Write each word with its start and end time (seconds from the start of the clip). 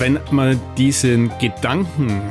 Wenn 0.00 0.18
man 0.30 0.58
diesen 0.78 1.30
Gedanken 1.40 2.22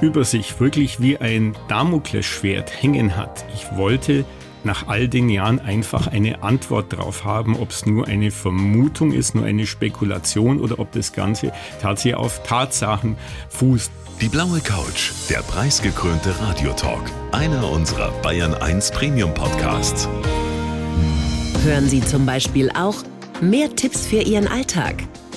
über 0.00 0.22
sich 0.22 0.60
wirklich 0.60 1.00
wie 1.00 1.18
ein 1.18 1.56
Damoklesschwert 1.66 2.70
hängen 2.80 3.16
hat, 3.16 3.44
ich 3.52 3.76
wollte 3.76 4.24
nach 4.62 4.86
all 4.86 5.08
den 5.08 5.28
Jahren 5.28 5.58
einfach 5.58 6.06
eine 6.06 6.44
Antwort 6.44 6.92
darauf 6.92 7.24
haben, 7.24 7.56
ob 7.56 7.70
es 7.70 7.84
nur 7.84 8.06
eine 8.06 8.30
Vermutung 8.30 9.10
ist, 9.10 9.34
nur 9.34 9.44
eine 9.44 9.66
Spekulation 9.66 10.60
oder 10.60 10.78
ob 10.78 10.92
das 10.92 11.12
Ganze 11.12 11.50
tatsächlich 11.82 12.14
auf 12.14 12.44
Tatsachen 12.44 13.16
fußt. 13.48 13.90
Die 14.20 14.28
blaue 14.28 14.60
Couch, 14.60 15.10
der 15.28 15.40
preisgekrönte 15.40 16.32
Radiotalk, 16.40 17.02
einer 17.32 17.68
unserer 17.68 18.12
Bayern 18.22 18.54
1 18.54 18.92
Premium 18.92 19.34
Podcasts. 19.34 20.08
Hören 21.64 21.88
Sie 21.88 22.02
zum 22.02 22.24
Beispiel 22.24 22.70
auch 22.70 23.02
mehr 23.40 23.74
Tipps 23.74 24.06
für 24.06 24.22
Ihren 24.22 24.46
Alltag 24.46 24.94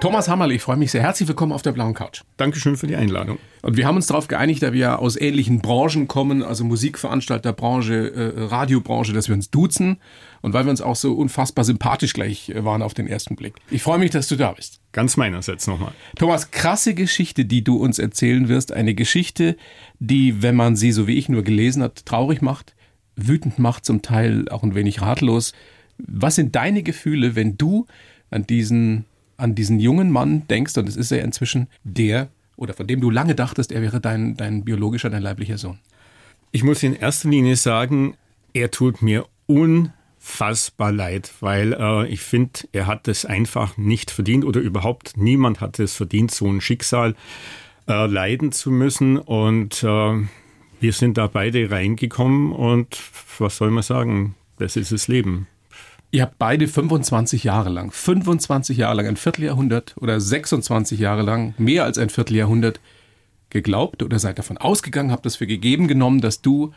Thomas 0.00 0.30
Hammerl, 0.30 0.52
ich 0.52 0.62
freue 0.62 0.78
mich 0.78 0.92
sehr. 0.92 1.02
Herzlich 1.02 1.28
willkommen 1.28 1.52
auf 1.52 1.60
der 1.60 1.72
blauen 1.72 1.92
Couch. 1.92 2.22
Dankeschön 2.38 2.78
für 2.78 2.86
die 2.86 2.96
Einladung. 2.96 3.38
Und 3.60 3.76
wir 3.76 3.86
haben 3.86 3.96
uns 3.96 4.06
darauf 4.06 4.28
geeinigt, 4.28 4.62
da 4.62 4.72
wir 4.72 4.98
aus 4.98 5.20
ähnlichen 5.20 5.60
Branchen 5.60 6.08
kommen, 6.08 6.42
also 6.42 6.64
Musikveranstalterbranche, 6.64 8.14
äh, 8.14 8.44
Radiobranche, 8.44 9.12
dass 9.12 9.28
wir 9.28 9.34
uns 9.34 9.50
duzen 9.50 9.98
und 10.40 10.54
weil 10.54 10.64
wir 10.64 10.70
uns 10.70 10.80
auch 10.80 10.96
so 10.96 11.12
unfassbar 11.12 11.66
sympathisch 11.66 12.14
gleich 12.14 12.48
äh, 12.48 12.64
waren 12.64 12.80
auf 12.80 12.94
den 12.94 13.08
ersten 13.08 13.36
Blick. 13.36 13.56
Ich 13.70 13.82
freue 13.82 13.98
mich, 13.98 14.10
dass 14.10 14.26
du 14.26 14.36
da 14.36 14.52
bist. 14.52 14.80
Ganz 14.92 15.18
meinerseits 15.18 15.66
nochmal. 15.66 15.92
Thomas, 16.16 16.50
krasse 16.50 16.94
Geschichte, 16.94 17.44
die 17.44 17.62
du 17.62 17.76
uns 17.76 17.98
erzählen 17.98 18.48
wirst. 18.48 18.72
Eine 18.72 18.94
Geschichte, 18.94 19.58
die, 19.98 20.42
wenn 20.42 20.56
man 20.56 20.76
sie 20.76 20.92
so 20.92 21.08
wie 21.08 21.18
ich 21.18 21.28
nur 21.28 21.42
gelesen 21.42 21.82
hat, 21.82 22.06
traurig 22.06 22.40
macht, 22.40 22.74
wütend 23.16 23.58
macht, 23.58 23.84
zum 23.84 24.00
Teil 24.00 24.48
auch 24.48 24.62
ein 24.62 24.74
wenig 24.74 25.02
ratlos. 25.02 25.52
Was 25.98 26.36
sind 26.36 26.56
deine 26.56 26.82
Gefühle, 26.82 27.36
wenn 27.36 27.58
du 27.58 27.86
an 28.30 28.46
diesen, 28.46 29.04
an 29.40 29.54
diesen 29.54 29.80
jungen 29.80 30.10
Mann 30.10 30.46
denkst, 30.48 30.76
und 30.76 30.88
es 30.88 30.96
ist 30.96 31.10
ja 31.10 31.18
inzwischen 31.18 31.68
der, 31.84 32.28
oder 32.56 32.74
von 32.74 32.86
dem 32.86 33.00
du 33.00 33.10
lange 33.10 33.34
dachtest, 33.34 33.72
er 33.72 33.82
wäre 33.82 34.00
dein, 34.00 34.36
dein 34.36 34.64
biologischer, 34.64 35.10
dein 35.10 35.22
leiblicher 35.22 35.58
Sohn? 35.58 35.78
Ich 36.52 36.64
muss 36.64 36.82
in 36.82 36.94
erster 36.94 37.28
Linie 37.28 37.56
sagen, 37.56 38.14
er 38.52 38.70
tut 38.70 39.02
mir 39.02 39.26
unfassbar 39.46 40.92
leid, 40.92 41.32
weil 41.40 41.72
äh, 41.72 42.08
ich 42.08 42.20
finde, 42.20 42.60
er 42.72 42.86
hat 42.86 43.08
es 43.08 43.24
einfach 43.24 43.76
nicht 43.76 44.10
verdient 44.10 44.44
oder 44.44 44.60
überhaupt 44.60 45.16
niemand 45.16 45.60
hat 45.60 45.78
es 45.78 45.94
verdient, 45.94 46.30
so 46.30 46.46
ein 46.48 46.60
Schicksal 46.60 47.14
äh, 47.88 48.06
leiden 48.06 48.52
zu 48.52 48.70
müssen. 48.70 49.18
Und 49.18 49.82
äh, 49.82 50.26
wir 50.80 50.92
sind 50.92 51.18
da 51.18 51.26
beide 51.26 51.70
reingekommen 51.70 52.52
und 52.52 52.98
was 53.38 53.56
soll 53.56 53.70
man 53.70 53.82
sagen, 53.82 54.34
das 54.58 54.76
ist 54.76 54.92
das 54.92 55.08
Leben. 55.08 55.46
Ihr 56.12 56.22
habt 56.22 56.38
beide 56.38 56.66
25 56.66 57.44
Jahre 57.44 57.70
lang, 57.70 57.92
25 57.92 58.76
Jahre 58.76 58.96
lang, 58.96 59.06
ein 59.06 59.16
Vierteljahrhundert 59.16 59.94
oder 60.00 60.20
26 60.20 60.98
Jahre 60.98 61.22
lang, 61.22 61.54
mehr 61.56 61.84
als 61.84 61.98
ein 61.98 62.10
Vierteljahrhundert 62.10 62.80
geglaubt 63.50 64.02
oder 64.02 64.18
seid 64.18 64.38
davon 64.38 64.58
ausgegangen, 64.58 65.12
habt 65.12 65.26
es 65.26 65.36
für 65.36 65.46
gegeben 65.46 65.86
genommen, 65.88 66.20
dass 66.20 66.42
du 66.42 66.72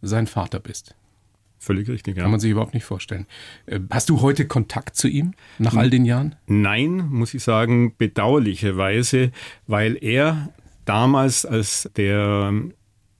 sein 0.00 0.26
Vater 0.26 0.60
bist. 0.60 0.94
Völlig 1.58 1.88
richtig, 1.88 2.16
ja. 2.16 2.22
Kann 2.22 2.30
man 2.30 2.40
sich 2.40 2.52
überhaupt 2.52 2.74
nicht 2.74 2.84
vorstellen. 2.84 3.26
Äh, 3.66 3.80
hast 3.90 4.08
du 4.08 4.20
heute 4.20 4.46
Kontakt 4.46 4.96
zu 4.96 5.08
ihm 5.08 5.34
nach 5.58 5.74
all 5.74 5.90
den 5.90 6.04
Jahren? 6.04 6.36
Nein, 6.46 7.08
muss 7.10 7.34
ich 7.34 7.42
sagen, 7.42 7.94
bedauerlicherweise, 7.98 9.32
weil 9.66 9.98
er 10.00 10.50
damals, 10.84 11.44
als 11.44 11.90
der 11.96 12.52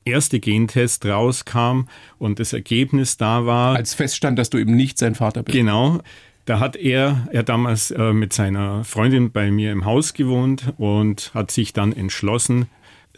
erste 0.08 0.40
Gentest 0.40 1.04
rauskam 1.06 1.82
und 2.18 2.38
das 2.38 2.52
Ergebnis 2.52 3.16
da 3.16 3.46
war. 3.46 3.76
Als 3.76 3.94
feststand, 3.94 4.38
dass 4.38 4.50
du 4.50 4.58
eben 4.58 4.74
nicht 4.74 4.98
sein 4.98 5.14
Vater 5.14 5.42
bist. 5.42 5.56
Genau. 5.56 6.00
Da 6.44 6.60
hat 6.60 6.76
er, 6.76 7.28
er 7.30 7.42
damals 7.42 7.90
äh, 7.90 8.12
mit 8.14 8.32
seiner 8.32 8.82
Freundin 8.82 9.32
bei 9.32 9.50
mir 9.50 9.70
im 9.70 9.84
Haus 9.84 10.14
gewohnt 10.14 10.72
und 10.78 11.32
hat 11.34 11.50
sich 11.50 11.74
dann 11.74 11.92
entschlossen, 11.92 12.68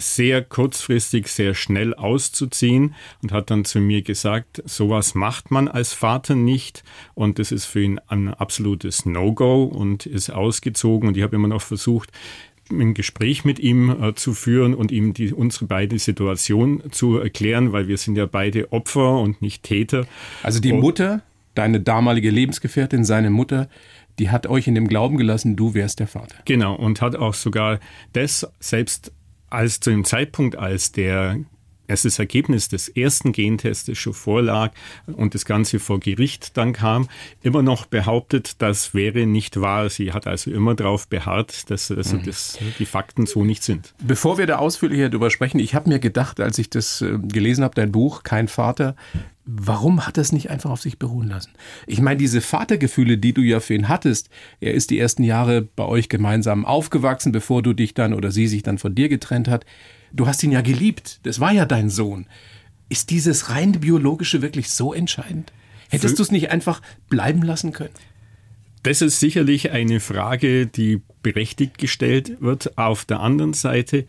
sehr 0.00 0.42
kurzfristig, 0.42 1.28
sehr 1.28 1.54
schnell 1.54 1.94
auszuziehen 1.94 2.94
und 3.22 3.32
hat 3.32 3.50
dann 3.50 3.64
zu 3.64 3.80
mir 3.80 4.02
gesagt, 4.02 4.62
sowas 4.64 5.14
macht 5.14 5.50
man 5.50 5.68
als 5.68 5.92
Vater 5.92 6.34
nicht 6.34 6.82
und 7.14 7.38
das 7.38 7.52
ist 7.52 7.66
für 7.66 7.82
ihn 7.82 8.00
ein 8.08 8.32
absolutes 8.32 9.04
No-Go 9.04 9.64
und 9.64 10.06
ist 10.06 10.30
ausgezogen 10.30 11.08
und 11.08 11.16
ich 11.16 11.22
habe 11.22 11.36
immer 11.36 11.48
noch 11.48 11.62
versucht, 11.62 12.10
ein 12.70 12.94
Gespräch 12.94 13.44
mit 13.44 13.58
ihm 13.58 13.90
äh, 13.90 14.14
zu 14.14 14.34
führen 14.34 14.74
und 14.74 14.92
ihm 14.92 15.14
die, 15.14 15.32
unsere 15.32 15.66
beide 15.66 15.98
Situation 15.98 16.82
zu 16.90 17.18
erklären, 17.18 17.72
weil 17.72 17.88
wir 17.88 17.96
sind 17.96 18.16
ja 18.16 18.26
beide 18.26 18.72
Opfer 18.72 19.18
und 19.18 19.42
nicht 19.42 19.62
Täter. 19.62 20.06
Also 20.42 20.60
die 20.60 20.72
und, 20.72 20.80
Mutter, 20.80 21.22
deine 21.54 21.80
damalige 21.80 22.30
Lebensgefährtin, 22.30 23.04
seine 23.04 23.30
Mutter, 23.30 23.68
die 24.18 24.30
hat 24.30 24.46
euch 24.46 24.66
in 24.66 24.74
dem 24.74 24.88
Glauben 24.88 25.16
gelassen, 25.16 25.56
du 25.56 25.74
wärst 25.74 26.00
der 26.00 26.06
Vater. 26.06 26.36
Genau, 26.44 26.74
und 26.74 27.00
hat 27.00 27.16
auch 27.16 27.34
sogar 27.34 27.80
das, 28.12 28.46
selbst 28.60 29.12
als 29.48 29.80
zu 29.80 29.90
dem 29.90 30.04
Zeitpunkt, 30.04 30.56
als 30.56 30.92
der 30.92 31.38
als 31.90 32.02
das 32.02 32.18
Ergebnis 32.18 32.68
des 32.68 32.88
ersten 32.88 33.32
Gentestes 33.32 33.98
schon 33.98 34.14
vorlag 34.14 34.72
und 35.06 35.34
das 35.34 35.44
Ganze 35.44 35.78
vor 35.78 36.00
Gericht 36.00 36.56
dann 36.56 36.72
kam, 36.72 37.08
immer 37.42 37.62
noch 37.62 37.86
behauptet, 37.86 38.56
das 38.58 38.94
wäre 38.94 39.26
nicht 39.26 39.60
wahr. 39.60 39.90
Sie 39.90 40.12
hat 40.12 40.26
also 40.26 40.50
immer 40.50 40.74
darauf 40.74 41.08
beharrt, 41.08 41.70
dass 41.70 41.90
also 41.90 42.16
mhm. 42.16 42.24
das, 42.24 42.58
die 42.78 42.86
Fakten 42.86 43.26
so 43.26 43.44
nicht 43.44 43.62
sind. 43.62 43.94
Bevor 44.02 44.38
wir 44.38 44.46
da 44.46 44.56
ausführlicher 44.56 45.08
darüber 45.08 45.30
sprechen, 45.30 45.58
ich 45.58 45.74
habe 45.74 45.88
mir 45.88 45.98
gedacht, 45.98 46.40
als 46.40 46.58
ich 46.58 46.70
das 46.70 47.02
äh, 47.02 47.18
gelesen 47.18 47.64
habe, 47.64 47.74
dein 47.74 47.92
Buch, 47.92 48.22
Kein 48.22 48.48
Vater, 48.48 48.94
Warum 49.52 50.06
hat 50.06 50.16
er 50.16 50.20
es 50.20 50.30
nicht 50.30 50.50
einfach 50.50 50.70
auf 50.70 50.80
sich 50.80 50.98
beruhen 50.98 51.28
lassen? 51.28 51.50
Ich 51.88 52.00
meine, 52.00 52.18
diese 52.18 52.40
Vatergefühle, 52.40 53.18
die 53.18 53.32
du 53.32 53.40
ja 53.40 53.58
für 53.58 53.74
ihn 53.74 53.88
hattest, 53.88 54.28
er 54.60 54.74
ist 54.74 54.90
die 54.90 54.98
ersten 54.98 55.24
Jahre 55.24 55.62
bei 55.62 55.84
euch 55.84 56.08
gemeinsam 56.08 56.64
aufgewachsen, 56.64 57.32
bevor 57.32 57.60
du 57.60 57.72
dich 57.72 57.94
dann 57.94 58.14
oder 58.14 58.30
sie 58.30 58.46
sich 58.46 58.62
dann 58.62 58.78
von 58.78 58.94
dir 58.94 59.08
getrennt 59.08 59.48
hat. 59.48 59.64
Du 60.12 60.26
hast 60.26 60.42
ihn 60.42 60.52
ja 60.52 60.60
geliebt. 60.60 61.20
Das 61.22 61.40
war 61.40 61.52
ja 61.52 61.66
dein 61.66 61.90
Sohn. 61.90 62.26
Ist 62.88 63.10
dieses 63.10 63.50
rein 63.50 63.72
biologische 63.72 64.42
wirklich 64.42 64.70
so 64.70 64.92
entscheidend? 64.92 65.52
Hättest 65.88 66.18
du 66.18 66.22
es 66.22 66.30
nicht 66.30 66.50
einfach 66.50 66.82
bleiben 67.08 67.42
lassen 67.42 67.72
können? 67.72 67.94
Das 68.82 69.02
ist 69.02 69.20
sicherlich 69.20 69.72
eine 69.72 70.00
Frage, 70.00 70.66
die 70.66 71.02
berechtigt 71.22 71.78
gestellt 71.78 72.40
wird. 72.40 72.78
Auf 72.78 73.04
der 73.04 73.20
anderen 73.20 73.52
Seite, 73.52 74.06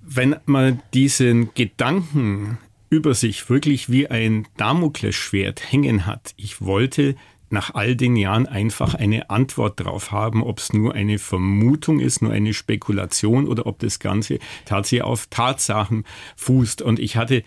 wenn 0.00 0.36
man 0.46 0.82
diesen 0.92 1.54
Gedanken 1.54 2.58
über 2.90 3.14
sich 3.14 3.48
wirklich 3.48 3.90
wie 3.90 4.08
ein 4.08 4.46
Damoklesschwert 4.56 5.72
hängen 5.72 6.06
hat, 6.06 6.34
ich 6.36 6.60
wollte 6.60 7.16
nach 7.54 7.74
all 7.74 7.96
den 7.96 8.16
Jahren 8.16 8.46
einfach 8.46 8.94
eine 8.94 9.30
Antwort 9.30 9.80
darauf 9.80 10.12
haben, 10.12 10.42
ob 10.42 10.58
es 10.58 10.74
nur 10.74 10.94
eine 10.94 11.18
Vermutung 11.18 12.00
ist, 12.00 12.20
nur 12.20 12.32
eine 12.32 12.52
Spekulation 12.52 13.48
oder 13.48 13.66
ob 13.66 13.78
das 13.78 13.98
Ganze 13.98 14.38
tatsächlich 14.66 15.02
auf 15.04 15.28
Tatsachen 15.28 16.04
fußt. 16.36 16.82
Und 16.82 16.98
ich 16.98 17.16
hatte 17.16 17.42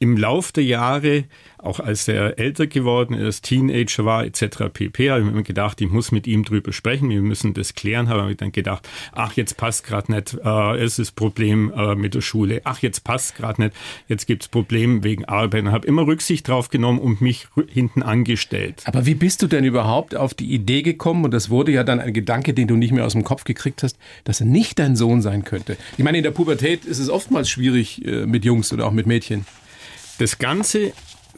im 0.00 0.16
Lauf 0.16 0.50
der 0.50 0.64
Jahre, 0.64 1.24
auch 1.58 1.78
als 1.78 2.08
er 2.08 2.38
älter 2.38 2.66
geworden 2.66 3.12
ist, 3.12 3.44
Teenager 3.44 4.06
war 4.06 4.24
etc. 4.24 4.72
pp, 4.72 5.10
habe 5.10 5.20
ich 5.20 5.30
mir 5.30 5.42
gedacht, 5.42 5.78
ich 5.82 5.90
muss 5.90 6.10
mit 6.10 6.26
ihm 6.26 6.42
drüber 6.42 6.72
sprechen, 6.72 7.10
wir 7.10 7.20
müssen 7.20 7.52
das 7.52 7.74
klären, 7.74 8.08
habe 8.08 8.30
ich 8.30 8.38
dann 8.38 8.50
gedacht, 8.50 8.88
ach, 9.12 9.34
jetzt 9.34 9.58
passt 9.58 9.84
gerade 9.84 10.10
nicht, 10.10 10.38
äh, 10.42 10.76
es 10.78 10.98
ist 10.98 11.16
Problem 11.16 11.70
äh, 11.76 11.94
mit 11.96 12.14
der 12.14 12.22
Schule, 12.22 12.62
ach, 12.64 12.80
jetzt 12.80 13.04
passt 13.04 13.36
gerade 13.36 13.60
nicht, 13.60 13.76
jetzt 14.08 14.26
gibt 14.26 14.44
es 14.44 14.48
Probleme 14.48 15.04
wegen 15.04 15.26
Arbeit 15.26 15.66
habe 15.66 15.86
immer 15.86 16.06
Rücksicht 16.06 16.48
drauf 16.48 16.70
genommen 16.70 16.98
und 16.98 17.20
mich 17.20 17.48
hinten 17.68 18.02
angestellt. 18.02 18.82
Aber 18.86 19.04
wie 19.04 19.14
bist 19.14 19.42
du 19.42 19.46
denn 19.48 19.64
überhaupt 19.64 20.16
auf 20.16 20.32
die 20.32 20.50
Idee 20.50 20.80
gekommen, 20.80 21.26
und 21.26 21.34
das 21.34 21.50
wurde 21.50 21.72
ja 21.72 21.84
dann 21.84 22.00
ein 22.00 22.14
Gedanke, 22.14 22.54
den 22.54 22.68
du 22.68 22.76
nicht 22.76 22.92
mehr 22.92 23.04
aus 23.04 23.12
dem 23.12 23.24
Kopf 23.24 23.44
gekriegt 23.44 23.82
hast, 23.82 23.98
dass 24.24 24.40
er 24.40 24.46
nicht 24.46 24.78
dein 24.78 24.96
Sohn 24.96 25.20
sein 25.20 25.44
könnte? 25.44 25.76
Ich 25.98 26.04
meine, 26.04 26.16
in 26.16 26.24
der 26.24 26.30
Pubertät 26.30 26.86
ist 26.86 27.00
es 27.00 27.10
oftmals 27.10 27.50
schwierig 27.50 28.02
äh, 28.06 28.24
mit 28.24 28.46
Jungs 28.46 28.72
oder 28.72 28.86
auch 28.86 28.92
mit 28.92 29.06
Mädchen. 29.06 29.44
Das 30.20 30.36
Ganze, 30.36 30.92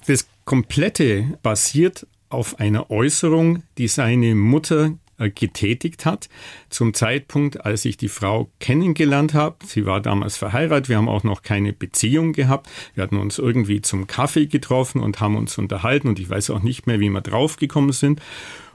das 0.08 0.26
Komplette 0.44 1.38
basiert 1.44 2.04
auf 2.30 2.58
einer 2.58 2.90
Äußerung, 2.90 3.62
die 3.78 3.86
seine 3.86 4.34
Mutter 4.34 4.98
äh, 5.18 5.30
getätigt 5.30 6.04
hat, 6.04 6.28
zum 6.68 6.92
Zeitpunkt, 6.92 7.64
als 7.64 7.84
ich 7.84 7.96
die 7.96 8.08
Frau 8.08 8.50
kennengelernt 8.58 9.34
habe. 9.34 9.54
Sie 9.64 9.86
war 9.86 10.00
damals 10.00 10.36
verheiratet, 10.36 10.88
wir 10.88 10.96
haben 10.96 11.08
auch 11.08 11.22
noch 11.22 11.42
keine 11.42 11.72
Beziehung 11.72 12.32
gehabt. 12.32 12.68
Wir 12.94 13.04
hatten 13.04 13.18
uns 13.18 13.38
irgendwie 13.38 13.82
zum 13.82 14.08
Kaffee 14.08 14.46
getroffen 14.46 15.00
und 15.00 15.20
haben 15.20 15.36
uns 15.36 15.58
unterhalten 15.58 16.08
und 16.08 16.18
ich 16.18 16.28
weiß 16.28 16.50
auch 16.50 16.64
nicht 16.64 16.88
mehr, 16.88 16.98
wie 16.98 17.08
wir 17.08 17.20
draufgekommen 17.20 17.92
sind. 17.92 18.20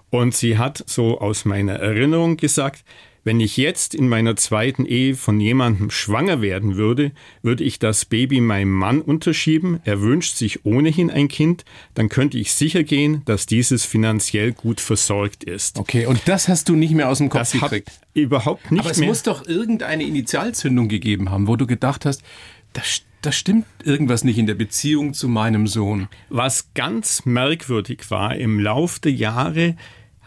Und 0.10 0.34
sie 0.34 0.58
hat 0.58 0.86
so 0.88 1.20
aus 1.20 1.44
meiner 1.44 1.74
Erinnerung 1.74 2.38
gesagt, 2.38 2.86
wenn 3.28 3.42
ich 3.42 3.58
jetzt 3.58 3.94
in 3.94 4.08
meiner 4.08 4.38
zweiten 4.38 4.86
Ehe 4.86 5.14
von 5.14 5.42
jemandem 5.42 5.92
schwanger 5.92 6.42
werden 6.42 6.78
würde, 6.78 7.12
würde 7.42 7.66
ich 7.66 7.78
das 7.78 8.06
Baby 8.06 8.40
meinem 8.40 8.72
Mann 8.72 9.02
unterschieben, 9.02 9.82
er 9.84 10.00
wünscht 10.00 10.38
sich 10.38 10.66
ohnehin 10.66 11.12
ein 11.12 11.28
Kind, 11.28 11.66
dann 11.94 12.08
könnte 12.08 12.38
ich 12.38 12.54
sicher 12.54 12.84
gehen, 12.84 13.24
dass 13.26 13.46
dieses 13.46 13.84
finanziell 13.84 14.54
gut 14.54 14.80
versorgt 14.80 15.44
ist. 15.44 15.78
Okay, 15.78 16.06
und 16.06 16.22
das 16.24 16.48
hast 16.48 16.70
du 16.70 16.78
nicht 16.78 16.94
mehr 16.94 17.10
aus 17.10 17.18
dem 17.18 17.28
Kopf 17.28 17.40
Das 17.42 17.52
gekriegt. 17.52 17.92
überhaupt 18.14 18.72
nicht 18.72 18.80
Aber 18.80 18.92
es 18.92 19.00
mehr. 19.00 19.10
muss 19.10 19.24
doch 19.24 19.46
irgendeine 19.46 20.04
Initialzündung 20.06 20.88
gegeben 20.88 21.30
haben, 21.30 21.48
wo 21.50 21.58
du 21.58 21.68
gedacht 21.68 22.06
hast, 22.06 22.24
das, 22.72 23.02
das 23.22 23.36
stimmt 23.36 23.66
irgendwas 23.84 24.24
nicht 24.24 24.38
in 24.38 24.48
der 24.48 24.56
Beziehung 24.56 25.14
zu 25.14 25.28
meinem 25.28 25.68
Sohn. 25.68 26.08
Was 26.30 26.74
ganz 26.76 27.26
merkwürdig 27.26 28.10
war, 28.10 28.38
im 28.38 28.62
Lauf 28.62 29.00
der 29.00 29.12
Jahre 29.12 29.76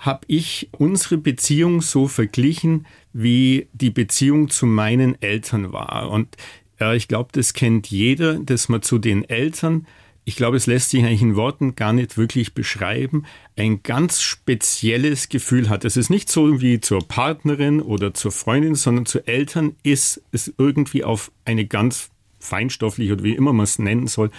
habe 0.01 0.25
ich 0.29 0.71
unsere 0.73 1.19
Beziehung 1.19 1.83
so 1.83 2.09
verglichen, 2.09 2.87
wie 3.13 3.69
die 3.75 3.91
Beziehung 3.91 4.49
zu 4.49 4.65
meinen 4.67 5.21
Eltern 5.21 5.73
war. 5.73 6.11
Und 6.11 6.37
äh, 6.81 6.97
ich 6.97 7.07
glaube, 7.07 7.29
das 7.33 7.53
kennt 7.53 7.91
jeder, 7.91 8.39
dass 8.39 8.71
man 8.71 8.81
zu 8.83 8.99
den 8.99 9.29
Eltern, 9.29 9.87
ich 10.25 10.37
glaube, 10.37 10.57
es 10.57 10.67
lässt 10.67 10.91
sich 10.91 11.05
eigentlich 11.05 11.21
in 11.21 11.37
Worten 11.37 11.77
gar 11.77 11.93
nicht 11.93 12.17
wirklich 12.17 12.55
beschreiben, 12.55 13.25
ein 13.57 13.83
ganz 13.83 14.23
spezielles 14.23 15.29
Gefühl 15.29 15.69
hat. 15.69 15.85
Es 15.85 15.99
ist 15.99 16.09
nicht 16.09 16.31
so 16.31 16.63
wie 16.63 16.81
zur 16.81 17.07
Partnerin 17.07 17.83
oder 17.83 18.15
zur 18.15 18.33
Freundin, 18.33 18.77
sondern 18.77 19.05
zu 19.05 19.27
Eltern 19.27 19.77
ist 19.83 20.23
es 20.33 20.53
irgendwie 20.57 21.05
auf 21.05 21.31
eine 21.45 21.67
ganz 21.67 22.11
feinstoffliche 22.39 23.13
oder 23.13 23.25
wie 23.25 23.35
immer 23.35 23.53
man 23.53 23.65
es 23.65 23.79
nennen 23.79 24.07
soll, 24.07 24.31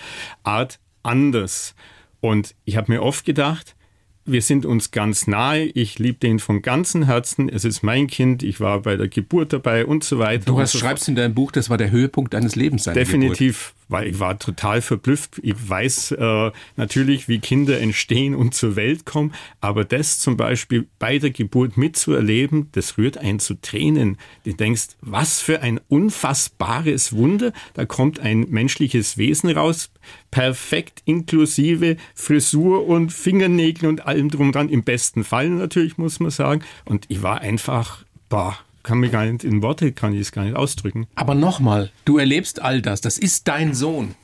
Art 0.43 0.79
anders. 1.03 1.75
Und 2.19 2.55
ich 2.65 2.77
habe 2.77 2.91
mir 2.91 3.03
oft 3.03 3.25
gedacht, 3.25 3.75
wir 4.25 4.41
sind 4.41 4.65
uns 4.65 4.91
ganz 4.91 5.27
nahe, 5.27 5.65
ich 5.65 5.99
liebe 5.99 6.19
den 6.19 6.39
von 6.39 6.61
ganzem 6.61 7.03
Herzen, 7.03 7.49
es 7.49 7.65
ist 7.65 7.83
mein 7.83 8.07
Kind, 8.07 8.43
ich 8.43 8.59
war 8.59 8.81
bei 8.81 8.95
der 8.95 9.07
Geburt 9.07 9.53
dabei 9.53 9.85
und 9.85 10.03
so 10.03 10.19
weiter. 10.19 10.45
Du 10.45 10.59
hast, 10.59 10.73
so 10.73 10.79
schreibst 10.79 11.07
in 11.07 11.15
deinem 11.15 11.33
Buch, 11.33 11.51
das 11.51 11.69
war 11.69 11.77
der 11.77 11.91
Höhepunkt 11.91 12.33
deines 12.33 12.55
Lebens. 12.55 12.83
Definitiv, 12.83 13.73
weil 13.91 14.07
ich 14.07 14.19
war 14.19 14.39
total 14.39 14.81
verblüfft. 14.81 15.39
Ich 15.43 15.55
weiß 15.69 16.11
äh, 16.13 16.51
natürlich, 16.77 17.27
wie 17.27 17.39
Kinder 17.39 17.79
entstehen 17.79 18.33
und 18.33 18.55
zur 18.55 18.75
Welt 18.75 19.05
kommen, 19.05 19.33
aber 19.59 19.83
das 19.85 20.19
zum 20.19 20.37
Beispiel 20.37 20.87
bei 20.97 21.19
der 21.19 21.31
Geburt 21.31 21.77
mitzuerleben, 21.77 22.69
das 22.71 22.97
rührt 22.97 23.17
einen 23.17 23.39
zu 23.39 23.55
Tränen. 23.61 24.17
Du 24.45 24.53
denkst, 24.53 24.95
was 25.01 25.41
für 25.41 25.61
ein 25.61 25.79
unfassbares 25.89 27.13
Wunder, 27.13 27.51
da 27.73 27.85
kommt 27.85 28.19
ein 28.19 28.47
menschliches 28.49 29.17
Wesen 29.17 29.49
raus, 29.51 29.91
perfekt 30.31 31.01
inklusive 31.05 31.97
Frisur 32.15 32.87
und 32.87 33.11
Fingernägel 33.11 33.89
und 33.89 34.07
allem 34.07 34.29
drum 34.29 34.51
dran, 34.51 34.69
im 34.69 34.83
besten 34.83 35.23
Fall 35.23 35.49
natürlich, 35.49 35.97
muss 35.97 36.19
man 36.19 36.31
sagen. 36.31 36.63
Und 36.85 37.05
ich 37.09 37.21
war 37.21 37.41
einfach, 37.41 38.05
boah, 38.29 38.57
kann 38.83 38.99
mir 38.99 39.09
gar 39.09 39.25
nicht 39.25 39.43
in 39.43 39.61
Worte, 39.61 39.91
kann 39.91 40.13
ich 40.13 40.21
es 40.21 40.31
gar 40.31 40.43
nicht 40.43 40.55
ausdrücken. 40.55 41.07
Aber 41.15 41.35
nochmal, 41.35 41.91
du 42.05 42.17
erlebst 42.17 42.61
all 42.61 42.81
das, 42.81 43.01
das 43.01 43.17
ist 43.17 43.47
dein 43.47 43.73
Sohn. 43.73 44.15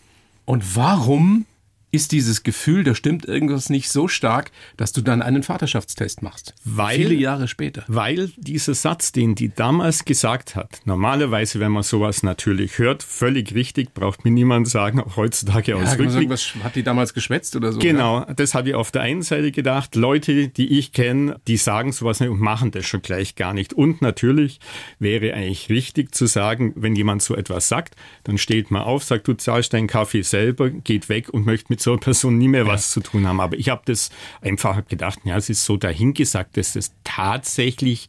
Und 0.46 0.76
warum 0.76 1.46
ist 1.90 2.12
dieses 2.12 2.44
Gefühl, 2.44 2.84
da 2.84 2.94
stimmt 2.96 3.26
irgendwas 3.26 3.70
nicht 3.70 3.90
so 3.90 4.08
stark, 4.08 4.52
dass 4.76 4.92
du 4.92 5.02
dann 5.02 5.22
einen 5.22 5.42
Vaterschaftstest 5.44 6.22
machst? 6.22 6.54
Weil- 6.66 6.98
Viele 6.98 7.14
Jahre 7.16 7.48
später. 7.48 7.84
Weil 7.88 8.30
dieser 8.36 8.74
Satz, 8.74 9.12
den 9.14 9.36
die 9.36 9.50
damals 9.54 10.04
gesagt 10.06 10.56
hat, 10.56 10.82
normalerweise, 10.86 11.60
wenn 11.60 11.72
man 11.72 11.84
sowas 11.84 12.24
natürlich 12.24 12.78
hört, 12.78 13.04
völlig 13.04 13.54
richtig, 13.56 13.94
braucht 13.94 14.26
mir 14.26 14.32
niemand 14.32 14.68
sagen, 14.68 15.00
auch 15.00 15.16
heutzutage 15.16 15.72
Ja, 15.72 15.78
Rückblick. 15.94 16.30
was 16.30 16.54
hat 16.64 16.76
die 16.76 16.84
damals 16.84 17.14
geschwätzt 17.14 17.56
oder 17.56 17.72
so? 17.72 17.80
Genau, 17.80 18.26
das 18.36 18.54
habe 18.54 18.70
ich 18.70 18.76
auf 18.76 18.92
der 18.92 19.04
einen 19.04 19.22
Seite 19.22 19.52
gedacht. 19.52 19.96
Leute, 19.96 20.50
die 20.50 20.78
ich 20.80 20.92
kenne, 20.92 21.40
die 21.48 21.58
sagen 21.58 21.94
sowas 21.94 22.20
nicht 22.20 22.30
und 22.30 22.42
machen 22.42 22.72
das 22.72 22.86
schon 22.86 23.02
gleich 23.02 23.36
gar 23.36 23.54
nicht. 23.54 23.74
Und 23.74 24.02
natürlich 24.02 24.60
wäre 25.00 25.34
eigentlich 25.34 25.70
richtig 25.70 26.14
zu 26.14 26.26
sagen, 26.26 26.74
wenn 26.76 26.96
jemand 26.96 27.22
so 27.22 27.36
etwas 27.36 27.70
sagt, 27.70 27.96
dann 28.26 28.38
steht 28.38 28.72
man 28.72 28.82
auf, 28.82 29.04
sagt, 29.04 29.28
du 29.28 29.34
zahlst 29.36 29.72
deinen 29.74 29.88
Kaffee 29.88 30.22
selber, 30.24 30.70
geht 30.70 31.08
weg 31.10 31.30
und 31.30 31.46
möchte 31.46 31.68
mit 31.70 31.77
so 31.80 31.92
einer 31.92 32.00
Person 32.00 32.38
nie 32.38 32.48
mehr 32.48 32.68
was 32.68 32.92
zu 32.92 33.02
tun 33.02 33.28
haben. 33.28 33.40
Aber 33.40 33.58
ich 33.58 33.70
habe 33.70 33.82
das 33.86 34.10
einfach 34.42 34.86
gedacht, 34.88 35.20
ja, 35.24 35.38
es 35.38 35.50
ist 35.50 35.66
so 35.66 35.78
dahingesagt, 35.78 36.58
dass 36.58 36.74
das 36.74 36.94
tatsächlich 37.04 38.08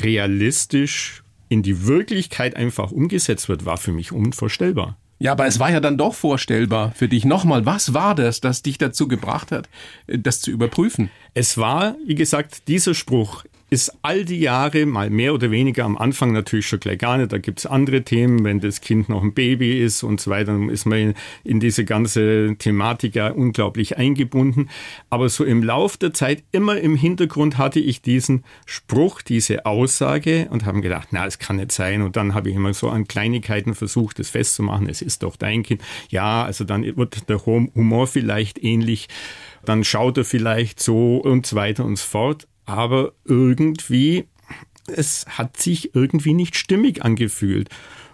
realistisch 0.00 1.22
in 1.48 1.62
die 1.62 1.86
Wirklichkeit 1.86 2.56
einfach 2.56 2.90
umgesetzt 2.90 3.48
wird, 3.48 3.64
war 3.64 3.76
für 3.76 3.92
mich 3.92 4.12
unvorstellbar. 4.12 4.96
Ja, 5.18 5.32
aber 5.32 5.46
es 5.46 5.58
war 5.58 5.70
ja 5.70 5.80
dann 5.80 5.96
doch 5.96 6.14
vorstellbar 6.14 6.92
für 6.94 7.08
dich. 7.08 7.24
Nochmal, 7.24 7.64
was 7.64 7.94
war 7.94 8.14
das, 8.14 8.40
das 8.40 8.62
dich 8.62 8.78
dazu 8.78 9.06
gebracht 9.08 9.52
hat, 9.52 9.68
das 10.06 10.40
zu 10.40 10.50
überprüfen? 10.50 11.10
Es 11.34 11.56
war, 11.56 11.96
wie 12.04 12.16
gesagt, 12.16 12.68
dieser 12.68 12.94
Spruch 12.94 13.44
ist 13.70 13.98
all 14.02 14.24
die 14.24 14.40
Jahre 14.40 14.86
mal 14.86 15.10
mehr 15.10 15.34
oder 15.34 15.50
weniger 15.50 15.84
am 15.84 15.96
Anfang 15.96 16.32
natürlich 16.32 16.66
schon 16.66 16.80
gleich 16.80 16.98
gar 16.98 17.18
nicht. 17.18 17.32
Da 17.32 17.38
gibt's 17.38 17.66
andere 17.66 18.02
Themen, 18.02 18.44
wenn 18.44 18.60
das 18.60 18.80
Kind 18.80 19.08
noch 19.08 19.22
ein 19.22 19.34
Baby 19.34 19.80
ist 19.80 20.02
und 20.02 20.20
so 20.20 20.30
weiter, 20.30 20.52
dann 20.52 20.68
ist 20.68 20.84
man 20.84 20.98
in, 20.98 21.14
in 21.42 21.60
diese 21.60 21.84
ganze 21.84 22.56
Thematik 22.58 23.14
ja 23.14 23.28
unglaublich 23.28 23.96
eingebunden. 23.96 24.68
Aber 25.10 25.28
so 25.28 25.44
im 25.44 25.62
Lauf 25.62 25.96
der 25.96 26.12
Zeit 26.12 26.44
immer 26.52 26.78
im 26.78 26.94
Hintergrund 26.94 27.58
hatte 27.58 27.80
ich 27.80 28.02
diesen 28.02 28.44
Spruch, 28.66 29.22
diese 29.22 29.66
Aussage 29.66 30.48
und 30.50 30.66
haben 30.66 30.82
gedacht, 30.82 31.08
na, 31.10 31.26
es 31.26 31.38
kann 31.38 31.56
nicht 31.56 31.72
sein. 31.72 32.02
Und 32.02 32.16
dann 32.16 32.34
habe 32.34 32.50
ich 32.50 32.56
immer 32.56 32.74
so 32.74 32.90
an 32.90 33.08
Kleinigkeiten 33.08 33.74
versucht, 33.74 34.18
das 34.18 34.30
festzumachen. 34.30 34.88
Es 34.88 35.02
ist 35.02 35.22
doch 35.22 35.36
dein 35.36 35.62
Kind. 35.62 35.82
Ja, 36.10 36.44
also 36.44 36.64
dann 36.64 36.84
wird 36.96 37.28
der 37.28 37.44
Humor 37.46 38.06
vielleicht 38.06 38.62
ähnlich. 38.62 39.08
Dann 39.64 39.82
schaut 39.82 40.18
er 40.18 40.24
vielleicht 40.24 40.80
so 40.80 41.16
und 41.16 41.46
so 41.46 41.56
weiter 41.56 41.84
und 41.84 41.96
so 41.96 42.06
fort 42.06 42.46
aber 42.66 43.12
irgendwie, 43.24 44.26
es 44.86 45.26
hat 45.26 45.56
sich 45.56 45.94
irgendwie 45.94 46.34
nicht 46.34 46.56
stimmig 46.56 47.04
angefühlt. 47.04 47.68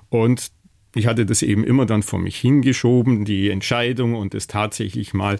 Und 0.08 0.50
ich 0.94 1.06
hatte 1.06 1.24
das 1.26 1.42
eben 1.42 1.64
immer 1.64 1.86
dann 1.86 2.02
vor 2.02 2.18
mich 2.18 2.36
hingeschoben, 2.36 3.24
die 3.24 3.50
Entscheidung 3.50 4.14
und 4.14 4.34
es 4.34 4.46
tatsächlich 4.46 5.14
mal 5.14 5.38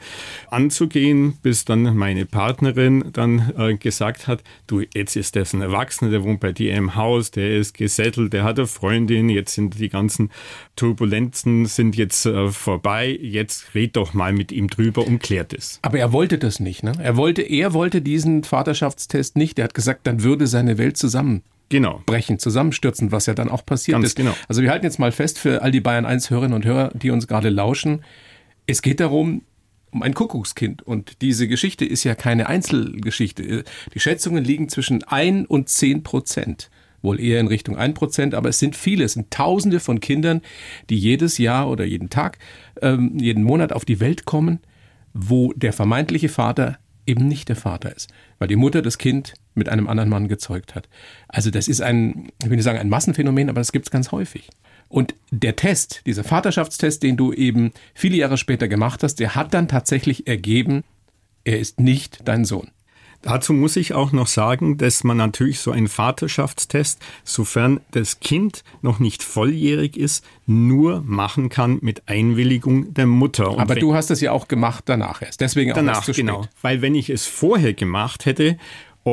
anzugehen, 0.50 1.34
bis 1.42 1.64
dann 1.64 1.96
meine 1.96 2.26
Partnerin 2.26 3.04
dann 3.12 3.52
äh, 3.56 3.74
gesagt 3.74 4.28
hat, 4.28 4.42
du, 4.66 4.82
jetzt 4.94 5.16
ist 5.16 5.36
das 5.36 5.52
ein 5.52 5.62
Erwachsener, 5.62 6.10
der 6.10 6.22
wohnt 6.22 6.40
bei 6.40 6.52
dir 6.52 6.74
im 6.74 6.94
Haus, 6.94 7.30
der 7.30 7.56
ist 7.56 7.74
gesettelt, 7.74 8.32
der 8.32 8.44
hat 8.44 8.58
eine 8.58 8.66
Freundin, 8.66 9.28
jetzt 9.28 9.54
sind 9.54 9.78
die 9.78 9.88
ganzen 9.88 10.30
Turbulenzen 10.76 11.66
sind 11.66 11.96
jetzt 11.96 12.26
äh, 12.26 12.48
vorbei, 12.48 13.18
jetzt 13.20 13.74
red 13.74 13.96
doch 13.96 14.14
mal 14.14 14.32
mit 14.32 14.52
ihm 14.52 14.68
drüber 14.68 15.06
und 15.06 15.20
klärt 15.20 15.52
es. 15.52 15.78
Aber 15.82 15.98
er 15.98 16.12
wollte 16.12 16.38
das 16.38 16.60
nicht, 16.60 16.82
ne? 16.82 16.92
Er 17.02 17.16
wollte, 17.16 17.42
er 17.42 17.74
wollte 17.74 18.00
diesen 18.00 18.44
Vaterschaftstest 18.44 19.36
nicht. 19.36 19.58
Er 19.58 19.64
hat 19.64 19.74
gesagt, 19.74 20.06
dann 20.06 20.22
würde 20.22 20.46
seine 20.46 20.78
Welt 20.78 20.96
zusammen 20.96 21.42
Genau. 21.70 22.02
brechen, 22.04 22.38
zusammenstürzen, 22.38 23.12
was 23.12 23.26
ja 23.26 23.34
dann 23.34 23.48
auch 23.48 23.64
passiert 23.64 23.94
Ganz 23.94 24.08
ist. 24.08 24.16
genau. 24.16 24.34
Also 24.48 24.60
wir 24.62 24.70
halten 24.70 24.84
jetzt 24.84 24.98
mal 24.98 25.12
fest 25.12 25.38
für 25.38 25.62
all 25.62 25.70
die 25.70 25.80
Bayern 25.80 26.04
1 26.04 26.28
Hörerinnen 26.28 26.54
und 26.54 26.64
Hörer, 26.64 26.90
die 26.94 27.10
uns 27.10 27.26
gerade 27.26 27.48
lauschen. 27.48 28.04
Es 28.66 28.82
geht 28.82 29.00
darum, 29.00 29.42
um 29.90 30.02
ein 30.02 30.14
Kuckuckskind. 30.14 30.82
Und 30.82 31.22
diese 31.22 31.48
Geschichte 31.48 31.84
ist 31.84 32.04
ja 32.04 32.14
keine 32.14 32.48
Einzelgeschichte. 32.48 33.64
Die 33.94 34.00
Schätzungen 34.00 34.44
liegen 34.44 34.68
zwischen 34.68 35.02
1 35.04 35.48
und 35.48 35.68
10 35.68 36.02
Prozent. 36.02 36.70
Wohl 37.02 37.18
eher 37.18 37.40
in 37.40 37.46
Richtung 37.46 37.76
1 37.76 37.94
Prozent, 37.94 38.34
aber 38.34 38.50
es 38.50 38.58
sind 38.58 38.76
viele, 38.76 39.04
es 39.04 39.14
sind 39.14 39.30
Tausende 39.30 39.80
von 39.80 40.00
Kindern, 40.00 40.42
die 40.90 40.98
jedes 40.98 41.38
Jahr 41.38 41.68
oder 41.70 41.84
jeden 41.84 42.10
Tag, 42.10 42.38
ähm, 42.82 43.16
jeden 43.18 43.42
Monat 43.42 43.72
auf 43.72 43.84
die 43.84 44.00
Welt 44.00 44.26
kommen, 44.26 44.58
wo 45.14 45.52
der 45.54 45.72
vermeintliche 45.72 46.28
Vater 46.28 46.78
eben 47.06 47.26
nicht 47.26 47.48
der 47.48 47.56
Vater 47.56 47.94
ist, 47.94 48.10
weil 48.38 48.48
die 48.48 48.56
Mutter 48.56 48.82
das 48.82 48.98
Kind 48.98 49.32
mit 49.54 49.68
einem 49.68 49.88
anderen 49.88 50.10
Mann 50.10 50.28
gezeugt 50.28 50.74
hat. 50.74 50.88
Also 51.28 51.50
das 51.50 51.68
ist 51.68 51.80
ein, 51.80 52.28
ich 52.42 52.48
will 52.48 52.56
nicht 52.56 52.64
sagen 52.64 52.78
ein 52.78 52.88
Massenphänomen, 52.88 53.48
aber 53.48 53.60
das 53.60 53.72
gibt 53.72 53.86
es 53.86 53.90
ganz 53.90 54.12
häufig. 54.12 54.48
Und 54.88 55.14
der 55.30 55.56
Test, 55.56 56.02
dieser 56.06 56.24
Vaterschaftstest, 56.24 57.02
den 57.02 57.16
du 57.16 57.32
eben 57.32 57.72
viele 57.94 58.16
Jahre 58.16 58.36
später 58.36 58.68
gemacht 58.68 59.02
hast, 59.02 59.16
der 59.16 59.34
hat 59.34 59.54
dann 59.54 59.68
tatsächlich 59.68 60.26
ergeben, 60.26 60.82
er 61.44 61.60
ist 61.60 61.80
nicht 61.80 62.20
dein 62.24 62.44
Sohn. 62.44 62.70
Dazu 63.22 63.52
muss 63.52 63.76
ich 63.76 63.92
auch 63.92 64.12
noch 64.12 64.26
sagen, 64.26 64.78
dass 64.78 65.04
man 65.04 65.18
natürlich 65.18 65.60
so 65.60 65.72
einen 65.72 65.88
Vaterschaftstest, 65.88 67.00
sofern 67.22 67.80
das 67.90 68.20
Kind 68.20 68.64
noch 68.80 68.98
nicht 68.98 69.22
volljährig 69.22 69.98
ist, 69.98 70.24
nur 70.46 71.02
machen 71.02 71.50
kann 71.50 71.78
mit 71.82 72.08
Einwilligung 72.08 72.94
der 72.94 73.06
Mutter. 73.06 73.50
Und 73.50 73.60
Aber 73.60 73.74
du 73.74 73.94
hast 73.94 74.10
es 74.10 74.22
ja 74.22 74.32
auch 74.32 74.48
gemacht 74.48 74.84
danach 74.86 75.20
erst. 75.20 75.42
Deswegen 75.42 75.72
auch 75.72 75.76
danach, 75.76 75.96
erst 75.96 76.06
zu 76.06 76.14
spät. 76.14 76.26
genau. 76.26 76.46
Weil 76.62 76.80
wenn 76.80 76.94
ich 76.94 77.10
es 77.10 77.26
vorher 77.26 77.74
gemacht 77.74 78.24
hätte 78.24 78.56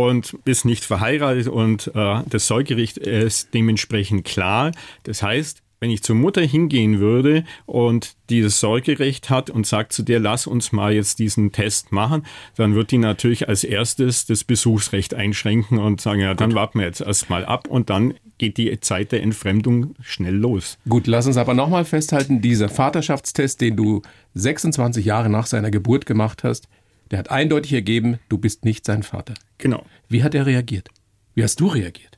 und 0.06 0.38
ist 0.46 0.66
nicht 0.66 0.84
verheiratet 0.84 1.48
und 1.48 1.92
äh, 1.96 2.22
das 2.30 2.48
Sorgerecht 2.48 2.98
ist 2.98 3.54
dementsprechend 3.54 4.26
klar, 4.26 4.72
das 5.04 5.24
heißt, 5.24 5.62
wenn 5.80 5.92
ich 5.92 6.02
zur 6.02 6.16
Mutter 6.16 6.42
hingehen 6.42 7.00
würde 7.00 7.44
und 7.66 8.16
dieses 8.30 8.60
Sorgerecht 8.60 9.30
hat 9.30 9.50
und 9.50 9.68
sagt 9.68 9.94
zu 9.94 10.04
dir, 10.04 10.20
lass 10.20 10.48
uns 10.48 10.72
mal 10.72 10.94
jetzt 10.94 11.20
diesen 11.20 11.52
Test 11.52 11.92
machen, 11.92 12.26
dann 12.56 12.74
wird 12.74 12.92
die 12.92 12.98
natürlich 12.98 13.48
als 13.48 13.64
erstes 13.64 14.26
das 14.26 14.44
Besuchsrecht 14.44 15.14
einschränken 15.14 15.78
und 15.78 16.02
sagen, 16.02 16.22
ja, 16.22 16.34
dann 16.34 16.56
warten 16.56 16.80
wir 16.80 16.88
jetzt 16.88 17.02
erstmal 17.02 17.46
ab 17.46 17.68
und 17.68 17.90
dann 17.90 18.16
geht 18.38 18.58
die 18.58 18.80
Zeit 18.80 19.12
der 19.12 19.22
Entfremdung 19.22 19.96
schnell 20.02 20.36
los. 20.36 20.78
Gut, 20.90 21.08
lass 21.08 21.28
uns 21.28 21.38
aber 21.38 21.54
nochmal 21.54 21.86
festhalten, 21.86 22.42
dieser 22.42 22.70
Vaterschaftstest, 22.70 23.62
den 23.62 23.76
du 23.76 24.02
26 24.34 25.06
Jahre 25.06 25.30
nach 25.30 25.48
seiner 25.48 25.72
Geburt 25.72 26.06
gemacht 26.06 26.44
hast, 26.44 26.68
der 27.12 27.20
hat 27.20 27.32
eindeutig 27.32 27.74
ergeben, 27.74 28.20
du 28.30 28.38
bist 28.38 28.66
nicht 28.66 28.86
sein 28.86 29.04
Vater. 29.04 29.34
Genau. 29.58 29.86
Wie 30.10 30.24
hat 30.24 30.36
er 30.36 30.46
reagiert? 30.46 30.90
Wie 31.34 31.44
hast 31.44 31.60
du 31.60 31.68
reagiert? 31.68 32.18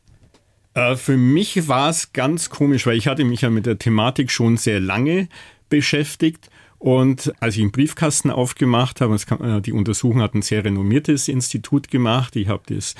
Äh, 0.73 0.95
für 0.95 1.17
mich 1.17 1.67
war 1.67 1.89
es 1.89 2.13
ganz 2.13 2.49
komisch, 2.49 2.85
weil 2.85 2.97
ich 2.97 3.07
hatte 3.07 3.23
mich 3.23 3.41
ja 3.41 3.49
mit 3.49 3.65
der 3.65 3.79
Thematik 3.79 4.31
schon 4.31 4.57
sehr 4.57 4.79
lange 4.79 5.27
beschäftigt. 5.69 6.49
Und 6.77 7.33
als 7.41 7.55
ich 7.55 7.61
einen 7.61 7.71
Briefkasten 7.71 8.31
aufgemacht 8.31 9.01
habe, 9.01 9.17
kann, 9.19 9.61
die 9.61 9.73
Untersuchung 9.73 10.21
hat 10.21 10.33
ein 10.33 10.41
sehr 10.41 10.63
renommiertes 10.63 11.27
Institut 11.27 11.89
gemacht. 11.89 12.35
Ich 12.37 12.47
habe 12.47 12.63
das 12.73 12.95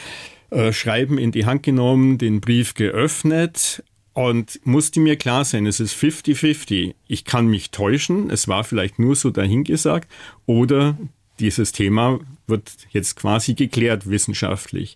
äh, 0.50 0.74
Schreiben 0.74 1.18
in 1.18 1.32
die 1.32 1.46
Hand 1.46 1.64
genommen, 1.64 2.18
den 2.18 2.42
Brief 2.42 2.74
geöffnet 2.74 3.84
und 4.14 4.60
musste 4.66 5.00
mir 5.00 5.16
klar 5.16 5.46
sein, 5.46 5.66
es 5.66 5.80
ist 5.80 5.96
50-50. 5.96 6.96
Ich 7.08 7.24
kann 7.24 7.48
mich 7.48 7.72
täuschen, 7.72 8.30
es 8.30 8.50
war 8.50 8.66
vielleicht 8.66 9.00
nur 9.00 9.16
so 9.16 9.30
dahingesagt, 9.30 10.12
oder 10.46 10.98
dieses 11.40 11.72
Thema 11.72 12.20
wird 12.48 12.72
jetzt 12.92 13.16
quasi 13.16 13.54
geklärt 13.54 14.10
wissenschaftlich. 14.10 14.96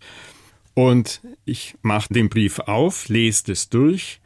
Und 0.73 1.21
ich 1.45 1.75
mache 1.81 2.13
den 2.13 2.29
Brief 2.29 2.59
auf, 2.59 3.07
lese 3.09 3.43
das 3.47 3.69
durch. 3.69 4.19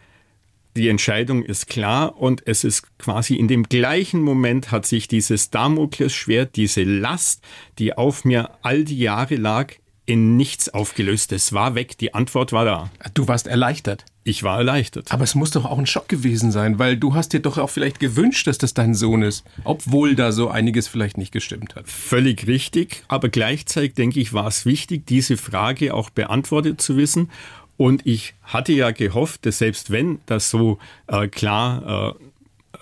Die 0.77 0.89
Entscheidung 0.89 1.43
ist 1.43 1.67
klar 1.67 2.17
und 2.17 2.45
es 2.45 2.63
ist 2.63 2.97
quasi 2.99 3.35
in 3.35 3.47
dem 3.47 3.63
gleichen 3.63 4.21
Moment 4.21 4.71
hat 4.71 4.85
sich 4.85 5.07
dieses 5.07 5.49
Damoklesschwert, 5.49 6.55
diese 6.55 6.83
Last, 6.83 7.43
die 7.79 7.97
auf 7.97 8.25
mir 8.25 8.51
all 8.61 8.83
die 8.83 8.99
Jahre 8.99 9.35
lag, 9.35 9.73
in 10.05 10.37
nichts 10.37 10.69
aufgelöst. 10.69 11.31
Es 11.31 11.51
war 11.51 11.73
weg, 11.73 11.97
die 11.97 12.13
Antwort 12.13 12.53
war 12.53 12.63
da. 12.63 12.91
Du 13.13 13.27
warst 13.27 13.47
erleichtert. 13.47 14.05
Ich 14.27 14.43
war 14.43 14.57
erleichtert. 14.57 15.09
Aber 15.13 15.23
es 15.23 15.35
muss 15.35 15.51
doch 15.51 15.63
auch 15.63 15.77
ein 15.77 15.85
Schock 15.85 16.09
gewesen 16.09 16.51
sein, 16.51 16.79
weil 16.79 16.97
du 16.97 17.13
hast 17.13 17.31
dir 17.31 17.39
doch 17.39 17.57
auch 17.57 17.69
vielleicht 17.69 18.01
gewünscht, 18.01 18.45
dass 18.45 18.57
das 18.57 18.73
dein 18.73 18.93
Sohn 18.93 19.21
ist, 19.21 19.45
obwohl 19.63 20.15
da 20.15 20.33
so 20.33 20.49
einiges 20.49 20.89
vielleicht 20.89 21.17
nicht 21.17 21.31
gestimmt 21.31 21.77
hat. 21.77 21.87
Völlig 21.87 22.45
richtig, 22.45 23.05
aber 23.07 23.29
gleichzeitig 23.29 23.93
denke 23.93 24.19
ich, 24.19 24.33
war 24.33 24.47
es 24.47 24.65
wichtig, 24.65 25.07
diese 25.07 25.37
Frage 25.37 25.93
auch 25.93 26.09
beantwortet 26.09 26.81
zu 26.81 26.97
wissen. 26.97 27.29
Und 27.77 28.05
ich 28.05 28.33
hatte 28.43 28.73
ja 28.73 28.91
gehofft, 28.91 29.45
dass 29.45 29.59
selbst 29.59 29.91
wenn 29.91 30.19
das 30.25 30.49
so 30.49 30.77
äh, 31.07 31.29
klar 31.29 32.17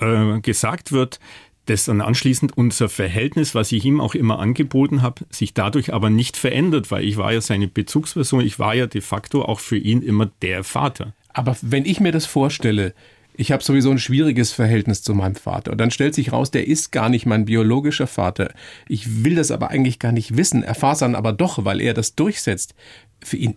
äh, 0.01 0.35
äh, 0.37 0.41
gesagt 0.41 0.93
wird, 0.93 1.19
dass 1.67 1.85
dann 1.85 2.01
anschließend 2.01 2.57
unser 2.57 2.89
Verhältnis, 2.89 3.53
was 3.53 3.71
ich 3.71 3.85
ihm 3.85 4.01
auch 4.01 4.15
immer 4.15 4.39
angeboten 4.39 5.03
habe, 5.03 5.23
sich 5.29 5.53
dadurch 5.53 5.93
aber 5.93 6.09
nicht 6.09 6.37
verändert, 6.37 6.89
weil 6.89 7.03
ich 7.03 7.17
war 7.17 7.33
ja 7.33 7.41
seine 7.41 7.67
Bezugsperson, 7.67 8.41
ich 8.41 8.57
war 8.57 8.73
ja 8.73 8.87
de 8.87 9.01
facto 9.01 9.43
auch 9.43 9.59
für 9.59 9.77
ihn 9.77 10.01
immer 10.01 10.31
der 10.41 10.63
Vater. 10.63 11.13
Aber 11.35 11.55
wenn 11.61 11.85
ich 11.85 11.99
mir 11.99 12.11
das 12.11 12.25
vorstelle, 12.25 12.93
ich 13.37 13.51
habe 13.51 13.63
sowieso 13.63 13.91
ein 13.91 13.99
schwieriges 13.99 14.51
Verhältnis 14.51 15.01
zu 15.03 15.13
meinem 15.13 15.35
Vater. 15.35 15.71
Und 15.71 15.77
dann 15.79 15.91
stellt 15.91 16.15
sich 16.15 16.31
raus, 16.31 16.51
der 16.51 16.67
ist 16.67 16.91
gar 16.91 17.09
nicht 17.09 17.25
mein 17.25 17.45
biologischer 17.45 18.07
Vater. 18.07 18.53
Ich 18.87 19.23
will 19.25 19.35
das 19.35 19.51
aber 19.51 19.69
eigentlich 19.69 19.99
gar 19.99 20.13
nicht 20.13 20.37
wissen, 20.37 20.63
erfahre 20.63 20.93
es 20.93 20.99
dann 20.99 21.15
aber 21.15 21.33
doch, 21.33 21.65
weil 21.65 21.81
er 21.81 21.93
das 21.93 22.15
durchsetzt. 22.15 22.73
Für 23.21 23.37
ihn 23.37 23.55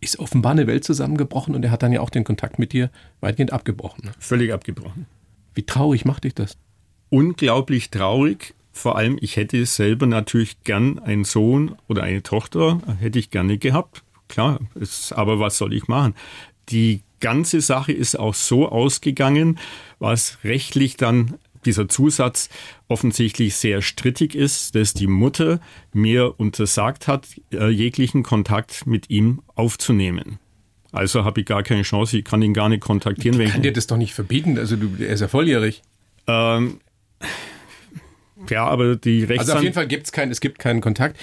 ist 0.00 0.18
offenbar 0.20 0.52
eine 0.52 0.68
Welt 0.68 0.84
zusammengebrochen 0.84 1.54
und 1.54 1.64
er 1.64 1.72
hat 1.72 1.82
dann 1.82 1.92
ja 1.92 2.00
auch 2.00 2.10
den 2.10 2.22
Kontakt 2.22 2.58
mit 2.60 2.72
dir 2.72 2.90
weitgehend 3.20 3.52
abgebrochen. 3.52 4.10
Völlig 4.20 4.52
abgebrochen. 4.52 5.06
Wie 5.54 5.64
traurig 5.64 6.04
macht 6.04 6.24
dich 6.24 6.34
das? 6.34 6.56
unglaublich 7.10 7.90
traurig. 7.90 8.54
Vor 8.72 8.96
allem, 8.96 9.18
ich 9.20 9.36
hätte 9.36 9.64
selber 9.64 10.06
natürlich 10.06 10.62
gern 10.64 10.98
einen 10.98 11.24
Sohn 11.24 11.76
oder 11.88 12.02
eine 12.02 12.22
Tochter, 12.22 12.80
hätte 13.00 13.18
ich 13.18 13.30
gerne 13.30 13.56
gehabt. 13.56 14.02
Klar, 14.28 14.60
ist, 14.74 15.12
aber 15.12 15.38
was 15.40 15.56
soll 15.56 15.72
ich 15.72 15.88
machen? 15.88 16.14
Die 16.68 17.02
ganze 17.20 17.60
Sache 17.60 17.92
ist 17.92 18.18
auch 18.18 18.34
so 18.34 18.68
ausgegangen, 18.68 19.58
was 19.98 20.38
rechtlich 20.44 20.96
dann 20.96 21.34
dieser 21.64 21.88
Zusatz 21.88 22.48
offensichtlich 22.88 23.56
sehr 23.56 23.82
strittig 23.82 24.34
ist, 24.34 24.74
dass 24.74 24.94
die 24.94 25.08
Mutter 25.08 25.60
mir 25.92 26.38
untersagt 26.38 27.08
hat, 27.08 27.26
äh, 27.52 27.68
jeglichen 27.68 28.22
Kontakt 28.22 28.86
mit 28.86 29.10
ihm 29.10 29.42
aufzunehmen. 29.54 30.38
Also 30.92 31.24
habe 31.24 31.40
ich 31.40 31.46
gar 31.46 31.62
keine 31.62 31.82
Chance, 31.82 32.18
ich 32.18 32.24
kann 32.24 32.40
ihn 32.40 32.54
gar 32.54 32.68
nicht 32.68 32.80
kontaktieren. 32.80 33.38
Ich 33.40 33.50
kann 33.50 33.62
dir 33.62 33.72
das 33.72 33.86
doch 33.86 33.96
nicht 33.96 34.14
verbieten, 34.14 34.58
also 34.58 34.76
du, 34.76 34.90
er 34.98 35.08
ist 35.08 35.20
ja 35.20 35.28
volljährig. 35.28 35.82
Ähm, 36.26 36.80
ja, 38.48 38.66
aber 38.66 38.96
die 38.96 39.24
Rechtsan 39.24 39.38
Also 39.38 39.52
auf 39.54 39.62
jeden 39.62 39.74
Fall 39.74 39.88
kein, 39.88 40.30
es 40.30 40.40
gibt 40.40 40.58
keinen 40.58 40.80
Kontakt. 40.80 41.18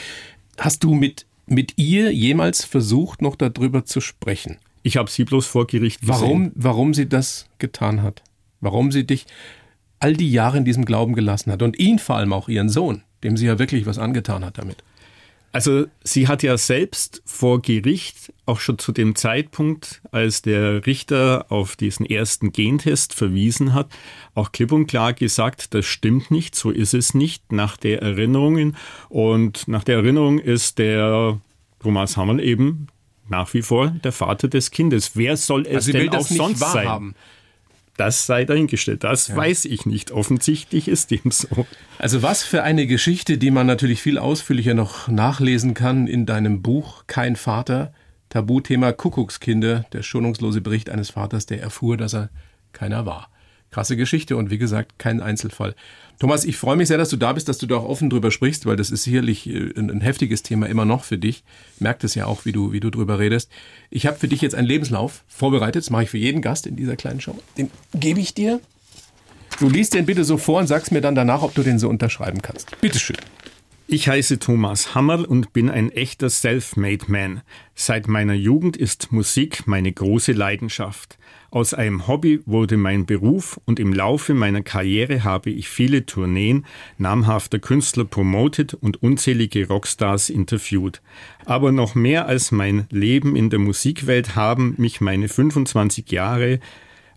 Hast 0.58 0.84
du 0.84 0.94
mit, 0.94 1.26
mit 1.48 1.78
ihr 1.78 2.14
jemals 2.14 2.66
versucht, 2.66 3.22
noch 3.22 3.36
darüber 3.36 3.86
zu 3.86 4.02
sprechen? 4.02 4.58
Ich 4.84 4.98
habe 4.98 5.10
sie 5.10 5.24
bloß 5.24 5.48
vor 5.48 5.66
Gericht 5.66 6.02
gesehen. 6.02 6.14
Warum, 6.14 6.52
warum 6.56 6.94
sie 6.94 7.08
das 7.08 7.48
getan 7.58 8.04
hat? 8.04 8.22
Warum 8.60 8.92
sie 8.92 9.06
dich 9.06 9.26
all 10.00 10.14
die 10.14 10.32
Jahre 10.32 10.58
in 10.58 10.66
diesem 10.66 10.86
Glauben 10.86 11.16
gelassen 11.16 11.52
hat 11.52 11.62
und 11.62 11.80
ihn 11.80 11.98
vor 11.98 12.18
allem 12.18 12.34
auch 12.34 12.50
ihren 12.50 12.70
Sohn, 12.70 13.04
dem 13.24 13.38
sie 13.38 13.46
ja 13.46 13.58
wirklich 13.58 13.86
was 13.86 13.98
angetan 13.98 14.44
hat 14.44 14.58
damit? 14.58 14.84
Also 15.54 15.86
sie 16.04 16.28
hat 16.28 16.42
ja 16.42 16.58
selbst 16.58 17.22
vor 17.26 17.62
Gericht, 17.62 18.34
auch 18.48 18.60
schon 18.60 18.80
zu 18.80 18.92
dem 18.92 19.16
Zeitpunkt, 19.16 20.02
als 20.12 20.42
der 20.42 20.86
Richter 20.88 21.46
auf 21.50 21.76
diesen 21.76 22.08
ersten 22.08 22.52
Gentest 22.52 23.14
verwiesen 23.14 23.76
hat, 23.76 23.88
auch 24.34 24.52
klipp 24.52 24.72
und 24.72 24.88
klar 24.88 25.14
gesagt, 25.14 25.76
das 25.76 25.86
stimmt 25.86 26.32
nicht, 26.32 26.56
so 26.56 26.72
ist 26.72 26.96
es 26.96 27.14
nicht 27.14 27.52
nach 27.52 27.78
der 27.78 28.02
Erinnerung. 28.02 28.76
Und 29.10 29.68
nach 29.68 29.84
der 29.84 29.98
Erinnerung 29.98 30.40
ist 30.40 30.80
der 30.80 31.40
Thomas 31.80 32.18
Hammerl 32.18 32.40
eben 32.40 32.88
nach 33.34 33.54
wie 33.56 33.64
vor 33.64 33.88
der 33.90 34.12
Vater 34.12 34.48
des 34.48 34.70
Kindes. 34.70 35.16
Wer 35.16 35.38
soll 35.38 35.66
es 35.66 35.88
also 35.88 35.92
denn 35.92 36.10
auch 36.10 36.22
sonst 36.22 36.60
sein? 36.60 36.88
Haben. 36.88 37.16
Das 37.98 38.28
sei 38.28 38.46
dahingestellt. 38.46 39.04
Das 39.04 39.30
ja. 39.30 39.36
weiß 39.36 39.66
ich 39.66 39.88
nicht. 39.88 40.12
Offensichtlich 40.12 40.88
ist 40.88 41.10
dem 41.10 41.32
so. 41.32 41.66
Also 41.98 42.22
was 42.22 42.44
für 42.44 42.62
eine 42.62 42.86
Geschichte, 42.86 43.40
die 43.40 43.50
man 43.50 43.66
natürlich 43.66 44.02
viel 44.02 44.20
ausführlicher 44.20 44.76
noch 44.76 45.08
nachlesen 45.08 45.74
kann 45.74 46.06
in 46.06 46.26
deinem 46.28 46.62
Buch 46.62 47.06
Kein 47.08 47.36
Vater. 47.36 47.94
Tabuthema 48.30 48.92
Kuckuckskinder, 48.92 49.86
der 49.94 50.04
schonungslose 50.04 50.62
Bericht 50.62 50.90
eines 50.90 51.12
Vaters, 51.12 51.46
der 51.46 51.62
erfuhr, 51.62 51.98
dass 51.98 52.14
er 52.14 52.30
keiner 52.72 53.06
war. 53.06 53.30
Krasse 53.72 53.98
Geschichte 53.98 54.38
und 54.38 54.52
wie 54.52 54.58
gesagt, 54.60 55.00
kein 55.00 55.22
Einzelfall. 55.22 55.76
Thomas, 56.20 56.46
ich 56.46 56.58
freue 56.58 56.76
mich 56.76 56.88
sehr, 56.88 56.98
dass 56.98 57.10
du 57.10 57.18
da 57.18 57.34
bist, 57.34 57.50
dass 57.50 57.58
du 57.58 57.66
da 57.66 57.78
auch 57.78 57.90
offen 57.90 58.10
drüber 58.10 58.32
sprichst, 58.32 58.66
weil 58.66 58.76
das 58.76 58.92
ist 58.92 59.04
sicherlich 59.04 59.50
äh, 59.50 59.74
ein, 59.78 59.90
ein 59.90 60.02
heftiges 60.02 60.44
Thema 60.44 60.68
immer 60.68 60.86
noch 60.86 61.04
für 61.04 61.18
dich. 61.18 61.44
Merkt 61.80 62.04
es 62.04 62.16
ja 62.16 62.26
auch, 62.26 62.46
wie 62.46 62.52
du, 62.52 62.72
wie 62.72 62.80
du 62.80 62.90
drüber 62.90 63.20
redest. 63.20 63.50
Ich 63.90 64.06
habe 64.06 64.18
für 64.18 64.28
dich 64.28 64.42
jetzt 64.42 64.56
einen 64.56 64.68
Lebenslauf 64.68 65.24
vorbereitet. 65.28 65.84
Das 65.84 65.90
mache 65.90 66.04
ich 66.04 66.10
für 66.10 66.18
jeden 66.18 66.42
Gast 66.42 66.68
in 66.68 66.76
dieser 66.76 66.96
kleinen 66.96 67.22
Show. 67.22 67.36
Den 67.58 67.70
gebe 67.94 68.20
ich 68.20 68.34
dir. 68.34 68.62
Du 69.60 69.70
liest 69.70 69.94
den 69.94 70.06
bitte 70.06 70.24
so 70.24 70.38
vor 70.38 70.60
und 70.60 70.68
sagst 70.68 70.92
mir 70.92 71.02
dann 71.02 71.16
danach, 71.16 71.44
ob 71.44 71.54
du 71.54 71.64
den 71.64 71.78
so 71.78 71.90
unterschreiben 71.90 72.42
kannst. 72.42 72.80
Bitteschön. 72.82 73.18
Ich 73.86 74.08
heiße 74.08 74.40
Thomas 74.40 74.96
Hammerl 74.96 75.26
und 75.26 75.54
bin 75.54 75.70
ein 75.70 75.92
echter 75.92 76.30
Self-Made 76.30 77.06
Man. 77.10 77.42
Seit 77.76 78.08
meiner 78.08 78.34
Jugend 78.34 78.78
ist 78.78 79.12
Musik 79.12 79.68
meine 79.68 79.92
große 79.92 80.32
Leidenschaft. 80.32 81.18
Aus 81.54 81.76
einem 81.76 82.08
Hobby 82.08 82.40
wurde 82.48 82.78
mein 82.78 83.06
Beruf 83.06 83.60
und 83.66 83.80
im 83.80 83.94
Laufe 83.94 84.34
meiner 84.34 84.64
Karriere 84.64 85.24
habe 85.24 85.52
ich 85.52 85.70
viele 85.70 86.04
Tourneen 86.04 86.66
namhafter 86.98 87.60
Künstler 87.60 88.06
promotet 88.06 88.74
und 88.74 89.04
unzählige 89.04 89.68
Rockstars 89.68 90.32
interviewt. 90.32 91.04
Aber 91.46 91.72
noch 91.72 91.94
mehr 91.94 92.26
als 92.26 92.52
mein 92.52 92.88
Leben 92.90 93.36
in 93.36 93.52
der 93.52 93.60
Musikwelt 93.60 94.36
haben 94.36 94.74
mich 94.80 95.00
meine 95.00 95.28
25 95.28 96.12
Jahre 96.12 96.60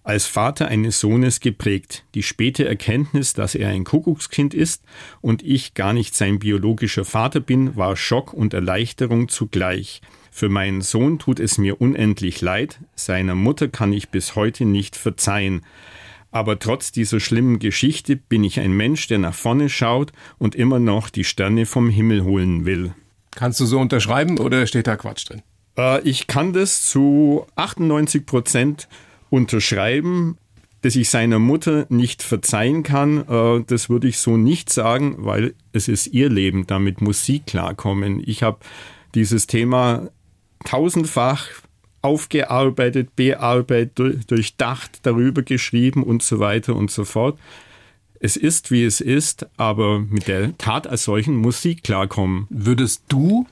als 0.02 0.26
Vater 0.26 0.68
eines 0.68 1.00
Sohnes 1.00 1.40
geprägt. 1.40 2.04
Die 2.14 2.22
späte 2.22 2.68
Erkenntnis, 2.68 3.32
dass 3.32 3.54
er 3.54 3.70
ein 3.70 3.84
Kuckuckskind 3.84 4.52
ist 4.52 4.84
und 5.22 5.42
ich 5.42 5.72
gar 5.72 5.94
nicht 5.94 6.14
sein 6.14 6.40
biologischer 6.40 7.06
Vater 7.06 7.40
bin, 7.40 7.74
war 7.74 7.96
Schock 7.96 8.34
und 8.34 8.52
Erleichterung 8.52 9.30
zugleich. 9.30 10.02
Für 10.36 10.50
meinen 10.50 10.82
Sohn 10.82 11.18
tut 11.18 11.40
es 11.40 11.56
mir 11.56 11.80
unendlich 11.80 12.42
leid, 12.42 12.78
seiner 12.94 13.34
Mutter 13.34 13.68
kann 13.68 13.94
ich 13.94 14.10
bis 14.10 14.36
heute 14.36 14.66
nicht 14.66 14.94
verzeihen. 14.94 15.62
Aber 16.30 16.58
trotz 16.58 16.92
dieser 16.92 17.20
schlimmen 17.20 17.58
Geschichte 17.58 18.16
bin 18.16 18.44
ich 18.44 18.60
ein 18.60 18.72
Mensch, 18.72 19.06
der 19.06 19.16
nach 19.16 19.32
vorne 19.32 19.70
schaut 19.70 20.12
und 20.36 20.54
immer 20.54 20.78
noch 20.78 21.08
die 21.08 21.24
Sterne 21.24 21.64
vom 21.64 21.88
Himmel 21.88 22.22
holen 22.22 22.66
will. 22.66 22.92
Kannst 23.34 23.60
du 23.60 23.64
so 23.64 23.80
unterschreiben 23.80 24.38
oder 24.38 24.66
steht 24.66 24.88
da 24.88 24.96
Quatsch 24.96 25.26
drin? 25.26 25.40
Äh, 25.78 26.02
ich 26.02 26.26
kann 26.26 26.52
das 26.52 26.84
zu 26.84 27.46
98 27.54 28.26
Prozent 28.26 28.88
unterschreiben. 29.30 30.36
Dass 30.82 30.96
ich 30.96 31.08
seiner 31.08 31.38
Mutter 31.38 31.86
nicht 31.88 32.22
verzeihen 32.22 32.82
kann, 32.82 33.26
äh, 33.26 33.64
das 33.66 33.88
würde 33.88 34.06
ich 34.06 34.18
so 34.18 34.36
nicht 34.36 34.68
sagen, 34.68 35.16
weil 35.20 35.54
es 35.72 35.88
ist 35.88 36.08
ihr 36.08 36.28
Leben, 36.28 36.66
damit 36.66 37.00
muss 37.00 37.24
sie 37.24 37.40
klarkommen. 37.40 38.22
Ich 38.22 38.42
habe 38.42 38.58
dieses 39.14 39.46
Thema 39.46 40.10
tausendfach 40.64 41.48
aufgearbeitet, 42.02 43.16
bearbeitet, 43.16 44.30
durchdacht, 44.30 45.00
darüber 45.02 45.42
geschrieben 45.42 46.02
und 46.02 46.22
so 46.22 46.38
weiter 46.38 46.76
und 46.76 46.90
so 46.90 47.04
fort. 47.04 47.38
Es 48.20 48.36
ist, 48.36 48.70
wie 48.70 48.84
es 48.84 49.00
ist, 49.00 49.46
aber 49.56 49.98
mit 49.98 50.28
der 50.28 50.56
Tat 50.56 50.86
als 50.86 51.04
solchen 51.04 51.36
muss 51.36 51.62
sie 51.62 51.74
klarkommen. 51.76 52.46
Würdest 52.48 53.02
du 53.08 53.46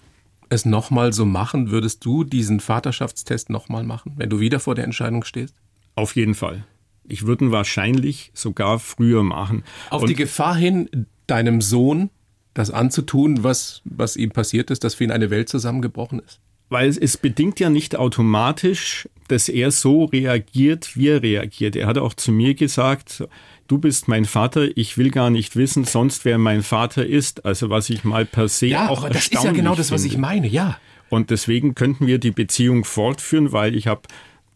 es 0.49 0.65
nochmal 0.65 1.13
so 1.13 1.25
machen? 1.25 1.71
Würdest 1.71 2.05
du 2.05 2.25
diesen 2.25 2.61
Vaterschaftstest 2.61 3.51
nochmal 3.51 3.85
machen, 3.85 4.13
wenn 4.17 4.31
du 4.31 4.41
wieder 4.41 4.61
vor 4.61 4.75
der 4.75 4.85
Entscheidung 4.85 5.25
stehst? 5.25 5.55
Auf 5.97 6.17
jeden 6.17 6.35
Fall. 6.35 6.65
Ich 7.07 7.27
würde 7.27 7.47
ihn 7.47 7.51
wahrscheinlich 7.51 8.31
sogar 8.35 8.79
früher 8.79 9.23
machen. 9.23 9.65
Auf 9.91 10.03
und 10.03 10.09
die 10.09 10.15
Gefahr 10.15 10.57
hin, 10.57 11.07
deinem 11.27 11.61
Sohn 11.61 12.11
das 12.55 12.71
anzutun, 12.71 13.43
was, 13.43 13.83
was 13.85 14.17
ihm 14.17 14.31
passiert 14.31 14.71
ist, 14.71 14.85
dass 14.85 14.95
für 14.95 15.05
ihn 15.05 15.11
eine 15.11 15.31
Welt 15.31 15.49
zusammengebrochen 15.49 16.21
ist? 16.21 16.41
Weil 16.69 16.89
es 16.89 17.17
bedingt 17.17 17.61
ja 17.61 17.71
nicht 17.71 17.97
automatisch, 17.97 19.09
dass 19.29 19.49
er 19.49 19.71
so 19.71 20.05
reagiert, 20.05 20.97
wie 20.97 21.09
er 21.09 21.23
reagiert. 21.23 21.77
Er 21.77 21.87
hat 21.87 21.99
auch 21.99 22.15
zu 22.15 22.33
mir 22.33 22.55
gesagt, 22.55 23.25
du 23.69 23.79
bist 23.79 24.09
mein 24.09 24.25
Vater, 24.25 24.77
ich 24.77 24.99
will 24.99 25.11
gar 25.11 25.31
nicht 25.31 25.57
wissen, 25.57 25.85
sonst 25.85 26.25
wer 26.25 26.39
mein 26.39 26.63
Vater 26.63 27.07
ist. 27.07 27.45
Also 27.45 27.71
was 27.71 27.91
ich 27.91 28.05
mal 28.05 28.25
per 28.25 28.49
se 28.49 28.67
Ja, 28.67 28.89
auch 28.89 29.05
aber 29.05 29.11
das 29.11 29.29
ist 29.29 29.45
ja 29.45 29.53
genau 29.53 29.75
das, 29.75 29.91
was 29.91 30.03
finde. 30.03 30.15
ich 30.15 30.21
meine, 30.21 30.47
ja. 30.47 30.79
Und 31.11 31.31
deswegen 31.31 31.75
könnten 31.75 32.07
wir 32.07 32.19
die 32.19 32.31
Beziehung 32.33 32.85
fortführen, 32.85 33.53
weil 33.53 33.77
ich 33.77 33.87
habe 33.87 34.03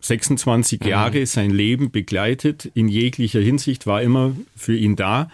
26 0.01 0.85
Jahre 0.85 1.27
sein 1.27 1.51
Leben 1.51 1.91
begleitet, 1.91 2.71
in 2.75 2.89
jeglicher 2.89 3.41
Hinsicht 3.41 3.87
war 3.87 4.01
immer 4.03 4.33
für 4.57 4.77
ihn 4.77 4.97
da, 4.97 5.29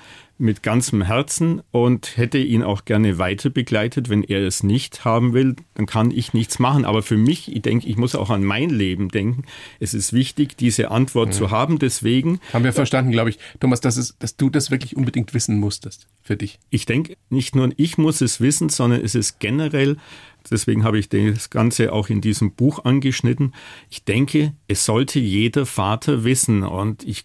mit 0.45 0.63
ganzem 0.63 1.03
Herzen 1.03 1.63
und 1.73 2.17
hätte 2.17 2.39
ihn 2.39 2.63
auch 2.63 2.85
gerne 2.85 3.19
weiter 3.19 3.51
begleitet. 3.51 4.09
Wenn 4.11 4.23
er 4.23 4.47
es 4.47 4.63
nicht 4.63 5.05
haben 5.05 5.33
will, 5.33 5.57
dann 5.75 5.87
kann 5.87 6.11
ich 6.11 6.35
nichts 6.35 6.59
machen. 6.59 6.85
Aber 6.85 7.03
für 7.03 7.17
mich, 7.17 7.55
ich 7.55 7.63
denke, 7.63 7.89
ich 7.89 7.97
muss 7.97 8.15
auch 8.15 8.31
an 8.31 8.45
mein 8.45 8.71
Leben 8.71 9.09
denken. 9.09 9.45
Es 9.81 9.95
ist 9.95 10.13
wichtig, 10.13 10.57
diese 10.57 10.91
Antwort 10.91 11.33
zu 11.35 11.51
haben. 11.51 11.79
Deswegen 11.79 12.41
Haben 12.53 12.65
wir 12.65 12.73
verstanden, 12.73 13.11
glaube 13.11 13.31
ich, 13.31 13.39
Thomas, 13.59 13.81
dass, 13.81 13.97
es, 13.97 14.17
dass 14.19 14.37
du 14.37 14.51
das 14.51 14.71
wirklich 14.71 14.97
unbedingt 14.97 15.33
wissen 15.35 15.59
musstest 15.59 16.07
für 16.23 16.37
dich. 16.37 16.59
ich 16.71 16.87
denke, 16.87 17.17
nicht 17.31 17.57
nur 17.57 17.71
ich 17.77 17.99
muss 17.99 18.21
es 18.21 18.41
wissen, 18.41 18.69
sondern 18.69 19.01
es 19.03 19.15
ist 19.15 19.41
generell, 19.41 19.97
deswegen 20.51 20.85
habe 20.85 20.99
ich 20.99 21.09
das 21.09 21.49
Ganze 21.49 21.93
auch 21.93 22.11
in 22.11 22.21
diesem 22.21 22.53
Buch 22.53 22.85
angeschnitten, 22.85 23.55
ich 23.89 24.05
denke, 24.05 24.53
es 24.69 24.85
sollte 24.85 25.19
jeder 25.19 25.65
Vater 25.65 26.25
wissen. 26.25 26.63
Und 26.63 27.05
ich 27.05 27.25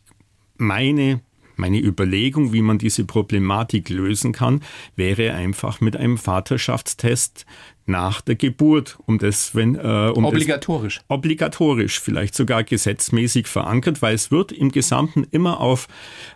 meine, 0.58 1.22
meine 1.60 1.80
Überlegung, 1.80 2.54
wie 2.54 2.62
man 2.62 2.80
diese 2.80 3.06
Problematik 3.06 3.90
lösen 3.90 4.32
kann, 4.32 4.62
wäre 4.96 5.34
einfach 5.34 5.82
mit 5.82 5.96
einem 5.96 6.18
Vaterschaftstest 6.18 7.46
nach 7.90 8.22
der 8.22 8.36
Geburt, 8.36 8.98
um 9.06 9.18
das, 9.18 9.56
wenn 9.56 9.76
äh, 9.76 10.12
um 10.14 10.24
das, 10.24 10.34
Obligatorisch. 10.34 11.02
obligatorisch, 11.08 12.00
vielleicht 12.00 12.36
sogar 12.36 12.64
gesetzmäßig 12.64 13.48
verankert, 13.48 14.02
weil 14.02 14.16
es 14.16 14.32
wird 14.32 14.52
im 14.52 14.72
Gesamten 14.72 15.26
immer 15.32 15.60
auf, 15.60 15.88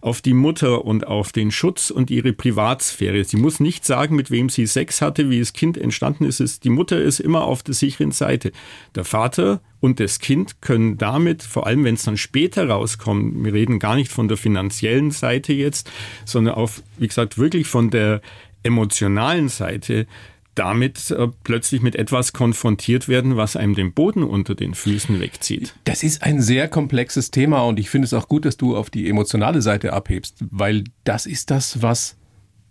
auf 0.02 0.22
die 0.22 0.34
Mutter 0.34 0.84
und 0.84 1.08
auf 1.08 1.32
den 1.32 1.52
Schutz 1.52 1.90
und 1.92 2.12
ihre 2.12 2.34
Privatsphäre. 2.34 3.24
Sie 3.24 3.38
muss 3.38 3.60
nicht 3.60 3.86
sagen, 3.86 4.16
mit 4.16 4.32
wem 4.32 4.50
sie 4.50 4.66
Sex 4.66 5.02
hatte, 5.02 5.30
wie 5.30 5.40
das 5.40 5.54
Kind 5.54 5.78
entstanden 5.78 6.26
ist. 6.26 6.40
Es, 6.40 6.60
die 6.60 6.70
Mutter 6.70 7.00
ist 7.00 7.20
immer 7.20 7.44
auf 7.44 7.64
der 7.64 7.76
sicheren 7.76 8.12
Seite. 8.12 8.52
Der 8.96 9.06
Vater 9.06 9.62
und 9.80 10.00
das 10.00 10.20
Kind 10.20 10.62
können 10.62 10.98
damit, 10.98 11.44
vor 11.44 11.68
allem 11.68 11.84
wenn 11.84 11.96
es 11.96 12.04
dann 12.04 12.18
später 12.18 12.70
rauskommt, 12.70 13.44
wir 13.44 13.54
reden 13.54 13.80
gar 13.80 13.96
nicht 13.96 14.12
von 14.12 14.28
der 14.28 14.38
finanziellen 14.38 15.12
Seite 15.12 15.54
jetzt, 15.54 15.92
sondern 16.26 16.56
auf, 16.56 16.82
wie 16.98 17.08
gesagt, 17.08 17.38
wirklich 17.38 17.68
von 17.68 17.90
der 17.90 18.22
emotionalen 18.64 19.50
Seite, 19.50 20.08
damit 20.56 21.12
äh, 21.12 21.28
plötzlich 21.44 21.82
mit 21.82 21.96
etwas 21.96 22.34
konfrontiert 22.34 23.08
werden, 23.08 23.38
was 23.38 23.56
einem 23.56 23.76
den 23.76 23.94
Boden 23.94 24.24
unter 24.24 24.56
den 24.56 24.74
Füßen 24.74 25.20
wegzieht. 25.20 25.76
Das 25.84 26.04
ist 26.04 26.24
ein 26.24 26.42
sehr 26.42 26.68
komplexes 26.68 27.32
Thema 27.32 27.62
und 27.64 27.80
ich 27.80 27.90
finde 27.90 28.06
es 28.06 28.14
auch 28.14 28.28
gut, 28.28 28.46
dass 28.46 28.58
du 28.58 28.76
auf 28.76 28.90
die 28.90 29.10
emotionale 29.10 29.62
Seite 29.62 29.94
abhebst, 29.94 30.44
weil 30.52 30.84
das 31.04 31.26
ist 31.26 31.52
das, 31.52 31.82
was 31.82 32.18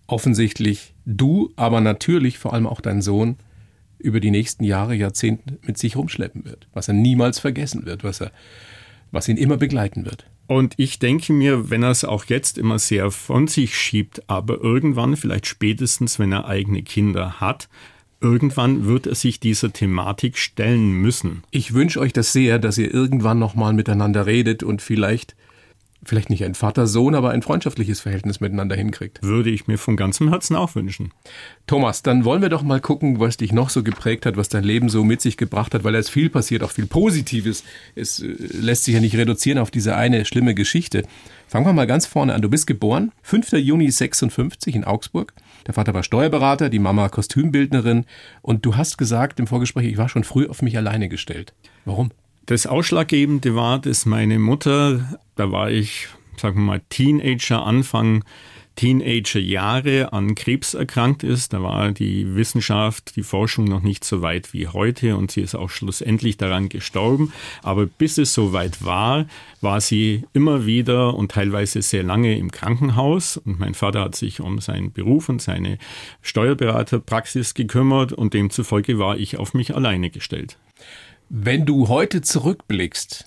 offensichtlich 0.07 0.95
du, 1.07 1.53
aber 1.57 1.81
natürlich 1.81 2.39
vor 2.39 2.53
allem 2.53 2.67
auch 2.67 2.81
dein 2.81 3.03
Sohn 3.03 3.37
über 3.99 4.21
die 4.21 4.31
nächsten 4.31 4.65
Jahre, 4.65 4.95
Jahrzehnte 4.95 5.59
mit 5.63 5.79
sich 5.79 5.97
rumschleppen 5.97 6.45
wird, 6.45 6.69
was 6.73 6.89
er 6.89 6.95
niemals 6.95 7.39
vergessen 7.39 7.87
wird, 7.87 8.05
was 8.05 8.21
er, 8.21 8.33
was 9.11 9.29
ihn 9.29 9.37
immer 9.37 9.57
begleiten 9.57 10.05
wird. 10.05 10.27
Und 10.53 10.75
ich 10.77 10.99
denke 10.99 11.33
mir, 11.33 11.71
wenn 11.71 11.83
er 11.83 11.93
es 11.93 12.05
auch 12.05 12.27
jetzt 12.27 12.59
immer 12.59 12.79
sehr 12.79 13.11
von 13.11 13.49
sich 13.49 13.75
schiebt, 13.75 14.29
aber 14.29 14.61
irgendwann, 14.61 15.17
vielleicht 15.17 15.47
spätestens, 15.47 16.19
wenn 16.19 16.31
er 16.31 16.47
eigene 16.47 16.83
Kinder 16.83 17.41
hat, 17.41 17.71
irgendwann 18.21 18.85
wird 18.87 19.07
er 19.07 19.15
sich 19.15 19.41
dieser 19.41 19.73
Thematik 19.73 20.37
stellen 20.37 20.93
müssen. 20.93 21.43
Ich 21.53 21.73
wünsche 21.73 22.01
euch 22.01 22.13
das 22.13 22.35
sehr, 22.35 22.59
dass 22.59 22.77
ihr 22.77 22.93
irgendwann 22.93 23.39
nochmal 23.39 23.73
miteinander 23.73 24.27
redet 24.27 24.63
und 24.63 24.83
vielleicht, 24.83 25.35
vielleicht 26.05 26.31
nicht 26.31 26.45
ein 26.45 26.55
Vater-Sohn, 26.55 27.15
aber 27.15 27.31
ein 27.31 27.43
freundschaftliches 27.43 28.01
Verhältnis 28.01 28.41
miteinander 28.41 28.77
hinkriegt. 28.77 29.23
Würde 29.23 29.51
ich 29.51 29.67
mir 29.67 29.79
von 29.79 29.97
ganzem 29.97 30.31
Herzen 30.31 30.57
auch 30.57 30.75
wünschen. 30.75 31.13
Thomas, 31.67 32.03
dann 32.03 32.25
wollen 32.25 32.43
wir 32.43 32.49
doch 32.49 32.63
mal 32.63 32.81
gucken, 32.81 33.21
was 33.21 33.37
dich 33.37 33.53
noch 33.53 33.71
so 33.71 33.83
geprägt 33.83 34.27
hat, 34.27 34.37
was 34.37 34.49
dein 34.49 34.65
Leben 34.65 34.89
so 34.89 35.05
mit 35.05 35.21
sich 35.21 35.37
gebracht 35.37 35.75
hat, 35.75 35.85
weil 35.85 35.93
da 35.93 35.99
ist 35.99 36.11
viel 36.11 36.31
passiert, 36.31 36.63
auch 36.63 36.71
viel 36.71 36.87
Positives. 36.87 37.65
Es 37.95 38.21
äh, 38.21 38.27
lässt 38.27 38.85
sich 38.85 38.95
ja 38.95 39.01
nicht 39.01 39.17
reduzieren 39.17 39.59
auf 39.59 39.71
diese 39.71 39.97
eine 39.97 40.25
schlimme 40.25 40.55
Geschichte. 40.55 41.05
Fangen 41.47 41.67
wir 41.67 41.73
mal 41.73 41.87
ganz 41.87 42.07
vorne 42.07 42.35
an. 42.35 42.43
Du 42.43 42.49
bist 42.49 42.67
geboren, 42.67 43.13
5. 43.23 43.53
Juni 43.53 43.91
56 43.91 44.75
in 44.75 44.85
Augsburg. 44.85 45.35
Der 45.67 45.75
Vater 45.75 45.95
war 45.95 46.03
Steuerberater, 46.03 46.69
die 46.69 46.79
Mama 46.79 47.09
Kostümbildnerin. 47.09 48.07
Und 48.41 48.65
du 48.67 48.77
hast 48.77 48.99
gesagt 48.99 49.39
im 49.39 49.47
Vorgespräch, 49.47 49.87
ich 49.87 49.99
war 49.99 50.09
schon 50.09 50.25
früh 50.25 50.47
auf 50.47 50.63
mich 50.63 50.77
alleine 50.77 51.09
gestellt. 51.09 51.53
Warum? 51.85 52.11
Das 52.47 52.67
Ausschlaggebende 52.67 53.55
war, 53.55 53.79
dass 53.79 54.05
meine 54.05 54.39
Mutter, 54.39 55.19
da 55.37 55.53
war 55.53 55.71
ich, 55.71 56.09
sagen 56.37 56.57
wir 56.57 56.65
mal, 56.65 56.83
Teenager, 56.89 57.65
Anfang 57.65 58.25
Teenagerjahre 58.77 60.13
an 60.13 60.35
Krebs 60.35 60.75
erkrankt 60.75 61.23
ist. 61.23 61.53
Da 61.53 61.63
war 61.63 61.93
die 61.93 62.35
Wissenschaft, 62.35 63.17
die 63.17 63.23
Forschung 63.23 63.67
noch 63.67 63.83
nicht 63.83 64.05
so 64.05 64.23
weit 64.23 64.53
wie 64.53 64.67
heute 64.67 65.17
und 65.17 65.31
sie 65.31 65.43
ist 65.43 65.55
auch 65.55 65.71
schlussendlich 65.71 66.37
daran 66.37 66.69
gestorben. 66.69 67.33
Aber 67.63 67.87
bis 67.87 68.19
es 68.19 68.35
so 68.35 68.53
weit 68.53 68.85
war, 68.85 69.27
war 69.61 69.81
sie 69.81 70.25
immer 70.33 70.67
wieder 70.67 71.15
und 71.15 71.33
teilweise 71.33 71.83
sehr 71.83 72.03
lange 72.03 72.37
im 72.39 72.51
Krankenhaus. 72.51 73.37
Und 73.37 73.61
mein 73.61 73.75
Vater 73.75 74.01
hat 74.01 74.17
sich 74.17 74.41
um 74.41 74.61
seinen 74.61 74.93
Beruf 74.93 75.29
und 75.29 75.43
seine 75.43 75.79
Steuerberaterpraxis 76.23 77.55
gekümmert 77.55 78.13
und 78.13 78.35
demzufolge 78.35 78.99
war 78.99 79.19
ich 79.19 79.37
auf 79.37 79.55
mich 79.55 79.75
alleine 79.75 80.11
gestellt. 80.11 80.57
Wenn 81.35 81.65
du 81.65 81.89
heute 81.89 82.21
zurückblickst, 82.21 83.25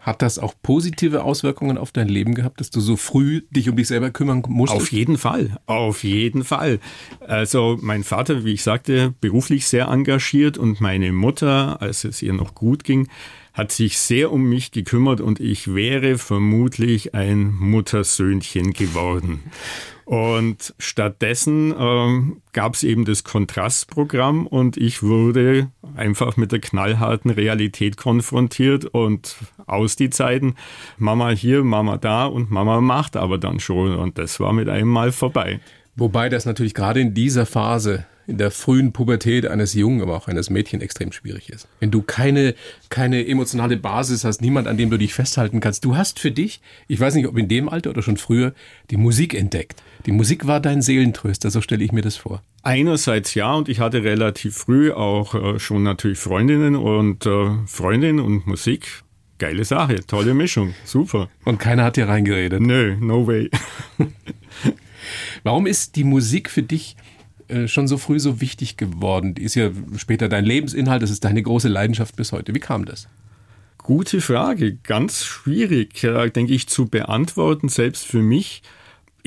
hat 0.00 0.22
das 0.22 0.40
auch 0.40 0.54
positive 0.60 1.22
Auswirkungen 1.22 1.78
auf 1.78 1.92
dein 1.92 2.08
Leben 2.08 2.34
gehabt, 2.34 2.58
dass 2.58 2.70
du 2.70 2.80
so 2.80 2.96
früh 2.96 3.42
dich 3.50 3.68
um 3.68 3.76
dich 3.76 3.86
selber 3.86 4.10
kümmern 4.10 4.42
musstest? 4.48 4.82
Auf 4.82 4.90
jeden 4.90 5.18
Fall, 5.18 5.56
auf 5.66 6.02
jeden 6.02 6.42
Fall. 6.42 6.80
Also 7.20 7.78
mein 7.80 8.02
Vater, 8.02 8.44
wie 8.44 8.54
ich 8.54 8.64
sagte, 8.64 9.14
beruflich 9.20 9.68
sehr 9.68 9.86
engagiert 9.86 10.58
und 10.58 10.80
meine 10.80 11.12
Mutter, 11.12 11.80
als 11.80 12.02
es 12.02 12.22
ihr 12.22 12.32
noch 12.32 12.56
gut 12.56 12.82
ging, 12.82 13.06
hat 13.52 13.70
sich 13.70 13.98
sehr 13.98 14.32
um 14.32 14.48
mich 14.48 14.72
gekümmert 14.72 15.20
und 15.20 15.38
ich 15.38 15.72
wäre 15.72 16.18
vermutlich 16.18 17.14
ein 17.14 17.54
Muttersöhnchen 17.54 18.72
geworden. 18.72 19.44
Und 20.08 20.74
stattdessen 20.78 21.74
ähm, 21.78 22.40
gab 22.54 22.72
es 22.72 22.82
eben 22.82 23.04
das 23.04 23.24
Kontrastprogramm 23.24 24.46
und 24.46 24.78
ich 24.78 25.02
wurde 25.02 25.70
einfach 25.96 26.38
mit 26.38 26.50
der 26.50 26.60
knallharten 26.60 27.30
Realität 27.30 27.98
konfrontiert 27.98 28.86
und 28.86 29.36
aus 29.66 29.96
die 29.96 30.08
Zeiten, 30.08 30.54
Mama 30.96 31.28
hier, 31.28 31.62
Mama 31.62 31.98
da 31.98 32.24
und 32.24 32.50
Mama 32.50 32.80
macht 32.80 33.18
aber 33.18 33.36
dann 33.36 33.60
schon 33.60 33.98
und 33.98 34.16
das 34.16 34.40
war 34.40 34.54
mit 34.54 34.70
einem 34.70 34.88
Mal 34.88 35.12
vorbei. 35.12 35.60
Wobei 35.98 36.28
das 36.28 36.46
natürlich 36.46 36.74
gerade 36.74 37.00
in 37.00 37.12
dieser 37.12 37.44
Phase, 37.44 38.06
in 38.28 38.38
der 38.38 38.52
frühen 38.52 38.92
Pubertät 38.92 39.46
eines 39.46 39.74
Jungen, 39.74 40.00
aber 40.00 40.16
auch 40.16 40.28
eines 40.28 40.48
Mädchen 40.48 40.80
extrem 40.80 41.10
schwierig 41.10 41.50
ist. 41.50 41.66
Wenn 41.80 41.90
du 41.90 42.02
keine, 42.02 42.54
keine 42.88 43.26
emotionale 43.26 43.76
Basis 43.76 44.22
hast, 44.22 44.40
niemand, 44.40 44.68
an 44.68 44.76
dem 44.76 44.90
du 44.90 44.96
dich 44.96 45.12
festhalten 45.12 45.58
kannst. 45.58 45.84
Du 45.84 45.96
hast 45.96 46.20
für 46.20 46.30
dich, 46.30 46.60
ich 46.86 47.00
weiß 47.00 47.16
nicht, 47.16 47.26
ob 47.26 47.36
in 47.36 47.48
dem 47.48 47.68
Alter 47.68 47.90
oder 47.90 48.02
schon 48.02 48.16
früher, 48.16 48.54
die 48.90 48.96
Musik 48.96 49.34
entdeckt. 49.34 49.82
Die 50.06 50.12
Musik 50.12 50.46
war 50.46 50.60
dein 50.60 50.82
Seelentröster, 50.82 51.50
so 51.50 51.60
stelle 51.60 51.82
ich 51.82 51.90
mir 51.90 52.02
das 52.02 52.16
vor. 52.16 52.42
Einerseits 52.62 53.34
ja, 53.34 53.52
und 53.54 53.68
ich 53.68 53.80
hatte 53.80 54.04
relativ 54.04 54.56
früh 54.56 54.92
auch 54.92 55.34
äh, 55.34 55.58
schon 55.58 55.82
natürlich 55.82 56.18
Freundinnen 56.18 56.76
und 56.76 57.26
äh, 57.26 57.50
Freundin 57.66 58.20
und 58.20 58.46
Musik. 58.46 59.02
Geile 59.38 59.64
Sache, 59.64 60.06
tolle 60.06 60.34
Mischung, 60.34 60.74
super. 60.84 61.28
Und 61.44 61.58
keiner 61.58 61.82
hat 61.82 61.96
dir 61.96 62.08
reingeredet. 62.08 62.60
Nö, 62.60 62.96
no 63.00 63.26
way. 63.26 63.50
Warum 65.42 65.66
ist 65.66 65.96
die 65.96 66.04
Musik 66.04 66.50
für 66.50 66.62
dich 66.62 66.96
äh, 67.48 67.68
schon 67.68 67.88
so 67.88 67.98
früh 67.98 68.18
so 68.18 68.40
wichtig 68.40 68.76
geworden? 68.76 69.34
Die 69.34 69.42
ist 69.42 69.54
ja 69.54 69.70
später 69.96 70.28
dein 70.28 70.44
Lebensinhalt, 70.44 71.02
das 71.02 71.10
ist 71.10 71.24
deine 71.24 71.42
große 71.42 71.68
Leidenschaft 71.68 72.16
bis 72.16 72.32
heute. 72.32 72.54
Wie 72.54 72.60
kam 72.60 72.84
das? 72.84 73.08
Gute 73.78 74.20
Frage, 74.20 74.74
ganz 74.74 75.24
schwierig, 75.24 76.04
äh, 76.04 76.30
denke 76.30 76.52
ich, 76.52 76.68
zu 76.68 76.86
beantworten, 76.86 77.68
selbst 77.68 78.06
für 78.06 78.22
mich. 78.22 78.62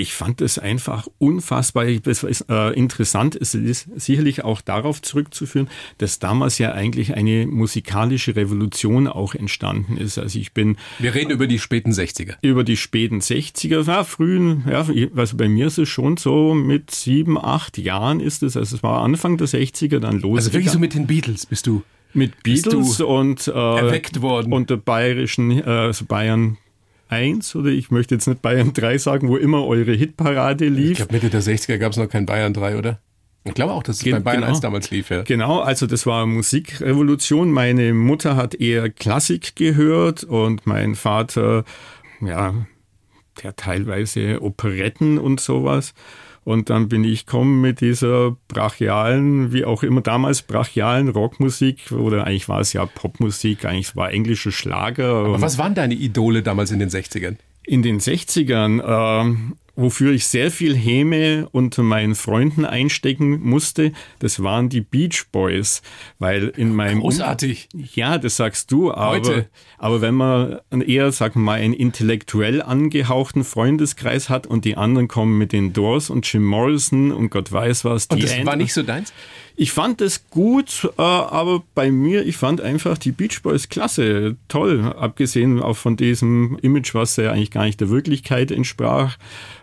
Ich 0.02 0.14
fand 0.14 0.42
es 0.42 0.58
einfach 0.58 1.08
unfassbar 1.20 1.86
es 1.86 2.24
ist, 2.24 2.46
äh, 2.50 2.72
interessant. 2.72 3.36
Es 3.36 3.54
ist 3.54 3.88
sicherlich 3.96 4.44
auch 4.44 4.60
darauf 4.60 5.00
zurückzuführen, 5.00 5.70
dass 6.00 6.18
damals 6.18 6.58
ja 6.58 6.72
eigentlich 6.72 7.14
eine 7.14 7.46
musikalische 7.46 8.36
Revolution 8.36 9.08
auch 9.08 9.36
entstanden 9.36 9.98
ist. 9.98 10.18
Also 10.18 10.40
ich 10.40 10.54
bin 10.54 10.78
Wir 10.98 11.14
reden 11.14 11.30
über 11.30 11.46
die 11.46 11.60
späten 11.60 11.92
60er. 11.92 12.38
über 12.42 12.64
die 12.64 12.78
späten 12.78 13.20
60er, 13.20 13.86
ja, 13.86 14.04
frühen, 14.04 14.64
ja, 14.68 14.88
also 15.16 15.38
bei 15.38 15.48
mir 15.48 15.68
ist 15.68 15.78
es 15.78 15.88
schon 15.88 16.18
so 16.18 16.56
mit 16.56 16.90
sieben, 16.90 17.38
acht 17.38 17.78
Jahren 17.78 18.22
ist 18.22 18.42
es, 18.42 18.58
also 18.58 18.78
es 18.78 18.82
war 18.82 19.04
Anfang 19.04 19.38
der 19.38 19.48
60er 19.48 20.00
dann 20.00 20.20
los. 20.20 20.38
Also 20.40 20.54
wirklich 20.54 20.72
so 20.72 20.80
mit 20.80 20.96
den 20.96 21.06
Beatles 21.06 21.46
bist 21.46 21.68
du 21.68 21.84
mit 22.14 22.42
Beatles 22.42 23.00
und 23.02 23.48
äh, 23.48 23.52
erweckt 23.52 24.22
worden. 24.22 24.52
und 24.52 24.72
der 24.72 24.78
bayerischen, 24.78 25.52
äh, 25.52 25.64
also 25.64 26.06
Bayern 26.06 26.58
1 27.12 27.56
oder 27.56 27.70
ich 27.70 27.92
möchte 27.92 28.16
jetzt 28.16 28.28
nicht 28.28 28.42
Bayern 28.42 28.74
3 28.74 28.98
sagen, 28.98 29.28
wo 29.30 29.38
immer 29.38 29.66
eure 29.68 29.92
Hitparade 29.94 30.66
Ich 30.66 30.72
lief. 30.72 30.98
glaube, 30.98 31.14
Mitte 31.14 31.30
der 31.30 31.42
60er 31.42 31.78
gab 31.78 31.92
es 31.92 31.98
noch 31.98 32.08
kein 32.10 32.26
Bayern 32.26 32.54
3, 32.54 32.78
oder? 32.78 33.00
Ich 33.44 33.54
glaube 33.56 33.74
auch, 33.74 33.84
dass 33.84 33.98
es 33.98 34.04
Ge- 34.04 34.14
bei 34.14 34.20
Bayern 34.20 34.42
genau. 34.42 34.52
1 34.52 34.60
damals 34.62 34.92
lief. 34.92 35.10
Ja. 35.10 35.24
Genau, 35.24 35.60
also 35.62 35.88
das 35.88 36.06
war 36.06 36.26
Musikrevolution. 36.28 37.52
Meine 37.52 37.94
Mutter 37.94 38.36
hat 38.36 38.54
eher 38.56 38.90
Klassik 38.90 39.56
gehört 39.56 40.24
und 40.24 40.68
mein 40.68 40.96
Vater, 40.96 41.66
ja, 42.22 42.54
der 43.44 43.56
teilweise 43.56 44.42
Operetten 44.42 45.18
und 45.18 45.40
sowas. 45.40 45.94
Und 46.44 46.72
dann 46.72 46.90
bin 46.90 47.04
ich 47.04 47.28
gekommen 47.28 47.62
mit 47.62 47.82
dieser 47.82 48.36
brachialen, 48.48 49.54
wie 49.54 49.64
auch 49.64 49.84
immer 49.84 50.02
damals, 50.02 50.42
brachialen 50.42 51.10
Rockmusik, 51.10 51.92
oder 51.92 52.26
eigentlich 52.26 52.50
war 52.50 52.60
es 52.60 52.74
ja 52.74 52.86
Popmusik, 52.86 53.66
eigentlich 53.66 53.96
war 53.96 54.12
englischer 54.12 54.52
Schlager. 54.52 55.26
Aber 55.26 55.42
was 55.42 55.60
waren 55.60 55.76
deine 55.76 55.94
Idole 55.94 56.42
damals 56.42 56.72
in 56.72 56.80
den 56.80 56.90
60ern? 56.90 57.36
In 57.66 57.82
den 57.84 58.00
60ern, 58.00 58.82
ähm, 58.86 59.56
wofür 59.78 60.12
ich 60.12 60.28
sehr 60.28 60.52
viel 60.52 60.76
Häme 60.76 61.48
unter 61.52 61.82
meinen 61.82 62.14
Freunden 62.14 62.66
einstecken 62.66 63.40
musste, 63.42 63.94
das 64.20 64.44
waren 64.44 64.68
die 64.68 64.82
Beach 64.82 65.28
Boys, 65.32 65.82
weil 66.20 66.50
in 66.50 66.76
meinem 66.76 67.00
Großartig. 67.00 67.70
ja, 67.74 68.18
das 68.18 68.36
sagst 68.36 68.72
du, 68.72 68.92
aber, 68.94 69.16
Heute. 69.16 69.50
aber 69.78 70.02
wenn 70.02 70.16
man 70.16 70.60
eher, 70.86 71.12
sagen 71.14 71.36
wir 71.36 71.46
mal, 71.46 71.60
einen 71.62 71.74
intellektuell 71.74 72.62
angehauchten 72.62 73.44
Freundeskreis 73.46 74.30
hat 74.30 74.46
und 74.46 74.66
die 74.66 74.76
anderen 74.76 75.08
kommen 75.08 75.38
mit 75.38 75.54
den 75.54 75.72
Doors 75.72 76.10
und 76.10 76.32
Jim 76.32 76.44
Morrison 76.46 77.12
und 77.14 77.30
Gott 77.30 77.52
weiß 77.52 77.86
was, 77.86 78.08
die 78.10 78.16
Und 78.16 78.24
das 78.24 78.34
Ant- 78.34 78.46
war 78.46 78.56
nicht 78.58 78.74
so 78.74 78.84
deins? 78.84 79.14
Ich 79.56 79.72
fand 79.72 80.02
es 80.02 80.30
gut, 80.30 80.90
äh, 80.98 81.02
aber 81.02 81.64
bei 81.76 81.92
mir, 81.92 82.26
ich 82.26 82.38
fand 82.38 82.62
einfach 82.62 82.98
die 82.98 83.12
Beach 83.12 83.42
Boys 83.42 83.70
klasse, 83.70 84.36
toll, 84.48 84.94
abgesehen 84.98 85.62
auch 85.62 85.78
von 85.78 85.98
diesem 85.98 86.58
Image, 86.62 86.94
was 86.94 87.16
ja 87.18 87.32
eigentlich 87.32 87.52
gar 87.52 87.66
nicht 87.66 87.80
der 87.80 87.90
Wirklichkeit 87.90 88.52
entsprach. 88.52 89.18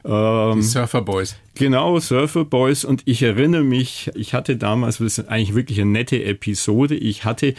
Die 0.05 0.63
Surfer 0.63 1.03
Boys. 1.03 1.37
Genau, 1.59 1.99
Surfer 1.99 2.45
Boys. 2.45 2.85
Und 2.85 3.03
ich 3.05 3.21
erinnere 3.23 3.65
mich, 3.65 4.11
ich 4.15 4.33
hatte 4.33 4.57
damals, 4.57 4.99
das 4.99 5.19
ist 5.19 5.29
eigentlich 5.29 5.57
wirklich 5.57 5.81
eine 5.81 5.91
nette 5.91 6.23
Episode, 6.25 6.95
ich 6.95 7.25
hatte 7.25 7.55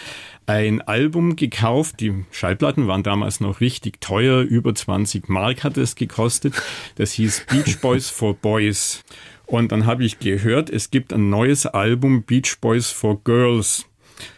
ein 0.46 0.82
Album 0.82 1.36
gekauft, 1.36 2.00
die 2.00 2.26
Schallplatten 2.32 2.88
waren 2.88 3.04
damals 3.04 3.42
noch 3.42 3.60
richtig 3.60 4.00
teuer, 4.02 4.42
über 4.42 4.74
20 4.74 5.28
Mark 5.28 5.64
hat 5.64 5.78
es 5.78 5.96
gekostet. 5.96 6.54
Das 6.96 7.12
hieß 7.12 7.46
Beach 7.52 7.80
Boys 7.82 8.10
for 8.10 8.34
Boys. 8.34 9.04
Und 9.50 9.72
dann 9.72 9.88
habe 9.88 10.04
ich 10.06 10.20
gehört, 10.20 10.70
es 10.70 10.92
gibt 10.92 11.12
ein 11.12 11.32
neues 11.32 11.66
Album 11.66 12.22
Beach 12.22 12.58
Boys 12.62 12.92
for 12.92 13.24
Girls. 13.24 13.88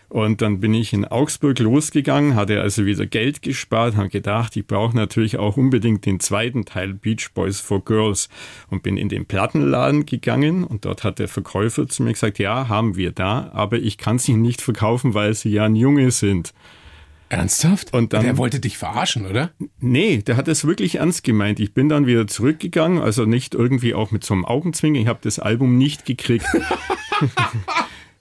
Und 0.08 0.42
dann 0.42 0.62
bin 0.62 0.74
ich 0.74 0.94
in 0.94 1.04
Augsburg 1.04 1.60
losgegangen, 1.60 2.36
hatte 2.36 2.62
also 2.62 2.86
wieder 2.86 3.06
Geld 3.06 3.42
gespart, 3.42 3.98
habe 3.98 4.08
gedacht, 4.08 4.56
ich 4.56 4.66
brauche 4.66 4.96
natürlich 4.96 5.38
auch 5.38 5.58
unbedingt 5.58 6.06
den 6.06 6.22
zweiten 6.22 6.64
Teil 6.64 6.94
Beach 6.94 7.32
Boys 7.34 7.60
for 7.60 7.84
Girls 7.84 8.30
und 8.70 8.84
bin 8.84 8.96
in 8.96 9.10
den 9.10 9.26
Plattenladen 9.26 10.06
gegangen 10.06 10.64
und 10.64 10.86
dort 10.86 11.04
hat 11.04 11.20
der 11.20 11.28
Verkäufer 11.28 11.88
zu 11.90 12.04
mir 12.04 12.14
gesagt, 12.14 12.40
ja, 12.40 12.70
haben 12.70 12.96
wir 12.96 13.12
da, 13.12 13.52
aber 13.54 13.80
ich 13.80 13.98
kann 13.98 14.18
sie 14.18 14.34
nicht 14.34 14.62
verkaufen, 14.62 15.14
weil 15.14 15.34
sie 15.34 15.50
ja 15.50 15.66
ein 15.66 15.76
Junge 15.76 16.12
sind. 16.12 16.54
Ernsthaft? 17.32 17.94
Und 17.94 18.14
dann- 18.14 18.24
Der 18.24 18.38
wollte 18.38 18.60
dich 18.60 18.78
verarschen, 18.78 19.26
oder? 19.26 19.52
Nee, 19.80 20.18
der 20.18 20.36
hat 20.38 20.48
es 20.48 20.66
wirklich 20.66 20.96
ernst 20.96 21.24
gemeint. 21.24 21.60
Ich 21.60 21.74
bin 21.74 21.88
dann 21.90 22.06
wieder 22.06 22.28
zurückgegangen, 22.28 23.00
also 23.02 23.26
nicht 23.26 23.56
irgendwie 23.56 23.94
auch 23.94 24.12
mit 24.12 24.24
so 24.24 24.34
einem 24.34 24.46
Augenzwinger. 24.46 25.00
Ich 25.00 25.08
habe 25.08 25.20
das 25.22 25.40
Album 25.40 25.78
nicht 25.78 26.06
gekriegt. 26.06 26.46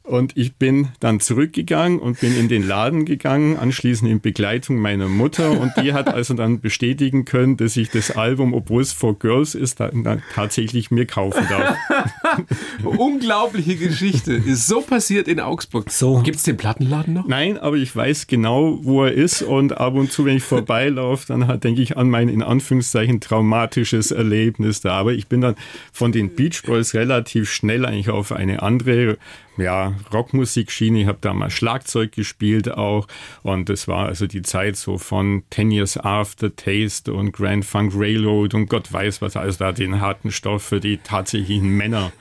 Und 0.02 0.36
ich 0.36 0.56
bin 0.56 0.88
dann 0.98 1.20
zurückgegangen 1.20 2.00
und 2.00 2.18
bin 2.18 2.36
in 2.36 2.48
den 2.48 2.66
Laden 2.66 3.04
gegangen, 3.04 3.56
anschließend 3.56 4.10
in 4.10 4.20
Begleitung 4.20 4.78
meiner 4.78 5.06
Mutter. 5.06 5.52
Und 5.52 5.72
die 5.80 5.92
hat 5.92 6.08
also 6.12 6.34
dann 6.34 6.60
bestätigen 6.60 7.24
können, 7.24 7.56
dass 7.56 7.76
ich 7.76 7.90
das 7.90 8.10
Album, 8.16 8.52
obwohl 8.52 8.82
es 8.82 8.92
for 8.92 9.16
Girls 9.16 9.54
ist, 9.54 9.78
dann, 9.78 10.02
dann 10.02 10.20
tatsächlich 10.34 10.90
mir 10.90 11.06
kaufen 11.06 11.46
darf. 11.48 11.76
Unglaubliche 12.84 13.76
Geschichte. 13.76 14.32
Ist 14.32 14.66
so 14.66 14.80
passiert 14.80 15.28
in 15.28 15.40
Augsburg. 15.40 15.90
So. 15.90 16.20
Gibt 16.22 16.38
es 16.38 16.42
den 16.44 16.56
Plattenladen 16.56 17.14
noch? 17.14 17.26
Nein, 17.26 17.58
aber 17.58 17.76
ich 17.76 17.94
weiß 17.94 18.26
genau, 18.26 18.78
wo 18.82 19.04
er 19.04 19.12
ist. 19.12 19.42
Und 19.42 19.78
ab 19.78 19.94
und 19.94 20.12
zu, 20.12 20.24
wenn 20.24 20.36
ich 20.36 20.44
vorbeilaufe, 20.44 21.26
dann 21.28 21.46
halt 21.46 21.64
denke 21.64 21.82
ich 21.82 21.96
an 21.96 22.10
mein 22.10 22.28
in 22.28 22.42
Anführungszeichen 22.42 23.20
traumatisches 23.20 24.10
Erlebnis 24.10 24.80
da. 24.80 24.92
Aber 24.92 25.12
ich 25.12 25.26
bin 25.26 25.40
dann 25.40 25.54
von 25.92 26.12
den 26.12 26.34
Beach 26.34 26.62
Boys 26.64 26.94
relativ 26.94 27.50
schnell 27.50 27.84
eigentlich 27.86 28.10
auf 28.10 28.32
eine 28.32 28.62
andere 28.62 29.18
ja, 29.60 29.94
Rockmusikschiene. 30.12 31.02
Ich 31.02 31.06
habe 31.06 31.18
damals 31.20 31.52
Schlagzeug 31.52 32.12
gespielt 32.12 32.70
auch. 32.70 33.06
Und 33.42 33.68
das 33.68 33.88
war 33.88 34.06
also 34.06 34.26
die 34.26 34.42
Zeit 34.42 34.76
so 34.76 34.98
von 34.98 35.42
Ten 35.50 35.70
Years 35.70 35.96
After 35.96 36.54
Taste 36.54 37.12
und 37.12 37.32
Grand 37.32 37.64
Funk 37.64 37.92
Railroad 37.94 38.54
und 38.54 38.68
Gott 38.68 38.92
weiß 38.92 39.22
was. 39.22 39.36
Also 39.36 39.58
da 39.58 39.72
den 39.72 40.00
harten 40.00 40.30
Stoff 40.30 40.62
für 40.62 40.80
die 40.80 40.98
tatsächlichen 40.98 41.76
Männer, 41.76 42.12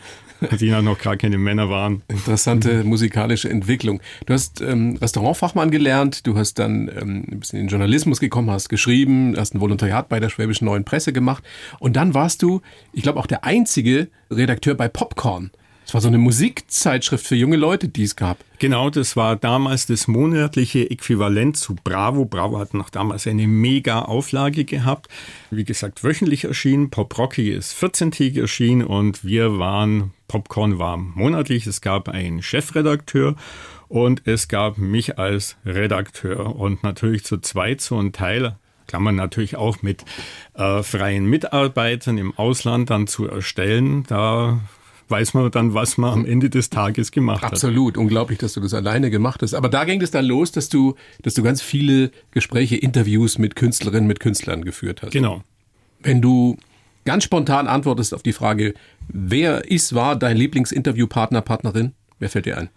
die 0.59 0.67
ja 0.67 0.81
noch 0.81 0.99
gar 0.99 1.17
keine 1.17 1.37
Männer 1.37 1.69
waren. 1.69 2.01
Interessante 2.07 2.83
musikalische 2.83 3.49
Entwicklung. 3.49 4.01
Du 4.25 4.33
hast 4.33 4.61
ähm, 4.61 4.97
Restaurantfachmann 5.01 5.71
gelernt, 5.71 6.25
du 6.27 6.37
hast 6.37 6.59
dann 6.59 6.89
ähm, 6.89 7.25
ein 7.31 7.39
bisschen 7.39 7.59
in 7.59 7.65
den 7.65 7.69
Journalismus 7.69 8.19
gekommen, 8.19 8.49
hast 8.49 8.69
geschrieben, 8.69 9.35
hast 9.37 9.53
ein 9.53 9.61
Volontariat 9.61 10.09
bei 10.09 10.19
der 10.19 10.29
Schwäbischen 10.29 10.65
Neuen 10.65 10.85
Presse 10.85 11.13
gemacht 11.13 11.43
und 11.79 11.95
dann 11.95 12.13
warst 12.13 12.41
du, 12.41 12.61
ich 12.93 13.03
glaube 13.03 13.19
auch 13.19 13.27
der 13.27 13.43
einzige 13.43 14.09
Redakteur 14.31 14.75
bei 14.75 14.87
Popcorn. 14.87 15.51
Das 15.89 15.95
war 15.95 16.01
so 16.01 16.07
eine 16.07 16.19
Musikzeitschrift 16.19 17.25
für 17.25 17.35
junge 17.35 17.57
Leute, 17.57 17.87
die 17.87 18.03
es 18.03 18.15
gab. 18.15 18.37
Genau, 18.59 18.91
das 18.91 19.15
war 19.15 19.35
damals 19.35 19.87
das 19.87 20.07
monatliche 20.07 20.87
Äquivalent 20.87 21.57
zu 21.57 21.73
Bravo. 21.83 22.25
Bravo 22.25 22.59
hat 22.59 22.75
noch 22.75 22.91
damals 22.91 23.25
eine 23.25 23.47
mega 23.47 24.03
Auflage 24.03 24.65
gehabt. 24.65 25.07
Wie 25.49 25.63
gesagt, 25.63 26.03
wöchentlich 26.03 26.43
erschienen. 26.43 26.91
Pop 26.91 27.17
Rocky 27.17 27.49
ist 27.49 27.73
14-tägig 27.73 28.39
erschienen 28.39 28.83
und 28.83 29.25
wir 29.25 29.57
waren, 29.57 30.13
Popcorn 30.27 30.77
war 30.77 30.95
monatlich. 30.97 31.65
Es 31.65 31.81
gab 31.81 32.07
einen 32.07 32.43
Chefredakteur 32.43 33.35
und 33.87 34.27
es 34.27 34.47
gab 34.47 34.77
mich 34.77 35.17
als 35.17 35.57
Redakteur 35.65 36.55
und 36.55 36.83
natürlich 36.83 37.25
zu 37.25 37.39
zweit 37.39 37.81
so 37.81 37.97
ein 37.99 38.11
Teil 38.11 38.57
Klammern 38.85 39.15
natürlich 39.15 39.55
auch 39.55 39.83
mit 39.83 40.03
äh, 40.55 40.81
freien 40.81 41.25
Mitarbeitern 41.25 42.17
im 42.17 42.35
Ausland 42.37 42.89
dann 42.89 43.05
zu 43.05 43.27
erstellen. 43.27 44.03
Da 44.07 44.59
weiß 45.09 45.33
man 45.33 45.49
dann, 45.51 45.73
was 45.73 45.97
man 45.97 46.13
am 46.13 46.25
Ende 46.25 46.49
des 46.49 46.69
Tages 46.69 47.11
gemacht 47.11 47.43
hat. 47.43 47.53
Absolut, 47.53 47.97
unglaublich, 47.97 48.39
dass 48.39 48.53
du 48.53 48.61
das 48.61 48.73
alleine 48.73 49.09
gemacht 49.09 49.41
hast. 49.41 49.53
Aber 49.53 49.69
da 49.69 49.83
ging 49.83 50.01
es 50.01 50.11
dann 50.11 50.25
los, 50.25 50.51
dass 50.51 50.69
du, 50.69 50.95
dass 51.23 51.33
du 51.33 51.43
ganz 51.43 51.61
viele 51.61 52.11
Gespräche, 52.31 52.75
Interviews 52.75 53.37
mit 53.37 53.55
Künstlerinnen, 53.55 54.07
mit 54.07 54.19
Künstlern 54.19 54.63
geführt 54.63 55.01
hast. 55.01 55.11
Genau. 55.11 55.43
Wenn 56.01 56.21
du 56.21 56.57
ganz 57.05 57.23
spontan 57.23 57.67
antwortest 57.67 58.13
auf 58.13 58.23
die 58.23 58.33
Frage, 58.33 58.73
wer 59.07 59.69
ist, 59.69 59.95
war 59.95 60.15
dein 60.15 60.37
Lieblingsinterviewpartner, 60.37 61.41
Partnerin, 61.41 61.93
wer 62.19 62.29
fällt 62.29 62.45
dir 62.45 62.57
ein? 62.57 62.69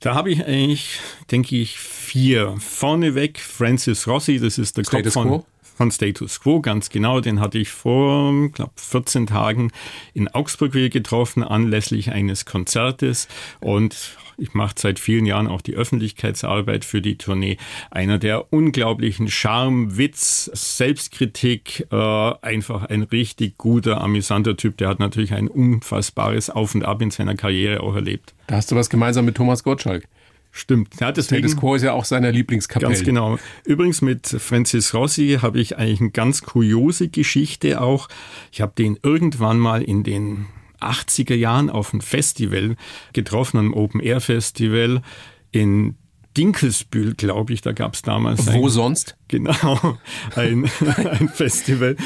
Da 0.00 0.14
habe 0.14 0.30
ich 0.30 0.44
eigentlich, 0.46 1.00
denke 1.32 1.56
ich, 1.56 1.76
vier. 1.76 2.54
Vorneweg 2.60 3.40
Francis 3.40 4.06
Rossi, 4.06 4.38
das 4.38 4.56
ist 4.58 4.76
der 4.76 4.84
Status 4.84 5.12
Kopf 5.12 5.12
von, 5.12 5.28
Quo? 5.28 5.46
Von 5.78 5.92
Status 5.92 6.40
Quo, 6.40 6.60
ganz 6.60 6.90
genau. 6.90 7.20
Den 7.20 7.38
hatte 7.38 7.56
ich 7.56 7.70
vor, 7.70 8.48
glaube 8.50 8.72
14 8.74 9.28
Tagen 9.28 9.70
in 10.12 10.26
Augsburg 10.26 10.74
wieder 10.74 10.88
getroffen, 10.88 11.44
anlässlich 11.44 12.10
eines 12.10 12.44
Konzertes. 12.44 13.28
Und 13.60 14.16
ich 14.36 14.54
mache 14.54 14.74
seit 14.76 14.98
vielen 14.98 15.24
Jahren 15.24 15.46
auch 15.46 15.60
die 15.60 15.76
Öffentlichkeitsarbeit 15.76 16.84
für 16.84 17.00
die 17.00 17.16
Tournee. 17.16 17.58
Einer 17.92 18.18
der 18.18 18.52
unglaublichen 18.52 19.28
Charme, 19.28 19.96
Witz, 19.96 20.50
Selbstkritik, 20.52 21.86
äh, 21.92 21.96
einfach 21.96 22.84
ein 22.86 23.02
richtig 23.02 23.56
guter, 23.56 24.00
amüsanter 24.00 24.56
Typ. 24.56 24.78
Der 24.78 24.88
hat 24.88 24.98
natürlich 24.98 25.32
ein 25.32 25.46
unfassbares 25.46 26.50
Auf 26.50 26.74
und 26.74 26.84
Ab 26.84 27.02
in 27.02 27.12
seiner 27.12 27.36
Karriere 27.36 27.84
auch 27.84 27.94
erlebt. 27.94 28.34
Da 28.48 28.56
hast 28.56 28.72
du 28.72 28.74
was 28.74 28.90
gemeinsam 28.90 29.24
mit 29.24 29.36
Thomas 29.36 29.62
Gottschalk. 29.62 30.08
Stimmt. 30.58 30.98
Ja, 31.00 31.12
deswegen, 31.12 31.44
Status 31.44 31.56
Quo 31.60 31.76
ist 31.76 31.82
ja 31.82 31.92
auch 31.92 32.04
seiner 32.04 32.32
Lieblingskapelle. 32.32 32.92
Ganz 32.92 33.04
genau. 33.04 33.38
Übrigens 33.64 34.02
mit 34.02 34.26
Francis 34.26 34.92
Rossi 34.92 35.38
habe 35.40 35.60
ich 35.60 35.78
eigentlich 35.78 36.00
eine 36.00 36.10
ganz 36.10 36.42
kuriose 36.42 37.08
Geschichte 37.08 37.80
auch. 37.80 38.08
Ich 38.50 38.60
habe 38.60 38.72
den 38.76 38.98
irgendwann 39.04 39.58
mal 39.58 39.82
in 39.82 40.02
den 40.02 40.46
80er 40.80 41.36
Jahren 41.36 41.70
auf 41.70 41.92
einem 41.92 42.00
Festival 42.00 42.74
getroffen, 43.12 43.58
einem 43.58 43.72
Open-Air-Festival 43.72 45.02
in 45.52 45.94
Dinkelsbühl, 46.36 47.14
glaube 47.14 47.52
ich, 47.52 47.60
da 47.60 47.72
gab 47.72 47.94
es 47.94 48.02
damals. 48.02 48.52
Wo 48.52 48.64
ein- 48.66 48.70
sonst? 48.70 49.16
Genau, 49.28 49.98
ein, 50.34 50.68
ein 50.96 51.28
Festival. 51.28 51.96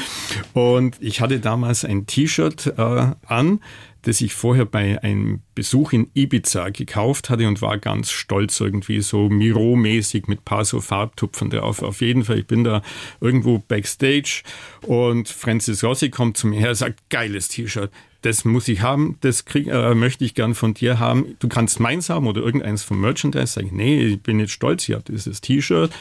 Und 0.53 0.97
ich 1.01 1.21
hatte 1.21 1.39
damals 1.39 1.85
ein 1.85 2.05
T-Shirt 2.05 2.73
äh, 2.77 3.11
an, 3.25 3.59
das 4.03 4.21
ich 4.21 4.33
vorher 4.33 4.65
bei 4.65 5.01
einem 5.01 5.41
Besuch 5.55 5.93
in 5.93 6.09
Ibiza 6.13 6.69
gekauft 6.69 7.29
hatte 7.29 7.47
und 7.47 7.61
war 7.61 7.77
ganz 7.77 8.11
stolz 8.11 8.59
irgendwie 8.59 9.01
so 9.01 9.29
Miro-mäßig 9.29 10.27
mit 10.27 10.45
paar 10.45 10.65
so 10.65 10.81
Farbtupfen 10.81 11.49
drauf. 11.49 11.81
Auf 11.81 12.01
jeden 12.01 12.23
Fall, 12.23 12.39
ich 12.39 12.47
bin 12.47 12.63
da 12.63 12.81
irgendwo 13.19 13.59
backstage 13.59 14.43
und 14.81 15.29
Francis 15.29 15.83
Rossi 15.83 16.09
kommt 16.09 16.37
zu 16.37 16.47
mir 16.47 16.59
her 16.59 16.75
sagt, 16.75 17.09
geiles 17.09 17.47
T-Shirt. 17.47 17.91
Das 18.23 18.45
muss 18.45 18.69
ich 18.69 18.81
haben, 18.81 19.17
das 19.19 19.43
krieg, 19.43 19.67
äh, 19.67 19.93
möchte 19.93 20.23
ich 20.23 20.33
gern 20.33 20.55
von 20.55 20.73
dir 20.73 20.97
haben. 20.97 21.35
Du 21.39 21.49
kannst 21.49 21.79
meins 21.79 22.09
haben 22.09 22.25
oder 22.25 22.41
irgendeins 22.41 22.81
vom 22.81 23.01
Merchandise. 23.01 23.47
Sag 23.47 23.65
ich, 23.65 23.71
nee, 23.71 23.99
ich 23.99 24.23
bin 24.23 24.39
jetzt 24.39 24.53
stolz, 24.53 24.87
ich 24.87 24.95
habe 24.95 25.03
dieses 25.07 25.41
T-Shirt. 25.41 25.91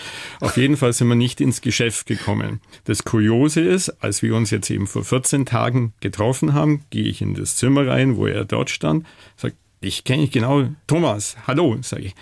Auf 0.41 0.57
jeden 0.57 0.77
Fall 0.77 0.93
sind 0.93 1.09
wir 1.09 1.17
nicht 1.17 1.41
ins 1.41 1.61
Geschäft 1.61 2.07
gekommen. 2.07 2.61
Das 2.85 3.05
Kuriose 3.05 3.61
ist, 3.61 3.91
als 4.03 4.23
wir 4.23 4.37
uns 4.37 4.51
jetzt 4.51 4.71
eben 4.71 4.87
vor 4.87 5.05
14 5.05 5.47
Tagen 5.47 5.95
getroffen 6.01 6.55
haben, 6.55 6.85
gehe 6.91 7.05
ich 7.05 7.21
in 7.21 7.35
das 7.35 7.57
Zimmer 7.57 7.89
rein, 7.89 8.17
wo 8.17 8.27
er 8.27 8.45
dort 8.45 8.71
stand, 8.71 9.05
sagt, 9.37 9.57
ich 9.81 10.05
kenne 10.05 10.23
dich 10.23 10.31
genau. 10.31 10.69
Thomas, 10.87 11.37
hallo, 11.49 11.77
sage 11.83 12.05
ich. 12.05 12.15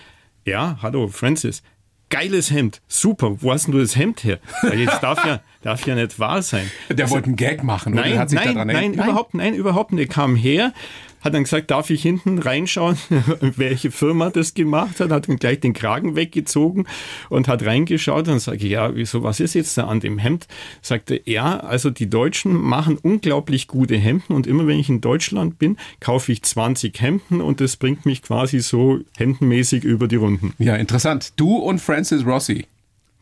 Ja, 0.47 0.79
hallo, 0.81 1.09
Francis. 1.09 1.63
Geiles 2.11 2.51
Hemd, 2.51 2.83
super. 2.89 3.37
Wo 3.41 3.53
hast 3.53 3.67
denn 3.67 3.73
du 3.73 3.79
das 3.79 3.97
Hemd 3.97 4.25
her? 4.25 4.39
Ich, 4.65 4.81
Jetzt 4.81 5.01
darf 5.01 5.25
ja, 5.25 5.41
darf 5.63 5.87
ja 5.87 5.95
nicht 5.95 6.19
wahr 6.19 6.43
sein. 6.43 6.71
Der 6.91 7.09
wollte 7.09 7.27
einen 7.27 7.37
Gag 7.37 7.63
machen 7.63 7.95
Nein, 7.95 8.13
oder 8.13 8.21
hat 8.21 8.31
sich 8.31 8.39
nein, 8.39 8.55
daran 8.55 8.67
nein, 8.67 8.95
überhaupt, 8.95 9.35
nein, 9.35 9.55
überhaupt 9.55 9.93
nicht. 9.93 10.09
Er 10.11 10.15
kam 10.15 10.35
her, 10.37 10.73
hat 11.21 11.35
dann 11.35 11.45
gesagt, 11.45 11.71
darf 11.71 11.91
ich 11.91 12.03
hinten 12.03 12.39
reinschauen, 12.39 12.97
welche 13.41 13.91
Firma 13.91 14.31
das 14.31 14.55
gemacht 14.55 15.01
hat, 15.01 15.11
hat 15.11 15.29
dann 15.29 15.37
gleich 15.37 15.61
den 15.61 15.73
Kragen 15.73 16.17
weggezogen 16.17 16.87
und 17.29 17.49
hat 17.49 17.65
reingeschaut 17.65 18.29
und 18.29 18.41
sage, 18.41 18.67
ja, 18.67 18.95
wieso, 18.95 19.23
was 19.23 19.41
ist 19.41 19.55
jetzt 19.55 19.77
da 19.79 19.87
an 19.87 20.01
dem 20.01 20.19
Hemd? 20.19 20.47
Sagte, 20.83 21.21
ja, 21.25 21.59
also 21.61 21.91
die 21.91 22.09
Deutschen 22.09 22.55
machen 22.55 22.99
unglaublich 23.01 23.67
gute 23.67 23.97
Hemden 23.97 24.33
und 24.35 24.47
immer 24.47 24.67
wenn 24.67 24.79
ich 24.79 24.89
in 24.89 25.01
Deutschland 25.01 25.59
bin, 25.59 25.77
kaufe 26.01 26.33
ich 26.33 26.43
20 26.43 27.01
Hemden 27.01 27.41
und 27.41 27.61
das 27.61 27.77
bringt 27.77 28.07
mich 28.07 28.23
quasi 28.23 28.61
so 28.61 28.99
hemdenmäßig 29.17 29.85
über 29.85 30.09
die 30.09 30.17
Runden. 30.17 30.55
Ja, 30.59 30.77
interessant. 30.77 31.33
Du 31.37 31.57
und 31.57 31.81
Francis 31.81 32.25
Rossi. 32.25 32.67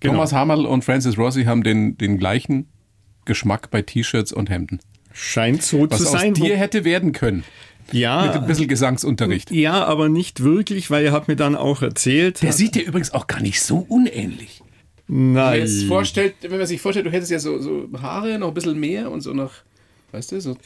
Genau. 0.01 0.15
Thomas 0.15 0.33
Hammerl 0.33 0.67
und 0.67 0.85
Francis 0.85 1.19
Rossi 1.19 1.45
haben 1.45 1.63
den, 1.63 1.99
den 1.99 2.19
gleichen 2.19 2.69
Geschmack 3.25 3.71
bei 3.71 3.83
T-Shirts 3.83 4.33
und 4.33 4.49
Hemden. 4.49 4.81
Scheint 5.13 5.63
so 5.63 5.91
Was 5.91 6.03
zu 6.03 6.07
aus 6.07 6.13
sein. 6.13 6.35
dir 6.35 6.57
hätte 6.57 6.85
werden 6.85 7.13
können. 7.13 7.45
Ja, 7.93 8.27
Mit 8.27 8.33
ein 8.35 8.47
bisschen 8.47 8.69
Gesangsunterricht. 8.69 9.51
ja, 9.51 9.85
aber 9.85 10.09
nicht 10.09 10.43
wirklich, 10.43 10.91
weil 10.91 11.05
er 11.05 11.13
hat 11.13 11.29
mir 11.29 11.37
dann 11.37 11.55
auch 11.57 11.83
erzählt. 11.83 12.43
Der 12.43 12.53
sieht 12.53 12.75
dir 12.75 12.85
übrigens 12.87 13.13
auch 13.13 13.27
gar 13.27 13.41
nicht 13.41 13.61
so 13.63 13.85
unähnlich. 13.89 14.63
Nein. 15.07 15.61
Jetzt 15.61 15.85
vorstellt, 15.85 16.35
wenn 16.43 16.59
man 16.59 16.67
sich 16.67 16.81
vorstellt, 16.81 17.07
du 17.07 17.11
hättest 17.11 17.31
ja 17.31 17.39
so, 17.39 17.59
so 17.61 17.89
Haare, 18.03 18.39
noch 18.39 18.49
ein 18.49 18.55
bisschen 18.55 18.79
mehr 18.79 19.11
und 19.11 19.23
so 19.23 19.33
noch, 19.33 19.53
weißt 20.13 20.33
du, 20.33 20.41
so. 20.41 20.57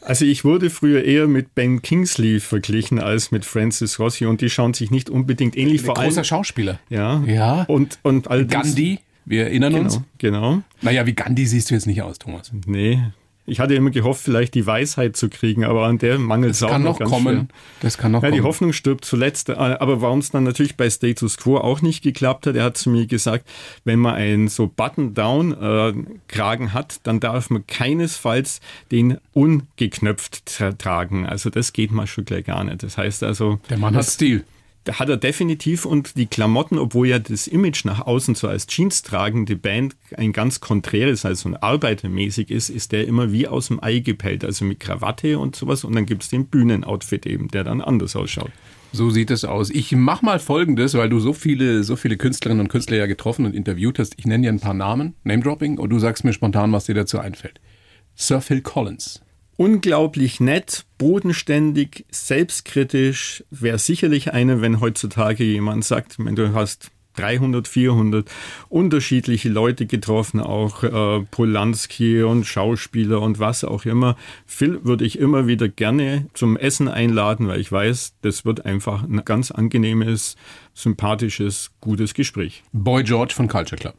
Also 0.00 0.24
ich 0.24 0.44
wurde 0.44 0.70
früher 0.70 1.04
eher 1.04 1.28
mit 1.28 1.54
Ben 1.54 1.82
Kingsley 1.82 2.40
verglichen 2.40 2.98
als 2.98 3.30
mit 3.30 3.44
Francis 3.44 4.00
Rossi 4.00 4.26
und 4.26 4.40
die 4.40 4.50
schauen 4.50 4.74
sich 4.74 4.90
nicht 4.90 5.08
unbedingt 5.08 5.56
ähnlich 5.56 5.82
vor 5.82 5.96
allem. 5.96 6.08
Großer 6.08 6.24
Schauspieler. 6.24 6.80
Ja. 6.88 7.22
Ja. 7.24 7.62
Und, 7.68 8.00
und 8.02 8.26
all 8.28 8.44
das- 8.44 8.62
Gandhi, 8.64 8.98
wir 9.24 9.44
erinnern 9.44 9.74
uns. 9.76 10.00
Genau, 10.18 10.40
genau. 10.56 10.62
Naja, 10.80 11.06
wie 11.06 11.12
Gandhi 11.12 11.46
siehst 11.46 11.70
du 11.70 11.74
jetzt 11.74 11.86
nicht 11.86 12.02
aus, 12.02 12.18
Thomas. 12.18 12.50
Nee. 12.66 13.00
Ich 13.44 13.58
hatte 13.58 13.74
immer 13.74 13.90
gehofft, 13.90 14.22
vielleicht 14.22 14.54
die 14.54 14.66
Weisheit 14.66 15.16
zu 15.16 15.28
kriegen, 15.28 15.64
aber 15.64 15.86
an 15.86 15.98
der 15.98 16.18
mangelt 16.18 16.54
es 16.54 16.62
auch 16.62 16.68
Kann 16.70 16.82
noch 16.82 16.92
noch 16.92 16.98
ganz 17.00 17.10
kommen. 17.10 17.34
schwer. 17.36 17.46
Das 17.80 17.98
kann 17.98 18.12
noch 18.12 18.22
Ja, 18.22 18.30
die 18.30 18.38
kommen. 18.38 18.46
Hoffnung 18.48 18.72
stirbt 18.72 19.04
zuletzt. 19.04 19.48
Äh, 19.48 19.52
Aber 19.54 20.00
warum 20.00 20.20
es 20.20 20.30
dann 20.30 20.44
natürlich 20.44 20.76
bei 20.76 20.88
Status 20.88 21.36
Quo 21.38 21.56
auch 21.58 21.82
nicht 21.82 22.02
geklappt 22.02 22.46
hat, 22.46 22.54
er 22.54 22.64
hat 22.64 22.76
zu 22.76 22.90
mir 22.90 23.06
gesagt, 23.06 23.48
wenn 23.84 23.98
man 23.98 24.14
einen 24.14 24.48
so 24.48 24.68
Button-Down-Kragen 24.68 26.72
hat, 26.72 27.00
dann 27.02 27.20
darf 27.20 27.50
man 27.50 27.66
keinesfalls 27.66 28.60
den 28.90 29.18
ungeknöpft 29.32 30.42
tra- 30.48 30.76
tragen. 30.76 31.26
Also 31.26 31.50
das 31.50 31.72
geht 31.72 31.90
mal 31.92 32.06
schon 32.06 32.24
gleich 32.24 32.44
gar 32.44 32.62
nicht. 32.64 32.82
Das 32.82 32.98
heißt 32.98 33.22
also, 33.22 33.60
Der 33.70 33.78
Mann 33.78 33.94
hat 33.96 34.04
Stil. 34.04 34.44
Da 34.84 34.98
hat 34.98 35.08
er 35.08 35.16
definitiv 35.16 35.84
und 35.84 36.16
die 36.16 36.26
Klamotten, 36.26 36.78
obwohl 36.78 37.08
ja 37.08 37.18
das 37.18 37.46
Image 37.46 37.84
nach 37.84 38.00
außen 38.00 38.34
so 38.34 38.48
als 38.48 38.66
Jeans 38.66 39.02
tragende 39.02 39.56
Band 39.56 39.96
ein 40.16 40.32
ganz 40.32 40.60
konträres, 40.60 41.24
also 41.24 41.48
ein 41.48 41.56
arbeitermäßig 41.56 42.50
ist, 42.50 42.68
ist 42.68 42.92
der 42.92 43.06
immer 43.06 43.32
wie 43.32 43.46
aus 43.46 43.68
dem 43.68 43.82
Ei 43.82 44.00
gepellt, 44.00 44.44
also 44.44 44.64
mit 44.64 44.80
Krawatte 44.80 45.38
und 45.38 45.54
sowas 45.54 45.84
und 45.84 45.94
dann 45.94 46.06
gibt's 46.06 46.30
den 46.30 46.46
Bühnenoutfit 46.46 47.26
eben, 47.26 47.48
der 47.48 47.64
dann 47.64 47.80
anders 47.80 48.16
ausschaut. 48.16 48.50
So 48.94 49.08
sieht 49.08 49.30
es 49.30 49.46
aus. 49.46 49.70
Ich 49.70 49.92
mach 49.92 50.20
mal 50.20 50.38
folgendes, 50.38 50.92
weil 50.94 51.08
du 51.08 51.18
so 51.18 51.32
viele, 51.32 51.82
so 51.82 51.96
viele 51.96 52.18
Künstlerinnen 52.18 52.60
und 52.60 52.68
Künstler 52.68 52.98
ja 52.98 53.06
getroffen 53.06 53.46
und 53.46 53.54
interviewt 53.54 53.98
hast. 53.98 54.14
Ich 54.18 54.26
nenne 54.26 54.42
dir 54.42 54.52
ein 54.52 54.60
paar 54.60 54.74
Namen, 54.74 55.14
Name-Dropping, 55.24 55.78
und 55.78 55.88
du 55.88 55.98
sagst 55.98 56.24
mir 56.24 56.34
spontan, 56.34 56.72
was 56.72 56.84
dir 56.84 56.94
dazu 56.94 57.18
einfällt. 57.18 57.58
Sir 58.14 58.42
Phil 58.42 58.60
Collins. 58.60 59.22
Unglaublich 59.56 60.40
nett, 60.40 60.84
bodenständig, 60.98 62.04
selbstkritisch, 62.10 63.44
wäre 63.50 63.78
sicherlich 63.78 64.32
eine, 64.32 64.60
wenn 64.60 64.80
heutzutage 64.80 65.44
jemand 65.44 65.84
sagt, 65.84 66.16
wenn 66.18 66.34
du 66.34 66.54
hast 66.54 66.90
300, 67.16 67.68
400 67.68 68.30
unterschiedliche 68.68 69.48
Leute 69.48 69.86
getroffen, 69.86 70.40
auch 70.40 70.82
äh, 70.82 71.24
Polanski 71.30 72.22
und 72.22 72.46
Schauspieler 72.46 73.20
und 73.20 73.38
was 73.38 73.64
auch 73.64 73.84
immer. 73.84 74.16
Phil 74.46 74.84
würde 74.84 75.04
ich 75.04 75.18
immer 75.18 75.46
wieder 75.46 75.68
gerne 75.68 76.26
zum 76.34 76.56
Essen 76.56 76.88
einladen, 76.88 77.48
weil 77.48 77.60
ich 77.60 77.70
weiß, 77.70 78.14
das 78.22 78.44
wird 78.44 78.64
einfach 78.64 79.02
ein 79.02 79.24
ganz 79.24 79.50
angenehmes, 79.50 80.36
sympathisches, 80.74 81.70
gutes 81.80 82.14
Gespräch. 82.14 82.62
Boy 82.72 83.02
George 83.04 83.34
von 83.34 83.48
Culture 83.48 83.78
Club. 83.78 83.94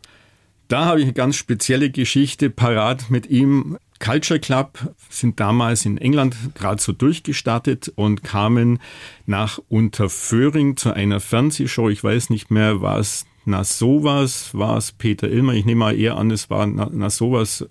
Da 0.68 0.86
habe 0.86 1.00
ich 1.00 1.06
eine 1.06 1.14
ganz 1.14 1.36
spezielle 1.36 1.92
Geschichte 1.92 2.50
parat 2.50 3.12
mit 3.12 3.28
ihm. 3.28 3.78
Culture 4.04 4.40
Club 4.40 4.94
sind 5.10 5.40
damals 5.40 5.86
in 5.86 5.98
England 5.98 6.36
gerade 6.56 6.82
so 6.82 6.92
durchgestartet 6.92 7.90
und 7.96 8.22
kamen 8.22 8.80
nach 9.26 9.60
Unterföhring 9.70 10.76
zu 10.76 10.92
einer 10.92 11.22
Fernsehshow. 11.22 11.88
Ich 11.88 12.04
weiß 12.04 12.30
nicht 12.30 12.52
mehr, 12.52 12.82
war 12.82 13.00
es 13.00 13.26
na 13.46 13.64
sowas, 13.64 14.50
war 14.54 14.76
es 14.76 14.92
Peter 14.92 15.30
Ilmer. 15.30 15.54
Ich 15.54 15.64
nehme 15.64 15.80
mal 15.80 15.98
eher 15.98 16.18
an, 16.18 16.32
es 16.32 16.50
war 16.50 16.68
na, 16.68 16.90
na 16.92 17.10
sowas. 17.10 17.66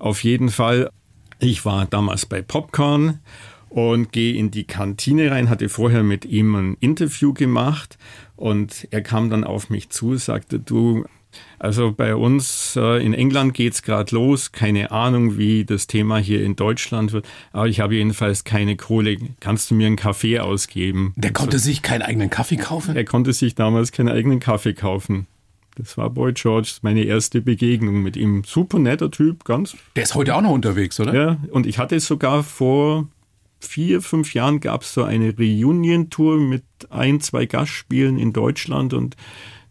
Auf 0.00 0.24
jeden 0.24 0.48
Fall. 0.48 0.90
Ich 1.38 1.64
war 1.64 1.86
damals 1.86 2.26
bei 2.26 2.42
Popcorn 2.42 3.20
und 3.68 4.10
gehe 4.10 4.34
in 4.34 4.50
die 4.50 4.64
Kantine 4.64 5.30
rein, 5.30 5.48
hatte 5.48 5.68
vorher 5.68 6.02
mit 6.02 6.24
ihm 6.24 6.56
ein 6.56 6.76
Interview 6.80 7.32
gemacht 7.32 7.98
und 8.34 8.88
er 8.90 9.02
kam 9.02 9.30
dann 9.30 9.44
auf 9.44 9.70
mich 9.70 9.90
zu, 9.90 10.16
sagte, 10.16 10.58
du, 10.58 11.04
also 11.58 11.92
bei 11.92 12.14
uns 12.14 12.76
äh, 12.76 13.04
in 13.04 13.14
England 13.14 13.54
geht's 13.54 13.82
gerade 13.82 14.14
los. 14.14 14.52
Keine 14.52 14.90
Ahnung, 14.90 15.38
wie 15.38 15.64
das 15.64 15.86
Thema 15.86 16.18
hier 16.18 16.42
in 16.42 16.56
Deutschland 16.56 17.12
wird. 17.12 17.26
Aber 17.52 17.68
ich 17.68 17.80
habe 17.80 17.94
jedenfalls 17.94 18.44
keine 18.44 18.76
Kohle. 18.76 19.16
Kannst 19.40 19.70
du 19.70 19.74
mir 19.74 19.86
einen 19.86 19.96
Kaffee 19.96 20.38
ausgeben? 20.38 21.12
Der 21.16 21.32
konnte 21.32 21.58
sich 21.58 21.82
keinen 21.82 22.02
eigenen 22.02 22.30
Kaffee 22.30 22.56
kaufen? 22.56 22.96
Er 22.96 23.04
konnte 23.04 23.32
sich 23.32 23.54
damals 23.54 23.92
keinen 23.92 24.08
eigenen 24.08 24.40
Kaffee 24.40 24.74
kaufen. 24.74 25.26
Das 25.76 25.96
war 25.96 26.10
Boy 26.10 26.32
George, 26.34 26.70
meine 26.82 27.04
erste 27.04 27.40
Begegnung 27.40 28.02
mit 28.02 28.16
ihm. 28.16 28.44
Super 28.44 28.78
netter 28.78 29.10
Typ, 29.10 29.44
ganz. 29.44 29.76
Der 29.96 30.02
ist 30.02 30.14
heute 30.14 30.34
auch 30.34 30.42
noch 30.42 30.50
unterwegs, 30.50 31.00
oder? 31.00 31.14
Ja, 31.14 31.38
und 31.50 31.66
ich 31.66 31.78
hatte 31.78 31.98
sogar 32.00 32.42
vor 32.42 33.08
vier, 33.60 34.02
fünf 34.02 34.34
Jahren 34.34 34.60
gab 34.60 34.82
es 34.82 34.92
so 34.92 35.04
eine 35.04 35.34
Reunion-Tour 35.36 36.38
mit 36.38 36.64
ein, 36.90 37.20
zwei 37.20 37.46
Gastspielen 37.46 38.18
in 38.18 38.32
Deutschland 38.32 38.92
und 38.92 39.16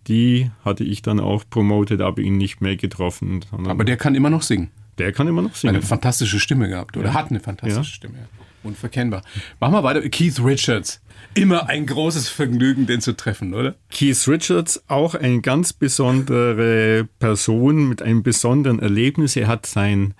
die 0.08 0.50
hatte 0.66 0.84
ich 0.84 1.02
dann 1.02 1.20
auch 1.20 1.44
promotet, 1.50 2.02
aber 2.02 2.22
ihn 2.22 2.38
nicht 2.38 2.62
mehr 2.62 2.76
getroffen. 2.76 3.46
Aber 3.66 3.84
der 3.84 3.98
kann 3.98 4.16
immer 4.16 4.30
noch 4.30 4.42
singen. 4.42 4.72
der 4.98 5.12
kann 5.14 5.28
immer 5.28 5.42
noch 5.42 5.56
singen. 5.56 5.76
Eine 5.76 5.84
fantastische 5.84 6.40
Stimme 6.40 6.68
gehabt 6.70 6.98
oder 6.98 7.14
hat 7.14 7.30
eine 7.30 7.40
fantastische 7.40 7.80
Ja. 7.80 7.84
Stimme. 7.84 8.16
Unverkennbar. 8.64 9.24
Machen 9.60 9.74
wir 9.74 9.84
weiter. 9.84 10.08
Keith 10.10 10.40
Richards. 10.44 11.02
Immer 11.34 11.68
ein 11.70 11.86
großes 11.88 12.30
Vergnügen, 12.30 12.86
den 12.86 13.02
zu 13.02 13.16
treffen, 13.16 13.54
oder? 13.56 13.76
Keith 13.90 14.28
Richards, 14.28 14.84
auch 14.88 15.16
eine 15.16 15.42
ganz 15.42 15.74
besondere 15.74 17.08
Person 17.20 17.90
mit 17.90 18.02
einem 18.04 18.22
besonderen 18.22 18.80
Erlebnis. 18.80 19.36
Er 19.36 19.48
hat 19.48 19.66
sein 19.66 20.14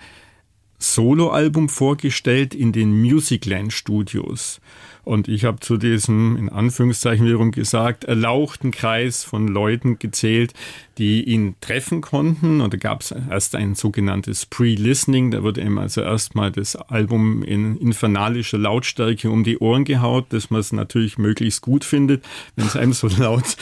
Soloalbum 0.80 1.70
vorgestellt 1.70 2.56
in 2.56 2.72
den 2.72 3.00
Musicland 3.02 3.72
Studios. 3.74 4.60
Und 5.04 5.28
ich 5.28 5.46
habe 5.46 5.60
zu 5.60 5.78
diesem, 5.78 6.38
in 6.38 6.50
Anführungszeichen 6.50 7.26
wiederum 7.26 7.52
gesagt, 7.52 8.04
erlauchten 8.04 8.72
Kreis 8.72 9.24
von 9.24 9.48
Leuten 9.48 9.98
gezählt, 9.98 10.54
die 10.98 11.24
ihn 11.24 11.56
treffen 11.60 12.02
konnten. 12.02 12.62
Und 12.62 12.74
da 12.74 12.78
gab 12.78 13.02
es 13.02 13.12
erst 13.12 13.56
ein 13.56 13.74
sogenanntes 13.74 14.46
Pre-Listening. 14.46 15.32
Da 15.32 15.42
wurde 15.42 15.62
ihm 15.62 15.80
also 15.80 16.02
erstmal 16.02 16.52
das 16.52 16.76
Album 16.76 17.42
in 17.42 17.78
infernalischer 17.78 18.60
Lautstärke 18.60 19.32
um 19.32 19.44
die 19.44 19.58
Ohren 19.58 19.86
gehaut, 19.86 20.28
dass 20.30 20.52
man 20.52 20.62
es 20.62 20.72
natürlich 20.72 21.18
möglichst 21.18 21.62
gut 21.62 21.84
findet, 21.84 22.24
wenn 22.56 22.68
es 22.68 22.76
einem 22.76 22.94
so 22.94 23.08
laut 23.18 23.58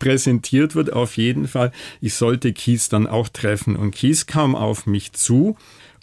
präsentiert 0.00 0.74
wird. 0.74 0.92
Auf 0.92 1.16
jeden 1.16 1.46
Fall. 1.46 1.70
Ich 2.00 2.14
sollte 2.14 2.52
Kies 2.52 2.88
dann 2.88 3.06
auch 3.06 3.28
treffen. 3.28 3.76
Und 3.76 3.92
Kies 3.92 4.26
kam 4.26 4.56
auf 4.56 4.86
mich 4.86 5.12
zu. 5.12 5.56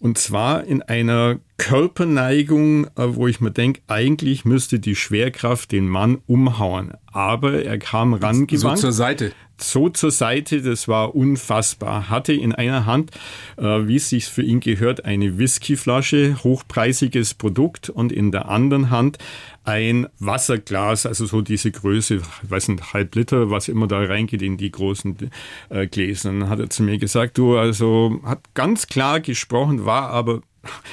Und 0.03 0.17
zwar 0.17 0.65
in 0.65 0.81
einer 0.81 1.39
Körperneigung, 1.55 2.87
äh, 2.87 3.15
wo 3.15 3.25
ich 3.27 3.39
mir 3.39 3.51
denke, 3.51 3.79
eigentlich 3.87 4.43
müsste 4.43 4.77
die 4.77 4.97
Schwerkraft 4.97 5.71
den 5.71 5.87
Mann 5.87 6.17
umhauen. 6.27 6.91
Aber 7.13 7.63
er 7.63 7.77
kam 7.77 8.11
So 8.11 8.17
rangewandt 8.17 8.79
zur 8.79 8.91
Seite. 8.91 9.31
so 9.57 9.87
zur 9.87 10.11
Seite, 10.11 10.61
das 10.61 10.89
war 10.89 11.15
unfassbar. 11.15 12.09
Hatte 12.09 12.33
in 12.33 12.53
einer 12.53 12.85
Hand, 12.85 13.11
äh, 13.55 13.63
wie 13.63 13.95
es 13.95 14.09
sich 14.09 14.25
für 14.25 14.41
ihn 14.41 14.59
gehört, 14.59 15.05
eine 15.05 15.37
Whiskyflasche, 15.37 16.43
hochpreisiges 16.43 17.35
Produkt 17.35 17.89
und 17.89 18.11
in 18.11 18.33
der 18.33 18.49
anderen 18.49 18.89
Hand 18.89 19.19
ein 19.63 20.07
Wasserglas, 20.19 21.05
also 21.05 21.25
so 21.25 21.41
diese 21.41 21.71
Größe, 21.71 22.15
ich 22.15 22.51
weiß 22.51 22.67
nicht, 22.69 22.93
halb 22.93 23.15
Liter, 23.15 23.49
was 23.49 23.67
immer 23.67 23.87
da 23.87 23.99
reingeht 23.99 24.41
in 24.41 24.57
die 24.57 24.71
großen 24.71 25.31
äh, 25.69 25.87
Gläser. 25.87 26.31
Dann 26.31 26.49
hat 26.49 26.59
er 26.59 26.69
zu 26.69 26.83
mir 26.83 26.97
gesagt, 26.97 27.37
du, 27.37 27.57
also 27.57 28.19
hat 28.23 28.41
ganz 28.53 28.87
klar 28.87 29.21
gesprochen, 29.21 29.85
war 29.85 30.09
aber 30.09 30.41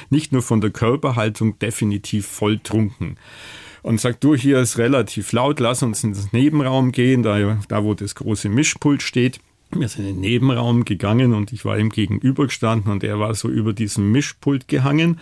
nicht 0.09 0.31
nur 0.31 0.41
von 0.41 0.61
der 0.61 0.71
Körperhaltung 0.71 1.59
definitiv 1.59 2.27
voll 2.27 2.59
trunken 2.59 3.17
und 3.83 3.99
sagt, 3.99 4.23
du, 4.23 4.35
hier 4.35 4.59
ist 4.59 4.77
relativ 4.77 5.31
laut, 5.31 5.59
lass 5.59 5.83
uns 5.83 6.03
in 6.03 6.13
den 6.13 6.27
Nebenraum 6.31 6.91
gehen, 6.91 7.23
da, 7.23 7.59
da 7.67 7.83
wo 7.83 7.93
das 7.93 8.15
große 8.15 8.49
Mischpult 8.49 9.01
steht. 9.01 9.39
Wir 9.73 9.87
sind 9.87 10.05
in 10.05 10.15
den 10.15 10.21
Nebenraum 10.21 10.85
gegangen 10.85 11.33
und 11.33 11.53
ich 11.53 11.63
war 11.63 11.77
ihm 11.79 11.89
gegenüber 11.89 12.45
gestanden 12.45 12.91
und 12.91 13.03
er 13.03 13.19
war 13.19 13.33
so 13.33 13.47
über 13.47 13.73
diesem 13.73 14.11
Mischpult 14.11 14.67
gehangen. 14.67 15.19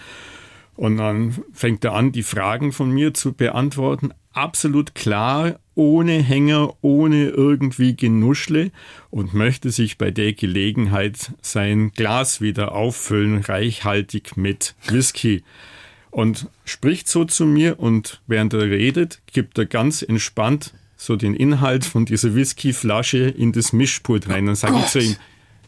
Und 0.79 0.95
dann 0.95 1.35
fängt 1.51 1.83
er 1.83 1.93
an, 1.93 2.13
die 2.13 2.23
Fragen 2.23 2.71
von 2.71 2.89
mir 2.89 3.13
zu 3.13 3.33
beantworten. 3.33 4.11
Absolut 4.31 4.95
klar, 4.95 5.59
ohne 5.75 6.23
Hänger, 6.23 6.73
ohne 6.79 7.25
irgendwie 7.25 7.97
Genuschle 7.97 8.71
und 9.09 9.33
möchte 9.33 9.71
sich 9.71 9.97
bei 9.97 10.09
der 10.09 10.31
Gelegenheit 10.31 11.33
sein 11.41 11.91
Glas 11.91 12.39
wieder 12.39 12.71
auffüllen, 12.71 13.39
reichhaltig 13.39 14.37
mit 14.37 14.73
Whisky. 14.87 15.43
Und 16.11 16.47
spricht 16.63 17.09
so 17.09 17.25
zu 17.25 17.45
mir 17.45 17.77
und 17.77 18.21
während 18.27 18.53
er 18.53 18.61
redet, 18.61 19.21
gibt 19.33 19.57
er 19.57 19.65
ganz 19.65 20.01
entspannt 20.01 20.73
so 20.95 21.17
den 21.17 21.33
Inhalt 21.33 21.83
von 21.83 22.05
dieser 22.05 22.35
Whiskyflasche 22.35 23.27
in 23.27 23.51
das 23.51 23.73
Mischpult 23.73 24.29
rein. 24.29 24.45
Dann 24.45 24.55
sage 24.55 24.77
ich 24.79 24.85
zu 24.85 25.01
ihm, 25.01 25.17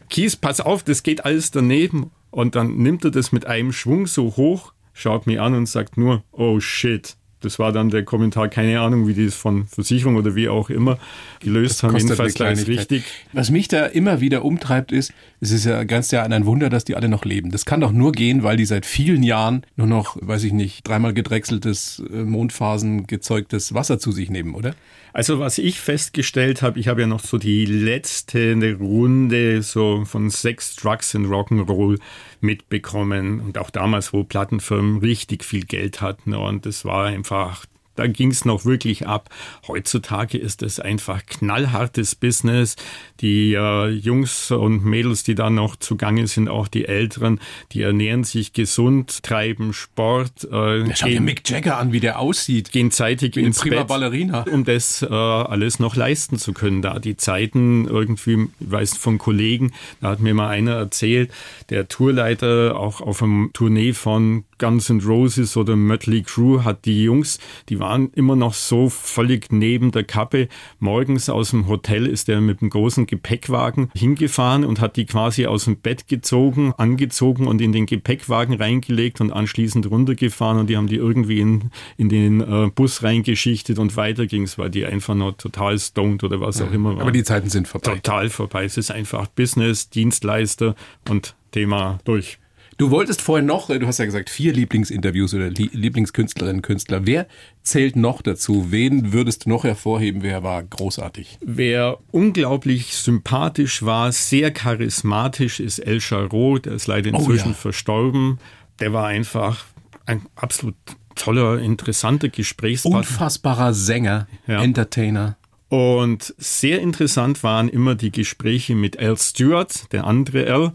Kies, 0.08 0.36
pass 0.36 0.62
auf, 0.62 0.82
das 0.82 1.02
geht 1.02 1.26
alles 1.26 1.50
daneben. 1.50 2.12
Und 2.30 2.54
dann 2.54 2.78
nimmt 2.78 3.04
er 3.04 3.10
das 3.10 3.30
mit 3.30 3.44
einem 3.44 3.74
Schwung 3.74 4.06
so 4.06 4.36
hoch, 4.38 4.72
schaut 4.92 5.26
mich 5.26 5.40
an 5.40 5.54
und 5.54 5.66
sagt 5.66 5.96
nur, 5.96 6.22
oh 6.32 6.60
shit. 6.60 7.16
Das 7.42 7.58
war 7.58 7.72
dann 7.72 7.90
der 7.90 8.04
Kommentar, 8.04 8.48
keine 8.48 8.80
Ahnung, 8.80 9.08
wie 9.08 9.14
die 9.14 9.24
es 9.24 9.34
von 9.34 9.66
Versicherung 9.66 10.16
oder 10.16 10.34
wie 10.34 10.48
auch 10.48 10.70
immer 10.70 10.98
gelöst 11.40 11.82
haben. 11.82 11.96
Jedenfalls 11.96 12.34
ganz 12.34 12.66
richtig. 12.66 13.04
Was 13.32 13.50
mich 13.50 13.68
da 13.68 13.86
immer 13.86 14.20
wieder 14.20 14.44
umtreibt, 14.44 14.92
ist, 14.92 15.12
es 15.40 15.50
ist 15.50 15.64
ja 15.64 15.82
ganz 15.84 16.10
ja 16.12 16.22
ein 16.22 16.46
Wunder, 16.46 16.70
dass 16.70 16.84
die 16.84 16.94
alle 16.94 17.08
noch 17.08 17.24
leben. 17.24 17.50
Das 17.50 17.64
kann 17.64 17.80
doch 17.80 17.92
nur 17.92 18.12
gehen, 18.12 18.42
weil 18.44 18.56
die 18.56 18.64
seit 18.64 18.86
vielen 18.86 19.22
Jahren 19.22 19.66
nur 19.76 19.88
noch, 19.88 20.16
weiß 20.20 20.44
ich 20.44 20.52
nicht, 20.52 20.86
dreimal 20.86 21.14
gedrechseltes, 21.14 22.02
äh, 22.12 22.22
Mondphasen 22.22 23.06
gezeugtes 23.06 23.74
Wasser 23.74 23.98
zu 23.98 24.12
sich 24.12 24.30
nehmen, 24.30 24.54
oder? 24.54 24.74
Also 25.12 25.38
was 25.38 25.58
ich 25.58 25.80
festgestellt 25.80 26.62
habe, 26.62 26.78
ich 26.80 26.88
habe 26.88 27.02
ja 27.02 27.06
noch 27.06 27.20
so 27.20 27.36
die 27.36 27.66
letzte 27.66 28.56
Runde 28.78 29.62
so 29.62 30.04
von 30.06 30.30
Sex, 30.30 30.76
Drugs 30.76 31.14
and 31.14 31.26
Rock'n'Roll 31.26 31.98
mitbekommen. 32.42 33.40
Und 33.40 33.58
auch 33.58 33.70
damals, 33.70 34.12
wo 34.12 34.24
Plattenfirmen 34.24 34.98
richtig 34.98 35.44
viel 35.44 35.64
Geld 35.64 36.00
hatten. 36.00 36.34
Und 36.34 36.66
das 36.66 36.84
war 36.84 37.06
einfach 37.06 37.64
da 37.94 38.06
ging 38.06 38.30
es 38.30 38.44
noch 38.44 38.64
wirklich 38.64 39.06
ab. 39.06 39.30
Heutzutage 39.68 40.38
ist 40.38 40.62
es 40.62 40.80
einfach 40.80 41.24
knallhartes 41.26 42.14
Business. 42.14 42.76
Die 43.20 43.54
äh, 43.54 43.88
Jungs 43.88 44.50
und 44.50 44.84
Mädels, 44.84 45.22
die 45.22 45.34
da 45.34 45.50
noch 45.50 45.76
zugange 45.76 46.26
sind, 46.26 46.48
auch 46.48 46.68
die 46.68 46.86
Älteren, 46.86 47.40
die 47.72 47.82
ernähren 47.82 48.24
sich 48.24 48.52
gesund, 48.52 49.22
treiben 49.22 49.72
Sport. 49.72 50.48
Äh, 50.50 50.86
ja, 50.88 50.96
schau 50.96 51.06
dir 51.06 51.20
Mick 51.20 51.48
Jagger 51.48 51.78
an, 51.78 51.92
wie 51.92 52.00
der 52.00 52.18
aussieht. 52.18 52.72
Gehen 52.72 52.90
zeitig 52.90 53.36
wie 53.36 53.42
ins 53.42 53.60
Prima 53.60 53.76
Bett, 53.76 53.88
Ballerina. 53.88 54.44
um 54.50 54.64
das 54.64 55.02
äh, 55.02 55.06
alles 55.06 55.78
noch 55.78 55.96
leisten 55.96 56.38
zu 56.38 56.52
können. 56.52 56.82
Da 56.82 56.98
die 56.98 57.16
Zeiten 57.16 57.86
irgendwie, 57.86 58.48
ich 58.60 58.70
weiß 58.70 58.96
von 58.96 59.18
Kollegen, 59.18 59.72
da 60.00 60.10
hat 60.10 60.20
mir 60.20 60.34
mal 60.34 60.48
einer 60.48 60.72
erzählt, 60.72 61.30
der 61.70 61.88
Tourleiter 61.88 62.76
auch 62.76 63.00
auf 63.00 63.22
einem 63.22 63.50
Tournee 63.52 63.92
von 63.92 64.44
Guns 64.58 64.90
N' 64.90 65.00
Roses 65.00 65.56
oder 65.56 65.74
Mötley 65.74 66.22
Crue 66.22 66.64
hat 66.64 66.84
die 66.84 67.02
Jungs, 67.02 67.38
die 67.68 67.80
waren 67.82 68.10
immer 68.14 68.36
noch 68.36 68.54
so 68.54 68.88
völlig 68.88 69.50
neben 69.50 69.90
der 69.90 70.04
Kappe. 70.04 70.48
Morgens 70.78 71.28
aus 71.28 71.50
dem 71.50 71.66
Hotel 71.66 72.06
ist 72.06 72.28
er 72.28 72.40
mit 72.40 72.62
einem 72.62 72.70
großen 72.70 73.06
Gepäckwagen 73.06 73.90
hingefahren 73.94 74.64
und 74.64 74.80
hat 74.80 74.96
die 74.96 75.04
quasi 75.04 75.46
aus 75.46 75.64
dem 75.64 75.76
Bett 75.76 76.06
gezogen, 76.06 76.72
angezogen 76.76 77.48
und 77.48 77.60
in 77.60 77.72
den 77.72 77.86
Gepäckwagen 77.86 78.54
reingelegt 78.54 79.20
und 79.20 79.32
anschließend 79.32 79.90
runtergefahren 79.90 80.60
und 80.60 80.70
die 80.70 80.76
haben 80.76 80.86
die 80.86 80.96
irgendwie 80.96 81.40
in, 81.40 81.70
in 81.96 82.08
den 82.08 82.40
äh, 82.40 82.70
Bus 82.72 83.02
reingeschichtet 83.02 83.80
und 83.80 83.96
weiter 83.96 84.26
ging 84.26 84.44
es, 84.44 84.58
weil 84.58 84.70
die 84.70 84.86
einfach 84.86 85.16
noch 85.16 85.32
total 85.32 85.76
stoned 85.76 86.22
oder 86.22 86.40
was 86.40 86.62
auch 86.62 86.72
immer 86.72 86.90
waren. 86.90 87.02
Aber 87.02 87.12
die 87.12 87.24
Zeiten 87.24 87.50
sind 87.50 87.66
vorbei. 87.66 87.96
Total 87.96 88.30
vorbei. 88.30 88.64
Es 88.64 88.76
ist 88.76 88.92
einfach 88.92 89.26
Business, 89.26 89.90
Dienstleister 89.90 90.76
und 91.08 91.34
Thema 91.50 91.98
durch. 92.04 92.38
Du 92.78 92.90
wolltest 92.90 93.20
vorhin 93.20 93.46
noch, 93.46 93.68
du 93.68 93.86
hast 93.86 93.98
ja 93.98 94.04
gesagt, 94.04 94.30
vier 94.30 94.52
Lieblingsinterviews 94.52 95.34
oder 95.34 95.50
Lieblingskünstlerinnen 95.50 96.62
Künstler. 96.62 97.06
Wer 97.06 97.26
zählt 97.62 97.96
noch 97.96 98.22
dazu? 98.22 98.68
Wen 98.70 99.12
würdest 99.12 99.44
du 99.44 99.50
noch 99.50 99.64
hervorheben? 99.64 100.22
Wer 100.22 100.42
war 100.42 100.62
großartig? 100.62 101.38
Wer 101.40 101.98
unglaublich 102.10 102.96
sympathisch 102.96 103.82
war, 103.82 104.10
sehr 104.12 104.50
charismatisch, 104.52 105.60
ist 105.60 105.78
El 105.78 106.00
Charo, 106.00 106.58
der 106.58 106.72
ist 106.72 106.86
leider 106.86 107.10
inzwischen 107.10 107.48
oh, 107.48 107.52
ja. 107.52 107.56
verstorben. 107.56 108.38
Der 108.80 108.92
war 108.92 109.06
einfach 109.06 109.64
ein 110.06 110.22
absolut 110.34 110.74
toller, 111.14 111.58
interessanter 111.58 112.28
Gesprächspartner. 112.28 112.98
Unfassbarer 112.98 113.74
Sänger, 113.74 114.26
ja. 114.46 114.62
Entertainer. 114.62 115.36
Und 115.72 116.34
sehr 116.36 116.82
interessant 116.82 117.42
waren 117.42 117.70
immer 117.70 117.94
die 117.94 118.12
Gespräche 118.12 118.74
mit 118.74 118.98
Al 118.98 119.16
Stewart, 119.16 119.90
der 119.90 120.04
andere 120.04 120.52
Al. 120.52 120.72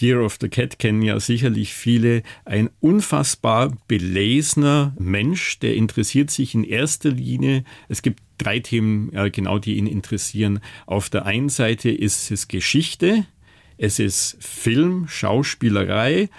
Year 0.00 0.20
of 0.20 0.38
the 0.40 0.48
Cat 0.48 0.80
kennen 0.80 1.00
ja 1.00 1.20
sicherlich 1.20 1.74
viele. 1.74 2.24
Ein 2.44 2.68
unfassbar 2.80 3.72
belesener 3.86 4.96
Mensch, 4.98 5.60
der 5.60 5.76
interessiert 5.76 6.32
sich 6.32 6.56
in 6.56 6.64
erster 6.64 7.10
Linie. 7.10 7.62
Es 7.88 8.02
gibt 8.02 8.18
drei 8.38 8.58
Themen, 8.58 9.12
äh, 9.12 9.30
genau, 9.30 9.60
die 9.60 9.76
ihn 9.76 9.86
interessieren. 9.86 10.58
Auf 10.86 11.08
der 11.08 11.24
einen 11.24 11.48
Seite 11.48 11.92
ist 11.92 12.32
es 12.32 12.48
Geschichte, 12.48 13.24
es 13.78 14.00
ist 14.00 14.38
Film, 14.40 15.06
Schauspielerei 15.06 16.30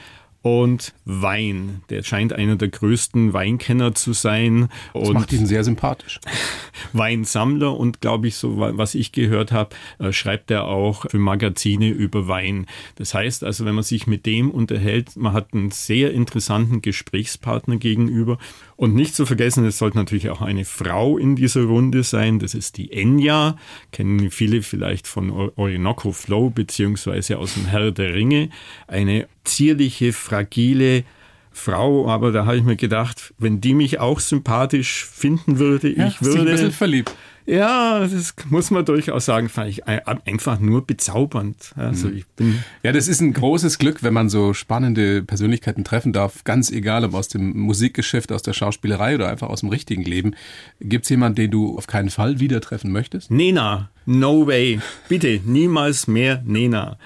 und 0.43 0.93
Wein. 1.05 1.83
Der 1.89 2.03
scheint 2.03 2.33
einer 2.33 2.57
der 2.57 2.67
größten 2.67 3.31
Weinkenner 3.31 3.95
zu 3.95 4.11
sein. 4.11 4.67
Das 4.93 5.07
und 5.07 5.13
macht 5.13 5.31
ihn 5.31 5.45
sehr 5.45 5.63
sympathisch. 5.63 6.19
Weinsammler 6.93 7.77
und 7.77 8.01
glaube 8.01 8.27
ich, 8.27 8.35
so 8.35 8.57
was 8.57 8.93
ich 8.93 9.13
gehört 9.13 9.53
habe, 9.53 9.73
äh, 9.99 10.11
schreibt 10.11 10.51
er 10.51 10.65
auch 10.65 11.09
für 11.09 11.17
Magazine 11.17 11.89
über 11.89 12.27
Wein. 12.27 12.67
Das 12.95 13.13
heißt 13.13 13.45
also, 13.45 13.63
wenn 13.63 13.73
man 13.73 13.85
sich 13.85 14.05
mit 14.05 14.25
dem 14.25 14.51
unterhält, 14.51 15.15
man 15.15 15.31
hat 15.31 15.53
einen 15.53 15.71
sehr 15.71 16.11
interessanten 16.11 16.81
Gesprächspartner 16.81 17.77
gegenüber. 17.77 18.37
Und 18.75 18.95
nicht 18.95 19.15
zu 19.15 19.25
vergessen, 19.25 19.63
es 19.65 19.77
sollte 19.77 19.97
natürlich 19.97 20.29
auch 20.29 20.41
eine 20.41 20.65
Frau 20.65 21.17
in 21.17 21.37
dieser 21.37 21.63
Runde 21.63 22.03
sein. 22.03 22.39
Das 22.39 22.53
ist 22.53 22.77
die 22.77 22.91
Enya. 22.91 23.55
Kennen 23.93 24.29
viele 24.29 24.61
vielleicht 24.61 25.07
von 25.07 25.31
Orinoco 25.31 26.11
Flow 26.11 26.49
beziehungsweise 26.49 27.37
aus 27.37 27.53
dem 27.53 27.65
Herr 27.65 27.91
der 27.91 28.13
Ringe. 28.13 28.49
Eine 28.87 29.27
zierliche, 29.43 30.13
fragile 30.13 31.03
Frau, 31.51 32.09
aber 32.09 32.31
da 32.31 32.45
habe 32.45 32.57
ich 32.57 32.63
mir 32.63 32.75
gedacht, 32.75 33.33
wenn 33.37 33.61
die 33.61 33.75
mich 33.75 33.99
auch 33.99 34.19
sympathisch 34.19 35.05
finden 35.05 35.59
würde, 35.59 35.95
ja, 35.95 36.07
ich 36.07 36.21
würde. 36.21 36.41
Ein 36.41 36.45
bisschen 36.45 36.71
verliebt. 36.71 37.13
Ja, 37.45 37.99
das 37.99 38.33
muss 38.49 38.71
man 38.71 38.85
durchaus 38.85 39.25
sagen, 39.25 39.49
fand 39.49 39.69
ich 39.69 39.85
einfach 39.85 40.59
nur 40.59 40.87
bezaubernd. 40.87 41.73
Also 41.75 42.07
mhm. 42.07 42.17
ich 42.17 42.27
bin 42.27 42.63
ja, 42.83 42.91
das 42.91 43.07
ist 43.07 43.19
ein 43.19 43.33
großes 43.33 43.79
Glück, 43.79 44.01
wenn 44.01 44.13
man 44.13 44.29
so 44.29 44.53
spannende 44.53 45.23
Persönlichkeiten 45.23 45.83
treffen 45.83 46.13
darf, 46.13 46.43
ganz 46.45 46.71
egal, 46.71 47.03
ob 47.03 47.13
aus 47.13 47.27
dem 47.27 47.57
Musikgeschäft, 47.57 48.31
aus 48.31 48.43
der 48.43 48.53
Schauspielerei 48.53 49.15
oder 49.15 49.29
einfach 49.29 49.49
aus 49.49 49.59
dem 49.59 49.69
richtigen 49.69 50.03
Leben. 50.03 50.35
Gibt 50.79 51.03
es 51.03 51.09
jemanden, 51.09 51.35
den 51.35 51.51
du 51.51 51.77
auf 51.77 51.87
keinen 51.87 52.09
Fall 52.09 52.39
wieder 52.39 52.61
treffen 52.61 52.91
möchtest? 52.91 53.29
Nena. 53.29 53.89
No 54.05 54.45
way. 54.45 54.81
Bitte, 55.07 55.39
niemals 55.45 56.07
mehr 56.07 56.41
Nena. 56.45 56.97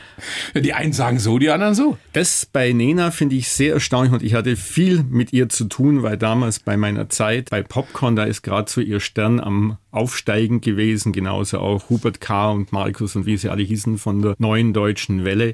Die 0.55 0.73
einen 0.73 0.93
sagen 0.93 1.19
so, 1.19 1.37
die 1.37 1.49
anderen 1.51 1.75
so. 1.75 1.97
Das 2.13 2.47
bei 2.47 2.73
Nena 2.73 3.11
finde 3.11 3.35
ich 3.35 3.49
sehr 3.49 3.73
erstaunlich 3.73 4.13
und 4.13 4.23
ich 4.23 4.33
hatte 4.33 4.55
viel 4.55 5.03
mit 5.03 5.31
ihr 5.31 5.47
zu 5.49 5.65
tun, 5.65 6.01
weil 6.01 6.17
damals 6.17 6.59
bei 6.59 6.75
meiner 6.75 7.07
Zeit 7.09 7.51
bei 7.51 7.61
Popcorn, 7.61 8.15
da 8.15 8.23
ist 8.23 8.41
gerade 8.41 8.71
so 8.71 8.81
ihr 8.81 8.99
Stern 8.99 9.39
am 9.39 9.77
Aufsteigen 9.91 10.59
gewesen, 10.59 11.13
genauso 11.13 11.59
auch 11.59 11.89
Hubert 11.89 12.19
K. 12.19 12.49
und 12.49 12.71
Markus 12.71 13.15
und 13.15 13.27
wie 13.27 13.37
sie 13.37 13.49
alle 13.49 13.63
hießen 13.63 13.99
von 13.99 14.23
der 14.23 14.35
neuen 14.39 14.73
deutschen 14.73 15.23
Welle. 15.23 15.53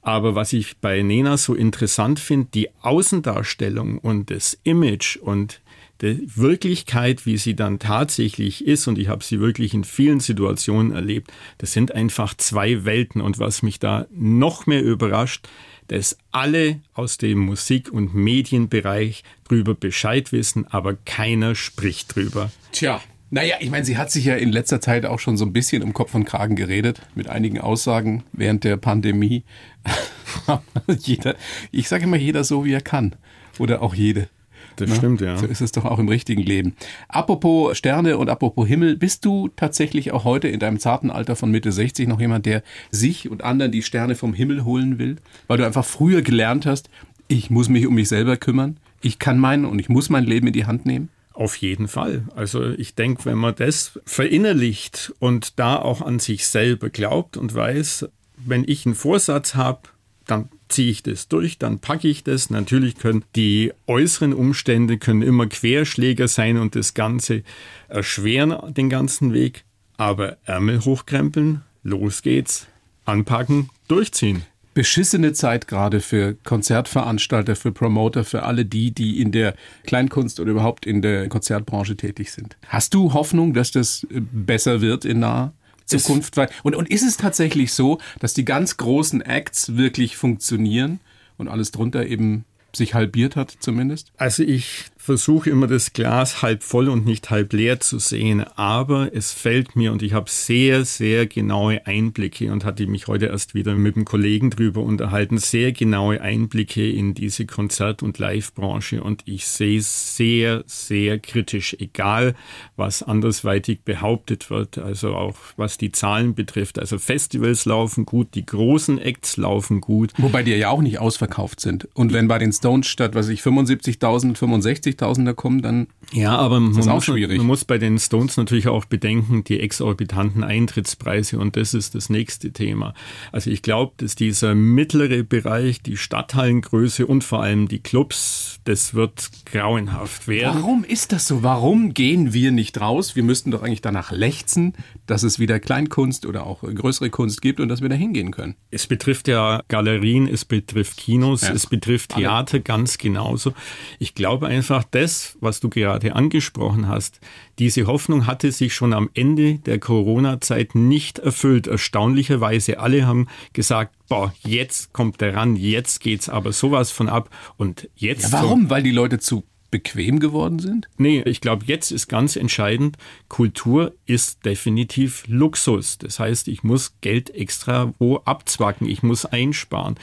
Aber 0.00 0.34
was 0.34 0.52
ich 0.52 0.78
bei 0.78 1.02
Nena 1.02 1.38
so 1.38 1.54
interessant 1.54 2.20
finde, 2.20 2.48
die 2.52 2.68
Außendarstellung 2.82 3.98
und 3.98 4.30
das 4.30 4.58
Image 4.62 5.16
und 5.16 5.60
die 6.02 6.28
Wirklichkeit, 6.34 7.24
wie 7.26 7.36
sie 7.36 7.54
dann 7.54 7.78
tatsächlich 7.78 8.66
ist, 8.66 8.86
und 8.88 8.98
ich 8.98 9.08
habe 9.08 9.24
sie 9.24 9.40
wirklich 9.40 9.74
in 9.74 9.84
vielen 9.84 10.20
Situationen 10.20 10.92
erlebt, 10.92 11.32
das 11.58 11.72
sind 11.72 11.92
einfach 11.94 12.34
zwei 12.34 12.84
Welten. 12.84 13.20
Und 13.20 13.38
was 13.38 13.62
mich 13.62 13.78
da 13.78 14.06
noch 14.10 14.66
mehr 14.66 14.82
überrascht, 14.82 15.48
dass 15.88 16.16
alle 16.32 16.80
aus 16.94 17.18
dem 17.18 17.38
Musik- 17.38 17.92
und 17.92 18.14
Medienbereich 18.14 19.22
drüber 19.44 19.74
Bescheid 19.74 20.32
wissen, 20.32 20.66
aber 20.66 20.94
keiner 20.94 21.54
spricht 21.54 22.14
drüber. 22.14 22.50
Tja. 22.72 23.00
Naja, 23.30 23.56
ich 23.58 23.70
meine, 23.70 23.84
sie 23.84 23.96
hat 23.96 24.12
sich 24.12 24.26
ja 24.26 24.36
in 24.36 24.52
letzter 24.52 24.80
Zeit 24.80 25.04
auch 25.06 25.18
schon 25.18 25.36
so 25.36 25.44
ein 25.44 25.52
bisschen 25.52 25.82
um 25.82 25.92
Kopf 25.92 26.14
und 26.14 26.24
Kragen 26.24 26.54
geredet, 26.54 27.02
mit 27.16 27.28
einigen 27.28 27.58
Aussagen 27.58 28.22
während 28.32 28.62
der 28.62 28.76
Pandemie. 28.76 29.42
jeder, 31.00 31.34
ich 31.72 31.88
sage 31.88 32.04
immer, 32.04 32.16
jeder 32.16 32.44
so, 32.44 32.64
wie 32.64 32.72
er 32.72 32.80
kann. 32.80 33.16
Oder 33.58 33.82
auch 33.82 33.94
jede. 33.94 34.28
Das 34.76 34.88
ne? 34.88 34.96
stimmt, 34.96 35.20
ja. 35.20 35.36
So 35.36 35.46
ist 35.46 35.60
es 35.60 35.72
doch 35.72 35.84
auch 35.84 35.98
im 35.98 36.08
richtigen 36.08 36.42
Leben. 36.42 36.74
Apropos 37.08 37.76
Sterne 37.76 38.18
und 38.18 38.28
apropos 38.28 38.66
Himmel, 38.66 38.96
bist 38.96 39.24
du 39.24 39.48
tatsächlich 39.56 40.12
auch 40.12 40.24
heute 40.24 40.48
in 40.48 40.60
deinem 40.60 40.78
zarten 40.78 41.10
Alter 41.10 41.36
von 41.36 41.50
Mitte 41.50 41.72
60 41.72 42.08
noch 42.08 42.20
jemand, 42.20 42.46
der 42.46 42.62
sich 42.90 43.30
und 43.30 43.44
anderen 43.44 43.72
die 43.72 43.82
Sterne 43.82 44.14
vom 44.14 44.34
Himmel 44.34 44.64
holen 44.64 44.98
will? 44.98 45.16
Weil 45.46 45.58
du 45.58 45.66
einfach 45.66 45.84
früher 45.84 46.22
gelernt 46.22 46.66
hast, 46.66 46.90
ich 47.28 47.50
muss 47.50 47.68
mich 47.68 47.86
um 47.86 47.94
mich 47.94 48.08
selber 48.08 48.36
kümmern, 48.36 48.78
ich 49.00 49.18
kann 49.18 49.38
meinen 49.38 49.64
und 49.64 49.78
ich 49.78 49.88
muss 49.88 50.10
mein 50.10 50.24
Leben 50.24 50.46
in 50.46 50.52
die 50.52 50.66
Hand 50.66 50.86
nehmen? 50.86 51.08
Auf 51.34 51.56
jeden 51.56 51.88
Fall. 51.88 52.22
Also 52.36 52.70
ich 52.70 52.94
denke, 52.94 53.24
wenn 53.24 53.38
man 53.38 53.56
das 53.56 53.98
verinnerlicht 54.06 55.12
und 55.18 55.58
da 55.58 55.76
auch 55.76 56.00
an 56.00 56.20
sich 56.20 56.46
selber 56.46 56.90
glaubt 56.90 57.36
und 57.36 57.54
weiß, 57.54 58.06
wenn 58.36 58.64
ich 58.66 58.86
einen 58.86 58.94
Vorsatz 58.94 59.56
habe, 59.56 59.80
dann 60.26 60.48
ziehe 60.68 60.90
ich 60.90 61.02
das 61.02 61.28
durch, 61.28 61.58
dann 61.58 61.78
packe 61.78 62.08
ich 62.08 62.24
das. 62.24 62.50
Natürlich 62.50 62.96
können 62.96 63.24
die 63.36 63.72
äußeren 63.86 64.32
Umstände 64.32 64.98
können 64.98 65.22
immer 65.22 65.46
Querschläger 65.46 66.28
sein 66.28 66.58
und 66.58 66.74
das 66.74 66.94
Ganze 66.94 67.42
erschweren 67.88 68.74
den 68.74 68.90
ganzen 68.90 69.32
Weg. 69.32 69.64
Aber 69.96 70.38
Ärmel 70.44 70.84
hochkrempeln, 70.84 71.62
los 71.82 72.22
geht's, 72.22 72.66
anpacken, 73.04 73.70
durchziehen 73.88 74.44
beschissene 74.74 75.32
Zeit 75.32 75.68
gerade 75.68 76.00
für 76.00 76.34
Konzertveranstalter, 76.34 77.56
für 77.56 77.72
Promoter, 77.72 78.24
für 78.24 78.42
alle 78.42 78.66
die, 78.66 78.90
die 78.90 79.20
in 79.20 79.32
der 79.32 79.54
Kleinkunst 79.84 80.40
oder 80.40 80.50
überhaupt 80.50 80.84
in 80.84 81.00
der 81.00 81.28
Konzertbranche 81.28 81.96
tätig 81.96 82.32
sind. 82.32 82.56
Hast 82.66 82.92
du 82.92 83.12
Hoffnung, 83.12 83.54
dass 83.54 83.70
das 83.70 84.06
besser 84.10 84.80
wird 84.80 85.04
in 85.04 85.20
naher 85.20 85.54
Zukunft? 85.86 86.36
Und, 86.62 86.74
und 86.74 86.90
ist 86.90 87.02
es 87.02 87.16
tatsächlich 87.16 87.72
so, 87.72 87.98
dass 88.20 88.34
die 88.34 88.44
ganz 88.44 88.76
großen 88.76 89.22
Acts 89.22 89.76
wirklich 89.76 90.16
funktionieren 90.16 91.00
und 91.36 91.48
alles 91.48 91.70
drunter 91.70 92.06
eben 92.06 92.44
sich 92.76 92.94
halbiert 92.94 93.36
hat 93.36 93.54
zumindest? 93.60 94.12
Also 94.16 94.42
ich 94.42 94.86
versuche 95.04 95.50
immer 95.50 95.66
das 95.66 95.92
Glas 95.92 96.40
halb 96.40 96.62
voll 96.62 96.88
und 96.88 97.04
nicht 97.04 97.28
halb 97.28 97.52
leer 97.52 97.78
zu 97.78 97.98
sehen, 97.98 98.42
aber 98.56 99.14
es 99.14 99.32
fällt 99.32 99.76
mir 99.76 99.92
und 99.92 100.02
ich 100.02 100.14
habe 100.14 100.30
sehr, 100.30 100.86
sehr 100.86 101.26
genaue 101.26 101.86
Einblicke 101.86 102.50
und 102.50 102.64
hatte 102.64 102.86
mich 102.86 103.06
heute 103.06 103.26
erst 103.26 103.54
wieder 103.54 103.74
mit 103.74 103.96
einem 103.96 104.06
Kollegen 104.06 104.48
drüber 104.48 104.80
unterhalten, 104.80 105.36
sehr 105.36 105.72
genaue 105.72 106.22
Einblicke 106.22 106.90
in 106.90 107.12
diese 107.12 107.44
Konzert- 107.44 108.02
und 108.02 108.18
Live-Branche 108.18 109.02
und 109.02 109.24
ich 109.26 109.46
sehe 109.46 109.82
sehr, 109.82 110.64
sehr 110.66 111.18
kritisch, 111.18 111.76
egal 111.78 112.34
was 112.76 113.02
andersweitig 113.02 113.82
behauptet 113.82 114.48
wird, 114.48 114.78
also 114.78 115.14
auch 115.14 115.36
was 115.58 115.76
die 115.76 115.92
Zahlen 115.92 116.34
betrifft. 116.34 116.78
Also 116.78 116.98
Festivals 116.98 117.66
laufen 117.66 118.06
gut, 118.06 118.28
die 118.34 118.46
großen 118.46 118.98
Acts 118.98 119.36
laufen 119.36 119.82
gut. 119.82 120.14
Wobei 120.16 120.42
die 120.42 120.52
ja 120.52 120.70
auch 120.70 120.80
nicht 120.80 120.98
ausverkauft 120.98 121.60
sind. 121.60 121.88
Und 121.92 122.14
wenn 122.14 122.26
bei 122.26 122.38
den 122.38 122.54
Stones 122.54 122.86
statt, 122.86 123.14
was 123.14 123.28
ich, 123.28 123.42
75.000, 123.42 124.34
65 124.36 124.93
50.000er 124.96 125.34
kommen, 125.34 125.62
dann 125.62 125.88
ja, 126.12 126.36
aber 126.36 126.60
man, 126.60 126.78
ist 126.78 126.86
muss, 126.86 127.04
schwierig. 127.04 127.38
man 127.38 127.46
muss 127.46 127.64
bei 127.64 127.78
den 127.78 127.98
Stones 127.98 128.36
natürlich 128.36 128.68
auch 128.68 128.84
bedenken, 128.84 129.44
die 129.44 129.60
exorbitanten 129.60 130.44
Eintrittspreise 130.44 131.38
und 131.38 131.56
das 131.56 131.74
ist 131.74 131.94
das 131.94 132.10
nächste 132.10 132.52
Thema. 132.52 132.94
Also 133.32 133.50
ich 133.50 133.62
glaube, 133.62 133.94
dass 133.96 134.14
dieser 134.14 134.54
mittlere 134.54 135.22
Bereich, 135.22 135.82
die 135.82 135.96
Stadthallengröße 135.96 137.06
und 137.06 137.24
vor 137.24 137.42
allem 137.42 137.68
die 137.68 137.80
Clubs, 137.80 138.60
das 138.64 138.94
wird 138.94 139.30
grauenhaft 139.46 140.28
werden. 140.28 140.60
Warum 140.62 140.84
ist 140.84 141.12
das 141.12 141.26
so? 141.26 141.42
Warum 141.42 141.94
gehen 141.94 142.32
wir 142.32 142.52
nicht 142.52 142.80
raus? 142.80 143.16
Wir 143.16 143.22
müssten 143.22 143.50
doch 143.50 143.62
eigentlich 143.62 143.82
danach 143.82 144.12
lechzen, 144.12 144.74
dass 145.06 145.22
es 145.22 145.38
wieder 145.38 145.58
Kleinkunst 145.58 146.26
oder 146.26 146.46
auch 146.46 146.62
größere 146.62 147.10
Kunst 147.10 147.42
gibt 147.42 147.60
und 147.60 147.68
dass 147.68 147.82
wir 147.82 147.88
da 147.88 147.96
hingehen 147.96 148.30
können. 148.30 148.54
Es 148.70 148.86
betrifft 148.86 149.28
ja 149.28 149.62
Galerien, 149.68 150.28
es 150.28 150.44
betrifft 150.44 150.96
Kinos, 150.96 151.42
ja. 151.42 151.52
es 151.52 151.66
betrifft 151.66 152.14
Theater 152.14 152.60
ganz 152.60 152.98
genauso. 152.98 153.52
Ich 153.98 154.14
glaube 154.14 154.46
einfach, 154.46 154.83
das, 154.90 155.36
was 155.40 155.60
du 155.60 155.68
gerade 155.68 156.14
angesprochen 156.14 156.88
hast, 156.88 157.20
diese 157.58 157.86
Hoffnung 157.86 158.26
hatte 158.26 158.52
sich 158.52 158.74
schon 158.74 158.92
am 158.92 159.10
Ende 159.14 159.58
der 159.58 159.78
Corona-Zeit 159.78 160.74
nicht 160.74 161.18
erfüllt. 161.18 161.66
Erstaunlicherweise 161.66 162.78
alle 162.78 163.06
haben 163.06 163.28
gesagt, 163.52 163.94
boah, 164.08 164.34
jetzt 164.44 164.92
kommt 164.92 165.20
der 165.20 165.34
ran, 165.34 165.56
jetzt 165.56 166.00
geht's 166.00 166.28
aber 166.28 166.52
sowas 166.52 166.90
von 166.90 167.08
ab 167.08 167.30
und 167.56 167.88
jetzt. 167.94 168.32
Ja, 168.32 168.42
warum? 168.42 168.70
Weil 168.70 168.82
die 168.82 168.90
Leute 168.90 169.18
zu 169.18 169.44
bequem 169.74 170.20
geworden 170.20 170.60
sind? 170.60 170.86
Nee, 170.98 171.22
ich 171.22 171.40
glaube, 171.40 171.64
jetzt 171.66 171.90
ist 171.90 172.06
ganz 172.06 172.36
entscheidend, 172.36 172.96
Kultur 173.26 173.92
ist 174.06 174.44
definitiv 174.44 175.24
Luxus. 175.26 175.98
Das 175.98 176.20
heißt, 176.20 176.46
ich 176.46 176.62
muss 176.62 176.94
Geld 177.00 177.34
extra 177.34 177.92
wo 177.98 178.18
abzwacken, 178.18 178.88
ich 178.88 179.02
muss 179.02 179.26
einsparen. 179.26 179.96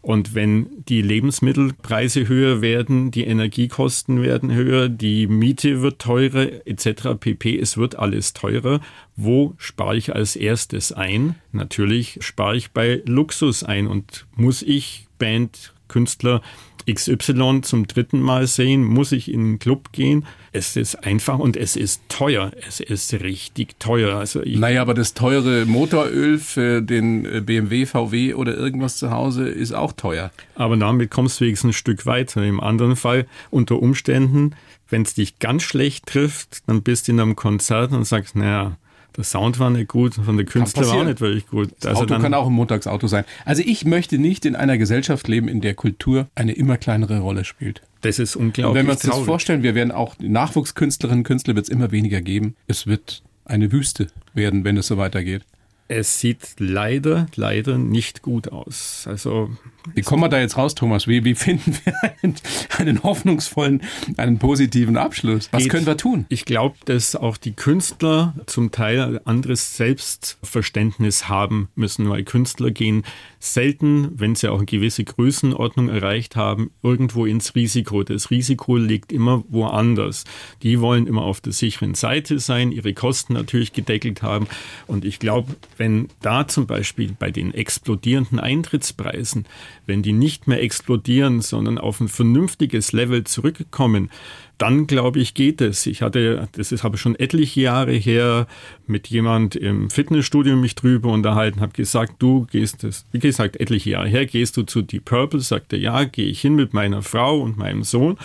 Und 0.00 0.34
wenn 0.34 0.84
die 0.88 1.02
Lebensmittelpreise 1.02 2.28
höher 2.28 2.60
werden, 2.60 3.10
die 3.10 3.24
Energiekosten 3.24 4.22
werden 4.22 4.52
höher, 4.52 4.88
die 4.88 5.26
Miete 5.26 5.82
wird 5.82 6.00
teurer 6.00 6.66
etc. 6.66 7.18
pp, 7.18 7.58
es 7.58 7.76
wird 7.76 7.96
alles 7.96 8.32
teurer. 8.32 8.80
Wo 9.16 9.54
spare 9.58 9.96
ich 9.96 10.14
als 10.14 10.36
erstes 10.36 10.92
ein? 10.92 11.34
Natürlich 11.52 12.18
spare 12.20 12.56
ich 12.56 12.70
bei 12.70 13.02
Luxus 13.06 13.64
ein 13.64 13.86
und 13.86 14.26
muss 14.36 14.62
ich 14.62 15.06
Band, 15.18 15.74
Künstler 15.88 16.42
XY 16.90 17.60
zum 17.62 17.86
dritten 17.86 18.20
Mal 18.20 18.46
sehen, 18.46 18.84
muss 18.84 19.12
ich 19.12 19.30
in 19.30 19.40
einen 19.40 19.58
Club 19.58 19.92
gehen. 19.92 20.24
Es 20.58 20.74
ist 20.74 20.96
einfach 21.06 21.38
und 21.38 21.56
es 21.56 21.76
ist 21.76 22.02
teuer. 22.08 22.50
Es 22.66 22.80
ist 22.80 23.12
richtig 23.14 23.78
teuer. 23.78 24.18
Also 24.18 24.42
naja, 24.44 24.82
aber 24.82 24.92
das 24.92 25.14
teure 25.14 25.66
Motoröl 25.66 26.38
für 26.38 26.82
den 26.82 27.46
BMW, 27.46 27.86
VW 27.86 28.34
oder 28.34 28.56
irgendwas 28.56 28.96
zu 28.96 29.12
Hause 29.12 29.48
ist 29.48 29.72
auch 29.72 29.92
teuer. 29.92 30.32
Aber 30.56 30.76
damit 30.76 31.12
kommst 31.12 31.40
du 31.40 31.44
wenigstens 31.44 31.70
ein 31.70 31.72
Stück 31.74 32.06
weiter. 32.06 32.42
Im 32.42 32.58
anderen 32.58 32.96
Fall 32.96 33.26
unter 33.50 33.80
Umständen, 33.80 34.56
wenn 34.88 35.02
es 35.02 35.14
dich 35.14 35.38
ganz 35.38 35.62
schlecht 35.62 36.06
trifft, 36.06 36.68
dann 36.68 36.82
bist 36.82 37.06
du 37.06 37.12
in 37.12 37.20
einem 37.20 37.36
Konzert 37.36 37.92
und 37.92 38.04
sagst, 38.04 38.34
naja, 38.34 38.76
der 39.16 39.22
Sound 39.22 39.60
war 39.60 39.70
nicht 39.70 39.86
gut, 39.86 40.14
von 40.14 40.36
der 40.36 40.46
Künstler 40.46 40.88
war 40.88 40.94
auch 40.94 41.04
nicht 41.04 41.20
wirklich 41.20 41.46
gut. 41.46 41.70
Das 41.80 41.90
also 41.90 42.02
Auto 42.02 42.18
kann 42.18 42.34
auch 42.34 42.48
ein 42.48 42.52
Montagsauto 42.52 43.06
sein. 43.06 43.24
Also 43.44 43.62
ich 43.64 43.84
möchte 43.84 44.18
nicht 44.18 44.44
in 44.44 44.56
einer 44.56 44.76
Gesellschaft 44.76 45.28
leben, 45.28 45.46
in 45.46 45.60
der 45.60 45.74
Kultur 45.74 46.26
eine 46.34 46.52
immer 46.52 46.78
kleinere 46.78 47.20
Rolle 47.20 47.44
spielt. 47.44 47.82
Das 48.00 48.18
ist 48.18 48.36
unglaublich. 48.36 48.66
Und 48.66 48.74
wenn 48.74 48.86
wir 48.86 48.92
uns 48.92 49.02
traurig. 49.02 49.18
das 49.18 49.26
vorstellen, 49.26 49.62
wir 49.62 49.74
werden 49.74 49.90
auch 49.90 50.14
Nachwuchskünstlerinnen 50.18 51.20
und 51.20 51.24
Künstler 51.24 51.54
wird 51.56 51.66
es 51.66 51.70
immer 51.70 51.90
weniger 51.90 52.20
geben. 52.20 52.54
Es 52.66 52.86
wird 52.86 53.22
eine 53.44 53.72
Wüste 53.72 54.08
werden, 54.34 54.64
wenn 54.64 54.76
es 54.76 54.86
so 54.86 54.98
weitergeht. 54.98 55.44
Es 55.88 56.20
sieht 56.20 56.56
leider, 56.58 57.26
leider 57.34 57.78
nicht 57.78 58.22
gut 58.22 58.52
aus. 58.52 59.06
Also 59.06 59.50
wie 59.94 60.02
kommen 60.02 60.22
wir 60.22 60.28
da 60.28 60.40
jetzt 60.40 60.56
raus, 60.56 60.74
Thomas? 60.74 61.06
Wie, 61.06 61.24
wie 61.24 61.34
finden 61.34 61.76
wir 61.84 61.94
einen, 62.22 62.34
einen 62.76 63.02
hoffnungsvollen, 63.02 63.82
einen 64.16 64.38
positiven 64.38 64.96
Abschluss? 64.96 65.48
Was 65.52 65.62
Geht. 65.62 65.72
können 65.72 65.86
wir 65.86 65.96
tun? 65.96 66.26
Ich 66.28 66.44
glaube, 66.44 66.76
dass 66.84 67.16
auch 67.16 67.36
die 67.36 67.52
Künstler 67.52 68.34
zum 68.46 68.70
Teil 68.70 69.00
ein 69.00 69.26
anderes 69.26 69.76
Selbstverständnis 69.76 71.28
haben 71.28 71.68
müssen, 71.74 72.08
weil 72.08 72.24
Künstler 72.24 72.70
gehen 72.70 73.04
selten, 73.40 74.18
wenn 74.18 74.34
sie 74.34 74.48
auch 74.48 74.58
eine 74.58 74.66
gewisse 74.66 75.04
Größenordnung 75.04 75.88
erreicht 75.88 76.36
haben, 76.36 76.70
irgendwo 76.82 77.24
ins 77.24 77.54
Risiko. 77.54 78.02
Das 78.02 78.30
Risiko 78.30 78.76
liegt 78.76 79.12
immer 79.12 79.44
woanders. 79.48 80.24
Die 80.62 80.80
wollen 80.80 81.06
immer 81.06 81.22
auf 81.22 81.40
der 81.40 81.52
sicheren 81.52 81.94
Seite 81.94 82.38
sein, 82.40 82.72
ihre 82.72 82.94
Kosten 82.94 83.34
natürlich 83.34 83.72
gedeckelt 83.72 84.22
haben. 84.22 84.48
Und 84.86 85.04
ich 85.04 85.18
glaube, 85.18 85.54
wenn 85.76 86.08
da 86.20 86.48
zum 86.48 86.66
Beispiel 86.66 87.14
bei 87.18 87.30
den 87.30 87.54
explodierenden 87.54 88.40
Eintrittspreisen, 88.40 89.46
wenn 89.86 90.02
die 90.02 90.12
nicht 90.12 90.46
mehr 90.46 90.62
explodieren, 90.62 91.40
sondern 91.40 91.78
auf 91.78 92.00
ein 92.00 92.08
vernünftiges 92.08 92.92
Level 92.92 93.24
zurückkommen, 93.24 94.10
dann 94.58 94.88
glaube 94.88 95.20
ich, 95.20 95.34
geht 95.34 95.60
es. 95.60 95.86
Ich 95.86 96.02
hatte, 96.02 96.48
das 96.52 96.72
ist 96.72 96.84
aber 96.84 96.96
schon 96.98 97.14
etliche 97.14 97.60
Jahre 97.60 97.92
her, 97.92 98.48
mit 98.86 99.06
jemand 99.06 99.54
im 99.54 99.88
Fitnessstudio 99.88 100.56
mich 100.56 100.74
drüber 100.74 101.12
unterhalten, 101.12 101.60
habe 101.60 101.72
gesagt, 101.72 102.14
du 102.18 102.46
gehst 102.50 102.82
das, 102.82 103.06
wie 103.12 103.20
gesagt, 103.20 103.60
etliche 103.60 103.90
Jahre 103.90 104.08
her, 104.08 104.26
gehst 104.26 104.56
du 104.56 104.64
zu 104.64 104.82
Deep 104.82 105.04
Purple? 105.04 105.40
Sagte, 105.40 105.76
ja, 105.76 106.04
gehe 106.04 106.26
ich 106.26 106.40
hin 106.40 106.56
mit 106.56 106.74
meiner 106.74 107.02
Frau 107.02 107.40
und 107.40 107.56
meinem 107.56 107.84
Sohn. 107.84 108.18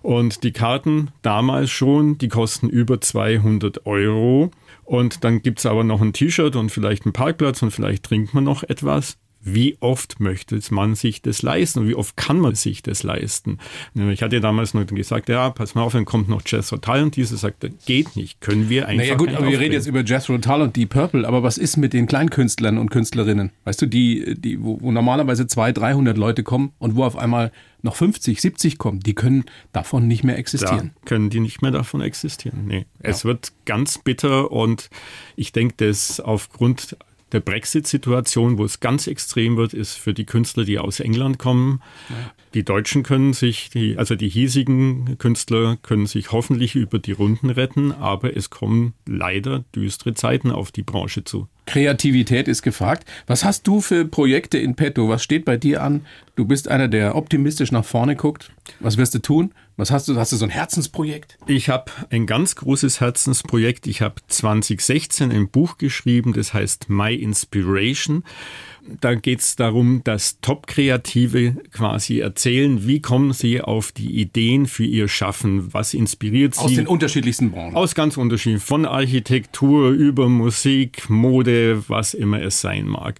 Und 0.00 0.42
die 0.42 0.52
Karten 0.52 1.10
damals 1.20 1.70
schon, 1.70 2.16
die 2.16 2.28
kosten 2.28 2.70
über 2.70 3.00
200 3.00 3.86
Euro. 3.86 4.50
Und 4.84 5.24
dann 5.24 5.42
gibt's 5.42 5.66
aber 5.66 5.84
noch 5.84 6.00
ein 6.00 6.12
T-Shirt 6.12 6.56
und 6.56 6.70
vielleicht 6.70 7.04
einen 7.04 7.12
Parkplatz 7.12 7.62
und 7.62 7.70
vielleicht 7.70 8.04
trinkt 8.04 8.34
man 8.34 8.44
noch 8.44 8.62
etwas. 8.62 9.18
Wie 9.46 9.76
oft 9.80 10.20
möchte 10.20 10.58
man 10.70 10.94
sich 10.94 11.20
das 11.20 11.42
leisten 11.42 11.80
und 11.80 11.88
wie 11.88 11.94
oft 11.94 12.16
kann 12.16 12.38
man 12.38 12.54
sich 12.54 12.82
das 12.82 13.02
leisten? 13.02 13.58
Ich 13.94 14.22
hatte 14.22 14.40
damals 14.40 14.72
noch 14.72 14.86
gesagt, 14.86 15.28
ja, 15.28 15.50
pass 15.50 15.74
mal 15.74 15.82
auf, 15.82 15.92
dann 15.92 16.06
kommt 16.06 16.28
noch 16.28 16.42
Jethro 16.46 16.78
Tull 16.78 17.02
und 17.02 17.16
diese 17.16 17.36
sagt, 17.36 17.66
geht 17.84 18.16
nicht, 18.16 18.40
können 18.40 18.68
wir 18.68 18.88
einfach 18.88 19.04
Naja 19.04 19.14
gut, 19.16 19.34
aber 19.34 19.48
wir 19.48 19.60
reden 19.60 19.74
jetzt 19.74 19.86
über 19.86 20.02
Jethro 20.02 20.38
Tull 20.38 20.62
und 20.62 20.76
Deep 20.76 20.90
Purple, 20.90 21.28
aber 21.28 21.42
was 21.42 21.58
ist 21.58 21.76
mit 21.76 21.92
den 21.92 22.06
Kleinkünstlern 22.06 22.78
und 22.78 22.90
Künstlerinnen? 22.90 23.50
Weißt 23.64 23.82
du, 23.82 23.86
die, 23.86 24.34
die 24.38 24.62
wo, 24.62 24.80
wo 24.80 24.90
normalerweise 24.92 25.46
200, 25.46 25.76
300 25.76 26.16
Leute 26.16 26.42
kommen 26.42 26.72
und 26.78 26.96
wo 26.96 27.04
auf 27.04 27.16
einmal 27.16 27.52
noch 27.82 27.96
50, 27.96 28.40
70 28.40 28.78
kommen, 28.78 29.00
die 29.00 29.14
können 29.14 29.44
davon 29.72 30.08
nicht 30.08 30.24
mehr 30.24 30.38
existieren. 30.38 30.92
Da 31.02 31.08
können 31.08 31.28
die 31.28 31.40
nicht 31.40 31.60
mehr 31.60 31.70
davon 31.70 32.00
existieren. 32.00 32.66
Nee. 32.66 32.86
Ja. 33.02 33.10
Es 33.10 33.26
wird 33.26 33.52
ganz 33.66 33.98
bitter 33.98 34.50
und 34.50 34.88
ich 35.36 35.52
denke, 35.52 35.74
dass 35.76 36.18
aufgrund 36.18 36.96
der 37.34 37.40
Brexit-Situation, 37.40 38.58
wo 38.58 38.64
es 38.64 38.80
ganz 38.80 39.06
extrem 39.06 39.56
wird, 39.56 39.74
ist 39.74 39.94
für 39.94 40.14
die 40.14 40.24
Künstler, 40.24 40.64
die 40.64 40.78
aus 40.78 41.00
England 41.00 41.38
kommen. 41.38 41.82
Ja. 42.08 42.32
Die 42.54 42.64
Deutschen 42.64 43.02
können 43.02 43.32
sich, 43.32 43.70
die, 43.70 43.98
also 43.98 44.14
die 44.14 44.28
hiesigen 44.28 45.18
Künstler 45.18 45.76
können 45.82 46.06
sich 46.06 46.30
hoffentlich 46.32 46.76
über 46.76 46.98
die 47.00 47.12
Runden 47.12 47.50
retten, 47.50 47.90
aber 47.92 48.36
es 48.36 48.50
kommen 48.50 48.94
leider 49.04 49.64
düstere 49.74 50.14
Zeiten 50.14 50.52
auf 50.52 50.70
die 50.70 50.84
Branche 50.84 51.24
zu. 51.24 51.48
Kreativität 51.66 52.48
ist 52.48 52.62
gefragt. 52.62 53.08
Was 53.26 53.44
hast 53.44 53.66
du 53.66 53.80
für 53.80 54.04
Projekte 54.04 54.58
in 54.58 54.74
petto? 54.74 55.08
Was 55.08 55.22
steht 55.22 55.44
bei 55.44 55.56
dir 55.56 55.82
an? 55.82 56.04
Du 56.36 56.44
bist 56.44 56.68
einer, 56.68 56.88
der 56.88 57.14
optimistisch 57.16 57.72
nach 57.72 57.84
vorne 57.84 58.16
guckt. 58.16 58.52
Was 58.80 58.96
wirst 58.96 59.14
du 59.14 59.20
tun? 59.20 59.52
Was 59.76 59.90
hast 59.90 60.06
du? 60.08 60.16
Hast 60.16 60.32
du 60.32 60.36
so 60.36 60.44
ein 60.44 60.50
Herzensprojekt? 60.50 61.38
Ich 61.46 61.68
habe 61.68 61.90
ein 62.10 62.26
ganz 62.26 62.54
großes 62.56 63.00
Herzensprojekt. 63.00 63.86
Ich 63.86 64.02
habe 64.02 64.16
2016 64.28 65.32
ein 65.32 65.48
Buch 65.48 65.78
geschrieben, 65.78 66.32
das 66.32 66.54
heißt 66.54 66.88
My 66.90 67.14
Inspiration. 67.14 68.24
Da 69.00 69.14
geht 69.14 69.40
es 69.40 69.56
darum, 69.56 70.02
dass 70.04 70.40
Top-Kreative 70.40 71.56
quasi 71.72 72.18
erzählen, 72.18 72.86
wie 72.86 73.00
kommen 73.00 73.32
sie 73.32 73.62
auf 73.62 73.92
die 73.92 74.20
Ideen 74.20 74.66
für 74.66 74.84
ihr 74.84 75.08
Schaffen, 75.08 75.72
was 75.72 75.94
inspiriert 75.94 76.54
sie. 76.54 76.60
Aus 76.60 76.74
den 76.74 76.86
unterschiedlichsten 76.86 77.50
Branchen. 77.50 77.74
Aus 77.74 77.94
ganz 77.94 78.16
unterschiedlichen, 78.18 78.64
von 78.64 78.84
Architektur 78.84 79.90
über 79.90 80.28
Musik, 80.28 81.08
Mode, 81.08 81.82
was 81.88 82.12
immer 82.12 82.42
es 82.42 82.60
sein 82.60 82.86
mag. 82.86 83.18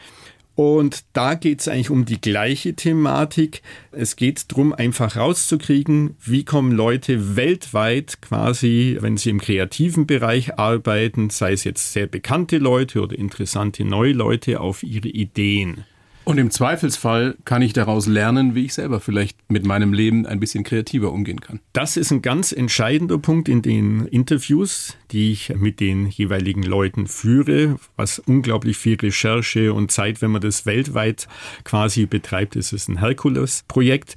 Und 0.60 1.06
da 1.14 1.36
geht 1.36 1.62
es 1.62 1.70
eigentlich 1.70 1.90
um 1.90 2.04
die 2.04 2.20
gleiche 2.20 2.74
Thematik. 2.74 3.62
Es 3.94 4.18
geht 4.18 4.52
darum, 4.52 4.74
einfach 4.74 5.16
rauszukriegen, 5.16 6.18
wie 6.20 6.44
kommen 6.44 6.74
Leute 6.74 7.38
weltweit 7.38 8.22
quasi, 8.22 8.98
wenn 9.00 9.16
sie 9.16 9.30
im 9.30 9.40
kreativen 9.40 10.06
Bereich 10.06 10.60
arbeiten, 10.60 11.30
sei 11.30 11.54
es 11.54 11.64
jetzt 11.64 11.94
sehr 11.94 12.08
bekannte 12.08 12.58
Leute 12.58 13.02
oder 13.02 13.18
interessante 13.18 13.86
neue 13.86 14.12
Leute, 14.12 14.60
auf 14.60 14.84
ihre 14.84 15.08
Ideen. 15.08 15.86
Und 16.30 16.38
im 16.38 16.52
Zweifelsfall 16.52 17.38
kann 17.44 17.64
ich 17.64 17.74
daraus 17.74 18.06
lernen, 18.06 18.54
wie 18.54 18.66
ich 18.66 18.76
selber 18.76 19.00
vielleicht 19.00 19.36
mit 19.50 19.66
meinem 19.66 19.94
Leben 19.94 20.28
ein 20.28 20.40
bisschen 20.40 20.64
kreativer 20.64 21.12
umgehen 21.12 21.42
kann. 21.42 21.60
Das 21.74 21.98
ist 21.98 22.12
ein 22.12 22.22
ganz 22.22 22.52
entscheidender 22.52 23.18
Punkt 23.18 23.50
in 23.50 23.64
den 23.64 24.06
Interviews, 24.06 24.96
die 25.10 25.32
ich 25.32 25.52
mit 25.56 25.80
den 25.80 26.06
jeweiligen 26.06 26.62
Leuten 26.62 27.08
führe, 27.08 27.80
was 27.96 28.20
unglaublich 28.20 28.78
viel 28.78 28.96
Recherche 28.96 29.74
und 29.74 29.92
Zeit, 29.92 30.22
wenn 30.22 30.30
man 30.30 30.42
das 30.42 30.68
weltweit 30.68 31.28
quasi 31.64 32.06
betreibt, 32.06 32.56
ist 32.56 32.74
es 32.74 32.88
ein 32.88 33.00
Herkules-Projekt. 33.00 34.16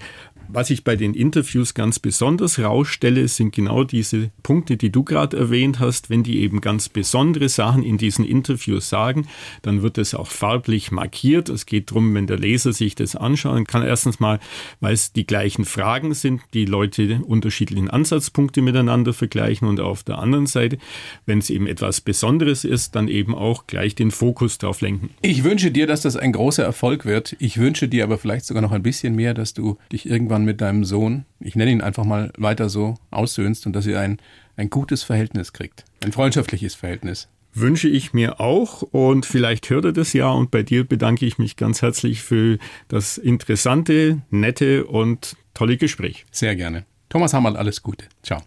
Was 0.54 0.68
ich 0.68 0.84
bei 0.84 0.96
den 0.96 1.14
Interviews 1.14 1.72
ganz 1.72 1.98
besonders 1.98 2.58
rausstelle, 2.58 3.26
sind 3.26 3.54
genau 3.54 3.84
diese 3.84 4.30
Punkte, 4.42 4.76
die 4.76 4.92
du 4.92 5.02
gerade 5.02 5.34
erwähnt 5.38 5.80
hast. 5.80 6.10
Wenn 6.10 6.24
die 6.24 6.40
eben 6.40 6.60
ganz 6.60 6.90
besondere 6.90 7.48
Sachen 7.48 7.82
in 7.82 7.96
diesen 7.96 8.22
Interviews 8.26 8.90
sagen, 8.90 9.28
dann 9.62 9.80
wird 9.80 9.96
es 9.96 10.14
auch 10.14 10.26
farblich 10.26 10.90
markiert. 10.90 11.48
Es 11.48 11.64
geht 11.64 11.90
darum, 11.90 12.12
wenn 12.12 12.26
der 12.26 12.36
Leser 12.36 12.74
sich 12.74 12.94
das 12.94 13.16
anschauen 13.16 13.64
kann, 13.66 13.82
erstens 13.82 14.20
mal, 14.20 14.40
weil 14.80 14.92
es 14.92 15.14
die 15.14 15.26
gleichen 15.26 15.64
Fragen 15.64 16.12
sind, 16.12 16.42
die 16.52 16.66
Leute 16.66 17.22
unterschiedlichen 17.24 17.88
Ansatzpunkte 17.88 18.60
miteinander 18.60 19.14
vergleichen 19.14 19.66
und 19.66 19.80
auf 19.80 20.02
der 20.02 20.18
anderen 20.18 20.44
Seite, 20.44 20.76
wenn 21.24 21.38
es 21.38 21.48
eben 21.48 21.66
etwas 21.66 22.02
Besonderes 22.02 22.64
ist, 22.64 22.94
dann 22.94 23.08
eben 23.08 23.34
auch 23.34 23.66
gleich 23.66 23.94
den 23.94 24.10
Fokus 24.10 24.58
darauf 24.58 24.82
lenken. 24.82 25.08
Ich 25.22 25.44
wünsche 25.44 25.70
dir, 25.70 25.86
dass 25.86 26.02
das 26.02 26.16
ein 26.16 26.32
großer 26.32 26.62
Erfolg 26.62 27.06
wird. 27.06 27.36
Ich 27.38 27.56
wünsche 27.56 27.88
dir 27.88 28.04
aber 28.04 28.18
vielleicht 28.18 28.44
sogar 28.44 28.60
noch 28.60 28.72
ein 28.72 28.82
bisschen 28.82 29.16
mehr, 29.16 29.32
dass 29.32 29.54
du 29.54 29.78
dich 29.90 30.04
irgendwann 30.04 30.41
irgendwann 30.42 30.44
mit 30.44 30.60
deinem 30.60 30.84
Sohn, 30.84 31.24
ich 31.40 31.56
nenne 31.56 31.70
ihn 31.70 31.80
einfach 31.80 32.04
mal 32.04 32.32
weiter 32.36 32.68
so, 32.68 32.94
aussöhnst 33.10 33.66
und 33.66 33.74
dass 33.74 33.86
ihr 33.86 33.98
ein, 34.00 34.18
ein 34.56 34.70
gutes 34.70 35.02
Verhältnis 35.02 35.52
kriegt. 35.52 35.84
Ein 36.04 36.12
freundschaftliches 36.12 36.74
Verhältnis. 36.74 37.28
Wünsche 37.54 37.88
ich 37.88 38.14
mir 38.14 38.40
auch 38.40 38.82
und 38.82 39.26
vielleicht 39.26 39.68
hört 39.68 39.84
er 39.84 39.92
das 39.92 40.14
ja 40.14 40.30
und 40.30 40.50
bei 40.50 40.62
dir 40.62 40.84
bedanke 40.84 41.26
ich 41.26 41.38
mich 41.38 41.56
ganz 41.56 41.82
herzlich 41.82 42.22
für 42.22 42.58
das 42.88 43.18
interessante, 43.18 44.22
nette 44.30 44.86
und 44.86 45.36
tolle 45.52 45.76
Gespräch. 45.76 46.24
Sehr 46.30 46.56
gerne. 46.56 46.84
Thomas 47.10 47.34
Hammerl, 47.34 47.56
alles 47.56 47.82
Gute. 47.82 48.06
Ciao. 48.22 48.40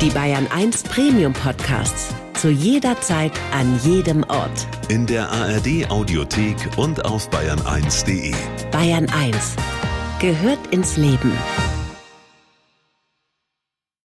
Die 0.00 0.08
Bayern 0.10 0.46
1 0.50 0.84
Premium 0.84 1.34
Podcasts. 1.34 2.14
Zu 2.32 2.48
jeder 2.48 2.98
Zeit, 3.02 3.32
an 3.52 3.78
jedem 3.84 4.24
Ort. 4.24 4.66
In 4.88 5.04
der 5.04 5.28
ARD 5.28 5.90
Audiothek 5.90 6.56
und 6.78 7.04
auf 7.04 7.28
bayern1.de. 7.28 8.32
Bayern 8.72 9.06
1 9.10 9.56
gehört 10.20 10.66
ins 10.70 10.98
Leben. 10.98 11.32